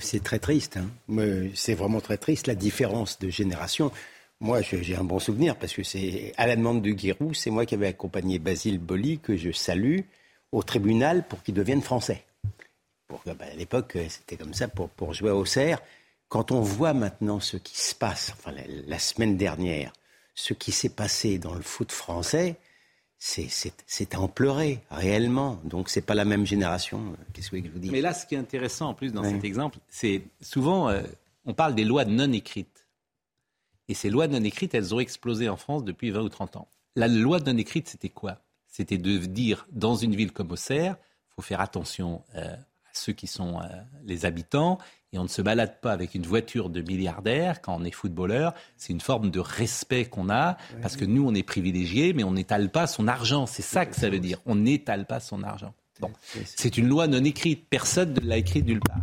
c'est 0.00 0.22
très 0.22 0.38
triste. 0.38 0.78
Hein. 0.78 1.18
C'est 1.54 1.74
vraiment 1.74 2.00
très 2.00 2.16
triste 2.16 2.46
la 2.46 2.54
différence 2.54 3.18
de 3.18 3.28
génération. 3.28 3.90
Moi, 4.40 4.62
j'ai 4.62 4.96
un 4.96 5.04
bon 5.04 5.18
souvenir 5.18 5.56
parce 5.56 5.72
que 5.72 5.82
c'est 5.82 6.32
à 6.36 6.46
la 6.46 6.56
demande 6.56 6.82
de 6.82 6.90
Guirou, 6.90 7.34
c'est 7.34 7.50
moi 7.50 7.66
qui 7.66 7.74
avais 7.74 7.88
accompagné 7.88 8.38
Basile 8.38 8.78
Boli 8.78 9.18
que 9.18 9.36
je 9.36 9.52
salue 9.52 10.00
au 10.52 10.62
tribunal 10.62 11.26
pour 11.26 11.42
qu'il 11.42 11.54
devienne 11.54 11.82
français. 11.82 12.24
Bah, 13.08 13.34
à 13.40 13.54
l'époque, 13.56 13.98
c'était 14.08 14.36
comme 14.36 14.54
ça 14.54 14.68
pour, 14.68 14.88
pour 14.88 15.12
jouer 15.12 15.30
au 15.30 15.44
cerf. 15.44 15.82
Quand 16.28 16.52
on 16.52 16.60
voit 16.60 16.94
maintenant 16.94 17.40
ce 17.40 17.56
qui 17.56 17.76
se 17.76 17.94
passe, 17.94 18.32
enfin 18.38 18.54
la 18.86 18.98
semaine 18.98 19.36
dernière, 19.36 19.92
ce 20.34 20.54
qui 20.54 20.72
s'est 20.72 20.90
passé 20.90 21.38
dans 21.38 21.54
le 21.54 21.62
foot 21.62 21.92
français, 21.92 22.56
c'est 23.22 24.14
à 24.14 24.20
en 24.20 24.28
pleurer, 24.28 24.80
réellement. 24.90 25.60
Donc, 25.64 25.90
c'est 25.90 26.00
pas 26.00 26.14
la 26.14 26.24
même 26.24 26.46
génération. 26.46 27.14
Qu'est-ce 27.34 27.50
que 27.50 27.62
je 27.62 27.68
vous 27.70 27.78
dis 27.78 27.90
Mais 27.90 28.00
là, 28.00 28.14
ce 28.14 28.24
qui 28.24 28.34
est 28.34 28.38
intéressant, 28.38 28.88
en 28.88 28.94
plus, 28.94 29.12
dans 29.12 29.22
cet 29.22 29.44
exemple, 29.44 29.78
c'est 29.88 30.22
souvent, 30.40 30.88
euh, 30.88 31.02
on 31.44 31.52
parle 31.52 31.74
des 31.74 31.84
lois 31.84 32.06
non 32.06 32.32
écrites. 32.32 32.88
Et 33.88 33.94
ces 33.94 34.08
lois 34.08 34.26
non 34.26 34.42
écrites, 34.42 34.74
elles 34.74 34.94
ont 34.94 35.00
explosé 35.00 35.50
en 35.50 35.58
France 35.58 35.84
depuis 35.84 36.10
20 36.10 36.22
ou 36.22 36.28
30 36.30 36.56
ans. 36.56 36.68
La 36.96 37.08
loi 37.08 37.40
non 37.40 37.56
écrite, 37.58 37.88
c'était 37.88 38.08
quoi? 38.08 38.38
C'était 38.66 38.98
de 38.98 39.18
dire, 39.18 39.66
dans 39.70 39.96
une 39.96 40.16
ville 40.16 40.32
comme 40.32 40.50
Auxerre, 40.52 40.96
il 40.98 41.34
faut 41.34 41.42
faire 41.42 41.60
attention 41.60 42.22
euh, 42.36 42.56
ceux 42.92 43.12
qui 43.12 43.26
sont 43.26 43.60
euh, 43.60 43.66
les 44.04 44.24
habitants 44.24 44.78
et 45.12 45.18
on 45.18 45.24
ne 45.24 45.28
se 45.28 45.42
balade 45.42 45.80
pas 45.80 45.92
avec 45.92 46.14
une 46.14 46.22
voiture 46.22 46.70
de 46.70 46.82
milliardaire 46.82 47.60
quand 47.62 47.74
on 47.74 47.84
est 47.84 47.90
footballeur. 47.90 48.54
C'est 48.76 48.92
une 48.92 49.00
forme 49.00 49.30
de 49.30 49.40
respect 49.40 50.04
qu'on 50.04 50.30
a 50.30 50.56
parce 50.82 50.96
que 50.96 51.04
nous, 51.04 51.26
on 51.26 51.34
est 51.34 51.42
privilégiés, 51.42 52.12
mais 52.12 52.22
on 52.22 52.32
n'étale 52.32 52.70
pas 52.70 52.86
son 52.86 53.08
argent. 53.08 53.46
C'est 53.46 53.62
ça 53.62 53.86
que 53.86 53.96
ça 53.96 54.08
veut 54.08 54.20
dire. 54.20 54.38
On 54.46 54.54
n'étale 54.54 55.06
pas 55.06 55.18
son 55.18 55.42
argent. 55.42 55.74
Bon, 56.00 56.12
c'est 56.44 56.78
une 56.78 56.88
loi 56.88 57.08
non 57.08 57.24
écrite. 57.24 57.66
Personne 57.68 58.14
ne 58.14 58.20
l'a 58.20 58.38
écrite 58.38 58.66
nulle 58.66 58.80
part. 58.80 59.00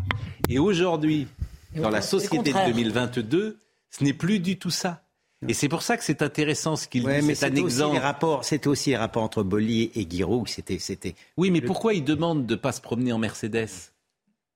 Et 0.49 0.59
aujourd'hui, 0.59 1.27
dans 1.75 1.89
la 1.89 2.01
société 2.01 2.53
de 2.53 2.65
2022, 2.71 3.59
ce 3.91 4.03
n'est 4.03 4.13
plus 4.13 4.39
du 4.39 4.57
tout 4.57 4.71
ça. 4.71 5.03
Et 5.47 5.53
c'est 5.53 5.69
pour 5.69 5.83
ça 5.83 5.97
que 5.97 6.03
c'est 6.03 6.21
intéressant 6.21 6.75
ce 6.75 6.87
qu'il 6.87 7.03
dit. 7.03 7.35
C'est 7.35 7.45
un 7.45 7.55
exemple. 7.55 7.99
C'était 8.41 8.67
aussi 8.67 8.89
les 8.91 8.97
rapports 8.97 9.23
entre 9.23 9.43
Bollier 9.43 9.91
et 9.95 10.07
Giroud. 10.09 10.47
C'était, 10.47 10.79
c'était. 10.79 11.15
Oui, 11.37 11.51
mais 11.51 11.61
pourquoi 11.61 11.93
il 11.93 12.03
demande 12.03 12.45
de 12.45 12.55
ne 12.55 12.59
pas 12.59 12.71
se 12.71 12.81
promener 12.81 13.11
en 13.11 13.19
Mercedes 13.19 13.69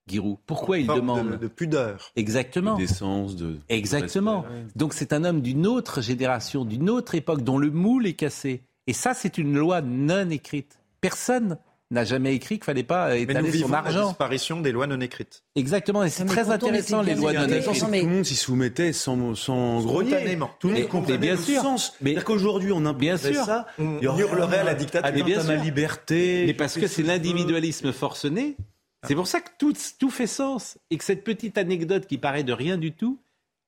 Giroud? 0.07 0.37
Pourquoi 0.45 0.79
il 0.79 0.87
demande 0.87 1.37
de, 1.37 1.47
pudeur, 1.47 2.11
exactement, 2.15 2.77
d'essence, 2.77 3.35
de 3.35 3.59
exactement. 3.69 4.45
Donc 4.75 4.93
c'est 4.93 5.13
un 5.13 5.23
homme 5.23 5.41
d'une 5.41 5.67
autre 5.67 6.01
génération, 6.01 6.65
d'une 6.65 6.89
autre 6.89 7.15
époque, 7.15 7.43
dont 7.43 7.59
le 7.59 7.69
moule 7.69 8.07
est 8.07 8.13
cassé. 8.13 8.63
Et 8.87 8.93
ça, 8.93 9.13
c'est 9.13 9.37
une 9.37 9.55
loi 9.55 9.81
non 9.81 10.29
écrite. 10.31 10.79
Personne 10.99 11.57
n'a 11.91 12.03
jamais 12.03 12.33
écrit 12.33 12.55
qu'il 12.55 12.63
fallait 12.63 12.83
pas 12.83 13.17
étaler 13.17 13.51
son 13.51 13.73
argent. 13.73 13.99
La 13.99 14.07
disparition 14.07 14.61
des 14.61 14.71
lois 14.71 14.87
non 14.87 14.99
écrites. 14.99 15.43
Exactement, 15.55 16.03
et 16.03 16.09
c'est 16.09 16.25
très 16.25 16.49
intéressant 16.49 17.01
les 17.01 17.15
lois 17.15 17.33
non 17.33 17.47
écrites. 17.47 17.79
Tout 17.79 17.85
le 17.91 18.03
monde 18.03 18.25
s'y 18.25 18.35
soumettait 18.35 18.93
sans, 18.93 19.35
sans 19.35 19.81
grogner. 19.81 20.37
Tout 20.59 20.69
le 20.69 20.75
monde 20.75 20.87
comprenait 20.87 21.17
bien 21.17 21.35
le 21.35 21.41
sûr. 21.41 21.61
sens. 21.61 21.93
Mais 22.01 22.15
qu'aujourd'hui 22.15 22.71
on 22.71 22.85
imposerait 22.85 23.33
ça, 23.33 23.67
on 23.77 23.99
hurlerait 24.01 24.59
à 24.59 24.63
la 24.63 24.73
dictature, 24.73 25.07
à, 25.07 25.11
bien 25.11 25.39
à 25.39 25.43
ma 25.43 25.55
liberté. 25.55 26.45
Mais 26.47 26.53
parce 26.53 26.77
que 26.79 26.87
c'est 26.87 27.03
l'individualisme 27.03 27.91
forcené 27.91 28.55
c'est 29.07 29.15
pour 29.15 29.27
ça 29.27 29.41
que 29.41 29.49
tout, 29.57 29.73
tout 29.99 30.11
fait 30.11 30.27
sens 30.27 30.77
et 30.89 30.97
que 30.97 31.03
cette 31.03 31.23
petite 31.23 31.57
anecdote 31.57 32.05
qui 32.05 32.17
paraît 32.17 32.43
de 32.43 32.53
rien 32.53 32.77
du 32.77 32.91
tout, 32.93 33.19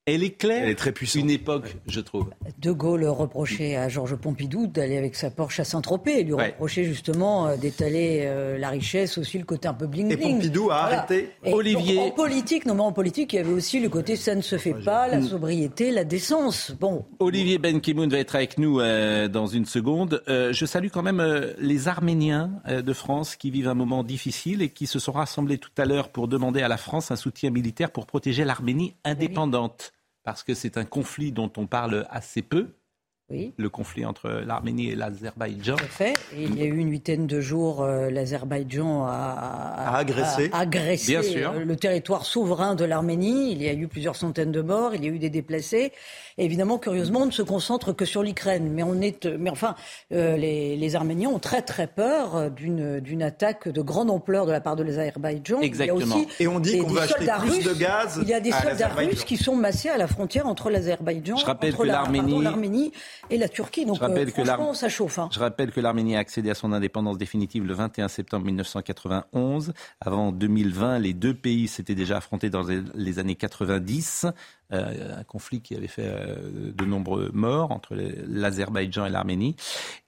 elle 0.05 0.23
est 0.23 0.31
claire. 0.31 0.63
Elle 0.63 0.69
est 0.69 0.75
très 0.75 0.91
puissante. 0.91 1.23
Une 1.23 1.29
époque, 1.29 1.77
je 1.87 2.01
trouve. 2.01 2.29
De 2.59 2.71
Gaulle 2.71 3.05
reprochait 3.05 3.77
à 3.77 3.87
Georges 3.87 4.17
Pompidou 4.17 4.67
d'aller 4.67 4.97
avec 4.97 5.15
sa 5.15 5.31
Porsche 5.31 5.61
à 5.61 5.63
Saint-Tropez. 5.63 6.19
Il 6.19 6.27
lui 6.27 6.33
reprochait 6.33 6.83
justement 6.83 7.47
euh, 7.47 7.55
d'étaler 7.55 8.23
euh, 8.23 8.57
la 8.57 8.69
richesse, 8.69 9.17
aussi 9.17 9.37
le 9.37 9.45
côté 9.45 9.69
un 9.69 9.73
peu 9.73 9.87
bling-bling. 9.87 10.11
Et 10.11 10.17
Pompidou 10.17 10.71
a 10.71 10.83
arrêté. 10.83 11.29
Olivier. 11.45 11.99
en 11.99 12.11
politique, 12.11 12.65
non 12.65 12.75
mais 12.75 12.81
en 12.81 12.91
politique, 12.91 13.31
il 13.31 13.37
y 13.37 13.39
avait 13.39 13.53
aussi 13.53 13.79
le 13.79 13.87
côté 13.87 14.17
ça 14.17 14.35
ne 14.35 14.41
se 14.41 14.57
fait 14.57 14.73
pas, 14.73 15.07
la 15.07 15.21
sobriété, 15.21 15.91
la 15.91 16.03
décence. 16.03 16.73
Bon. 16.79 17.05
Olivier 17.19 17.57
Ben 17.57 17.79
Kimoun 17.79 18.09
va 18.09 18.17
être 18.17 18.35
avec 18.35 18.57
nous 18.57 18.81
euh, 18.81 19.29
dans 19.29 19.47
une 19.47 19.65
seconde. 19.65 20.21
je 20.27 20.65
salue 20.65 20.87
quand 20.91 21.03
même 21.03 21.23
les 21.59 21.87
Arméniens 21.87 22.51
de 22.67 22.93
France 22.93 23.37
qui 23.37 23.51
vivent 23.51 23.69
un 23.69 23.73
moment 23.73 24.03
difficile 24.03 24.61
et 24.61 24.69
qui 24.69 24.85
se 24.85 24.99
sont 24.99 25.13
rassemblés 25.13 25.57
tout 25.57 25.71
à 25.77 25.85
l'heure 25.85 26.09
pour 26.09 26.27
demander 26.27 26.61
à 26.61 26.67
la 26.67 26.77
France 26.77 27.11
un 27.11 27.15
soutien 27.15 27.51
militaire 27.51 27.91
pour 27.91 28.05
protéger 28.05 28.43
l'Arménie 28.43 28.95
indépendante 29.05 29.92
parce 30.23 30.43
que 30.43 30.53
c'est 30.53 30.77
un 30.77 30.85
conflit 30.85 31.31
dont 31.31 31.51
on 31.57 31.67
parle 31.67 32.07
assez 32.09 32.41
peu. 32.41 32.75
Oui. 33.33 33.53
Le 33.57 33.69
conflit 33.69 34.05
entre 34.05 34.29
l'Arménie 34.29 34.89
et 34.91 34.95
l'Azerbaïdjan. 34.95 35.77
fait. 35.77 36.13
il 36.37 36.55
y 36.57 36.61
a 36.61 36.65
eu 36.65 36.77
une 36.77 36.91
huitaine 36.91 37.25
de 37.25 37.41
jours, 37.41 37.81
euh, 37.81 38.11
l'Azerbaïdjan 38.11 39.05
a, 39.07 39.97
agressé, 39.97 40.51
euh, 41.15 41.65
le 41.65 41.75
territoire 41.75 42.25
souverain 42.25 42.75
de 42.75 42.85
l'Arménie. 42.85 43.51
Il 43.51 43.63
y 43.63 43.67
a 43.67 43.73
eu 43.73 43.87
plusieurs 43.87 44.15
centaines 44.15 44.51
de 44.51 44.61
morts, 44.61 44.93
il 44.93 45.03
y 45.03 45.07
a 45.07 45.09
eu 45.09 45.17
des 45.17 45.31
déplacés 45.31 45.91
évidemment, 46.37 46.77
curieusement, 46.77 47.21
on 47.21 47.25
ne 47.27 47.31
se 47.31 47.41
concentre 47.41 47.93
que 47.93 48.05
sur 48.05 48.23
l'Ukraine. 48.23 48.69
Mais 48.71 48.83
on 48.83 49.01
est, 49.01 49.25
mais 49.25 49.49
enfin, 49.49 49.75
euh, 50.11 50.37
les, 50.37 50.75
les, 50.75 50.95
Arméniens 50.95 51.29
ont 51.29 51.39
très 51.39 51.61
très 51.61 51.87
peur 51.87 52.35
euh, 52.35 52.49
d'une 52.49 52.99
d'une 52.99 53.23
attaque 53.23 53.67
de 53.67 53.81
grande 53.81 54.09
ampleur 54.09 54.45
de 54.45 54.51
la 54.51 54.61
part 54.61 54.75
de 54.75 54.83
l'Azerbaïdjan. 54.83 55.61
Exactement. 55.61 55.99
Il 55.99 56.07
y 56.07 56.11
a 56.11 56.15
aussi 56.15 56.27
Et 56.39 56.47
on 56.47 56.59
dit 56.59 56.79
qu'on 56.79 56.87
va 56.87 57.03
acheter 57.03 57.25
plus 57.39 57.63
de 57.63 57.73
gaz. 57.73 58.19
Il 58.21 58.27
y 58.27 58.33
a 58.33 58.39
des 58.39 58.51
soldats 58.51 58.89
russes 58.89 59.23
qui 59.23 59.37
sont 59.37 59.55
massés 59.55 59.89
à 59.89 59.97
la 59.97 60.07
frontière 60.07 60.47
entre 60.47 60.69
l'Azerbaïdjan, 60.69 61.35
entre 61.35 61.85
l'Arménie 61.85 62.91
et 63.29 63.37
la 63.37 63.49
Turquie. 63.49 63.85
Donc, 63.85 63.95
je 63.95 64.01
rappelle 64.01 64.29
euh, 64.29 64.31
que 64.31 64.75
ça 64.75 64.89
chauffe. 64.89 65.19
Hein. 65.19 65.29
Je 65.31 65.39
rappelle 65.39 65.71
que 65.71 65.79
l'Arménie 65.79 66.15
a 66.15 66.19
accédé 66.19 66.49
à 66.49 66.55
son 66.55 66.71
indépendance 66.73 67.17
définitive 67.17 67.65
le 67.65 67.73
21 67.73 68.07
septembre 68.07 68.45
1991. 68.45 69.73
Avant 70.01 70.31
2020, 70.31 70.99
les 70.99 71.13
deux 71.13 71.33
pays 71.33 71.67
s'étaient 71.67 71.95
déjà 71.95 72.17
affrontés 72.17 72.49
dans 72.49 72.65
les 72.93 73.19
années 73.19 73.35
90. 73.35 74.27
Euh, 74.73 75.19
un 75.19 75.23
conflit 75.23 75.61
qui 75.61 75.75
avait 75.75 75.87
fait 75.87 76.05
euh, 76.05 76.71
de 76.73 76.85
nombreux 76.85 77.29
morts 77.33 77.71
entre 77.71 77.95
l'Azerbaïdjan 77.95 79.05
et 79.05 79.09
l'Arménie. 79.09 79.55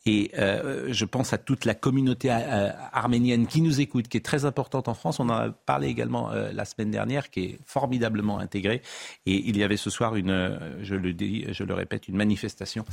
Et 0.08 0.32
euh, 0.38 0.88
je 0.92 1.06
pense 1.06 1.34
à 1.34 1.38
toute 1.38 1.66
la 1.66 1.76
communauté 1.76 2.30
arménienne 2.30 3.48
qui 3.48 3.62
nous 3.62 3.82
écoute, 3.82 4.08
qui 4.08 4.18
est 4.18 4.26
très 4.26 4.46
importante 4.46 4.88
en 4.88 4.94
France. 4.94 5.20
On 5.20 5.30
en 5.30 5.34
a 5.34 5.50
parlé 5.50 5.88
également 5.88 6.32
la 6.32 6.66
semaine 6.66 6.92
dernière, 6.92 7.30
qui 7.30 7.44
est 7.44 7.60
formidablement 7.66 8.40
intégrée. 8.40 8.82
Et 9.26 9.36
il 9.48 9.58
y 9.58 9.64
avait 9.64 9.78
ce 9.78 9.90
soir 9.90 10.16
une, 10.16 10.60
je 10.82 10.96
le 10.96 11.14
dis, 11.14 11.46
je 11.52 11.64
le 11.64 11.74
répète, 11.74 12.08
une 12.08 12.18
manifestation 12.18 12.86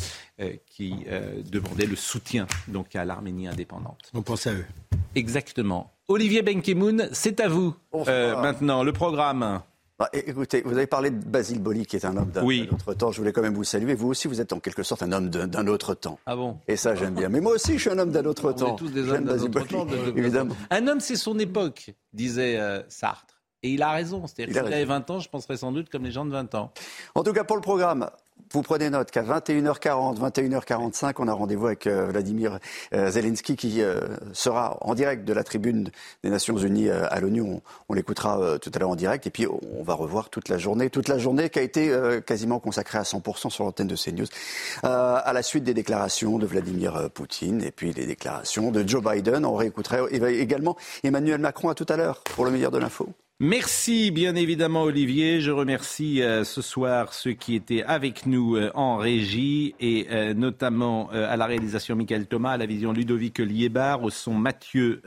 qui 0.66 1.06
demandait 1.50 1.86
le 1.86 1.96
soutien 1.96 2.46
donc 2.68 2.96
à 2.96 3.04
l'Arménie 3.04 3.48
indépendante. 3.48 4.10
On 4.14 4.22
pense 4.22 4.46
à 4.46 4.52
eux. 4.52 4.64
Exactement. 5.14 5.90
Olivier 6.08 6.42
Benkemoun, 6.42 7.08
c'est 7.12 7.40
à 7.40 7.48
vous 7.48 7.74
maintenant 7.92 8.82
le 8.82 8.92
programme. 8.92 9.62
Bah, 9.98 10.08
écoutez, 10.14 10.62
vous 10.62 10.72
avez 10.72 10.88
parlé 10.88 11.10
de 11.10 11.16
Basile 11.16 11.60
Boli, 11.60 11.86
qui 11.86 11.94
est 11.94 12.04
un 12.04 12.16
homme 12.16 12.30
d'un 12.30 12.42
autre 12.42 12.92
temps. 12.94 13.12
Je 13.12 13.18
voulais 13.18 13.32
quand 13.32 13.42
même 13.42 13.54
vous 13.54 13.62
saluer. 13.62 13.94
Vous 13.94 14.08
aussi, 14.08 14.26
vous 14.26 14.40
êtes 14.40 14.52
en 14.52 14.58
quelque 14.58 14.82
sorte 14.82 15.02
un 15.04 15.12
homme 15.12 15.28
d'un 15.28 15.66
autre 15.68 15.94
temps. 15.94 16.18
Ah 16.26 16.34
bon? 16.34 16.58
Et 16.66 16.74
ça, 16.76 16.96
j'aime 16.96 17.14
bien. 17.14 17.28
Mais 17.28 17.40
moi 17.40 17.52
aussi, 17.52 17.74
je 17.74 17.78
suis 17.78 17.90
un 17.90 17.98
homme 17.98 18.10
d'un 18.10 18.24
autre 18.24 18.50
temps. 18.52 18.70
On 18.70 18.74
est 18.74 18.78
tous 18.78 18.90
des 18.90 19.08
hommes 19.08 19.24
d'un 19.26 19.38
autre 19.38 19.68
temps, 19.68 19.86
évidemment. 20.16 20.56
Un 20.70 20.88
homme, 20.88 20.98
c'est 20.98 21.14
son 21.14 21.38
époque, 21.38 21.94
disait 22.12 22.58
euh, 22.58 22.82
Sartre. 22.88 23.40
Et 23.62 23.70
il 23.70 23.82
a 23.82 23.92
raison. 23.92 24.26
C'est-à-dire 24.26 24.54
que 24.54 24.64
s'il 24.66 24.74
avait 24.74 24.84
20 24.84 25.08
ans, 25.10 25.20
je 25.20 25.28
penserais 25.28 25.56
sans 25.56 25.70
doute 25.70 25.88
comme 25.88 26.02
les 26.02 26.10
gens 26.10 26.24
de 26.24 26.32
20 26.32 26.52
ans. 26.56 26.72
En 27.14 27.22
tout 27.22 27.32
cas, 27.32 27.44
pour 27.44 27.54
le 27.54 27.62
programme, 27.62 28.10
vous 28.50 28.62
prenez 28.62 28.90
note 28.90 29.10
qu'à 29.10 29.22
21h40, 29.22 30.18
21h45, 30.18 31.14
on 31.18 31.28
a 31.28 31.32
rendez-vous 31.32 31.66
avec 31.66 31.86
euh, 31.86 32.06
Vladimir 32.06 32.58
euh, 32.92 33.10
Zelensky 33.10 33.56
qui 33.56 33.82
euh, 33.82 34.00
sera 34.32 34.78
en 34.80 34.94
direct 34.94 35.24
de 35.24 35.32
la 35.32 35.44
tribune 35.44 35.90
des 36.22 36.30
Nations 36.30 36.56
Unies 36.56 36.90
à 36.90 37.20
l'ONU. 37.20 37.42
On, 37.88 37.94
l'écoutera 37.94 38.58
tout 38.58 38.70
à 38.74 38.78
l'heure 38.78 38.90
en 38.90 38.96
direct 38.96 39.26
et 39.26 39.30
puis 39.30 39.46
on 39.46 39.82
va 39.82 39.94
revoir 39.94 40.30
toute 40.30 40.48
la 40.48 40.58
journée, 40.58 40.88
toute 40.88 41.08
la 41.08 41.18
journée 41.18 41.50
qui 41.50 41.58
a 41.58 41.62
été 41.62 41.94
quasiment 42.26 42.58
consacrée 42.58 42.98
à 42.98 43.02
100% 43.02 43.50
sur 43.50 43.64
l'antenne 43.64 43.86
de 43.86 43.96
CNews 43.96 44.26
à 44.82 45.30
la 45.32 45.42
suite 45.42 45.64
des 45.64 45.74
déclarations 45.74 46.38
de 46.38 46.46
Vladimir 46.46 47.10
Poutine 47.10 47.62
et 47.62 47.70
puis 47.70 47.92
les 47.92 48.06
déclarations 48.06 48.70
de 48.70 48.86
Joe 48.86 49.02
Biden. 49.02 49.44
On 49.44 49.54
réécoutera 49.54 50.10
également 50.10 50.76
Emmanuel 51.04 51.40
Macron 51.40 51.68
à 51.68 51.74
tout 51.74 51.86
à 51.90 51.96
l'heure 51.96 52.22
pour 52.22 52.46
le 52.46 52.50
meilleur 52.50 52.70
de 52.70 52.78
l'info. 52.78 53.08
Merci 53.44 54.12
bien 54.12 54.36
évidemment 54.36 54.84
Olivier. 54.84 55.40
Je 55.40 55.50
remercie 55.50 56.22
euh, 56.22 56.44
ce 56.44 56.62
soir 56.62 57.12
ceux 57.12 57.32
qui 57.32 57.56
étaient 57.56 57.82
avec 57.82 58.24
nous 58.24 58.54
euh, 58.54 58.70
en 58.76 58.98
régie 58.98 59.74
et 59.80 60.06
euh, 60.12 60.32
notamment 60.32 61.10
à 61.10 61.36
la 61.36 61.46
réalisation 61.46 61.96
Michael 61.96 62.28
Thomas, 62.28 62.52
à 62.52 62.56
la 62.56 62.66
vision 62.66 62.92
Ludovic 62.92 63.40
Liébar, 63.40 64.04
au 64.04 64.10
son 64.10 64.34
Mathieu 64.34 65.02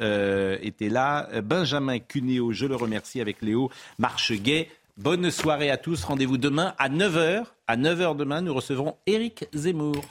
était 0.62 0.90
là, 0.90 1.30
Benjamin 1.44 2.00
Cuneo, 2.00 2.52
je 2.52 2.66
le 2.66 2.76
remercie 2.76 3.22
avec 3.22 3.42
Léo 3.42 3.70
Marcheguet. 4.00 4.68
Bonne 4.98 5.32
soirée 5.32 5.72
à 5.72 5.78
tous. 5.78 6.04
Rendez-vous 6.04 6.38
demain 6.38 6.74
à 6.78 6.90
9h. 6.90 7.46
À 7.68 7.78
9h 7.78 8.18
demain, 8.18 8.42
nous 8.42 8.54
recevrons 8.54 8.98
Éric 9.08 9.46
Zemmour. 9.54 10.04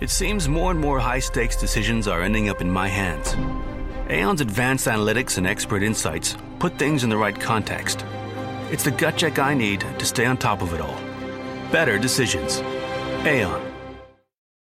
It 0.00 0.10
seems 0.10 0.48
more 0.48 0.72
and 0.72 0.80
more 0.80 0.98
high 0.98 1.20
stakes 1.20 1.54
decisions 1.54 2.08
are 2.08 2.22
ending 2.22 2.48
up 2.48 2.60
in 2.60 2.68
my 2.70 2.88
hands. 2.88 3.34
Aon's 4.10 4.40
advanced 4.40 4.86
analytics 4.88 5.38
and 5.38 5.46
expert 5.46 5.82
insights 5.84 6.36
put 6.58 6.78
things 6.78 7.04
in 7.04 7.10
the 7.10 7.16
right 7.16 7.38
context. 7.38 8.04
It's 8.72 8.82
the 8.82 8.90
gut 8.90 9.16
check 9.16 9.38
I 9.38 9.54
need 9.54 9.80
to 9.80 10.04
stay 10.04 10.26
on 10.26 10.36
top 10.36 10.62
of 10.62 10.74
it 10.74 10.80
all. 10.80 10.98
Better 11.70 11.96
decisions. 11.98 12.60
Aon. 13.24 13.73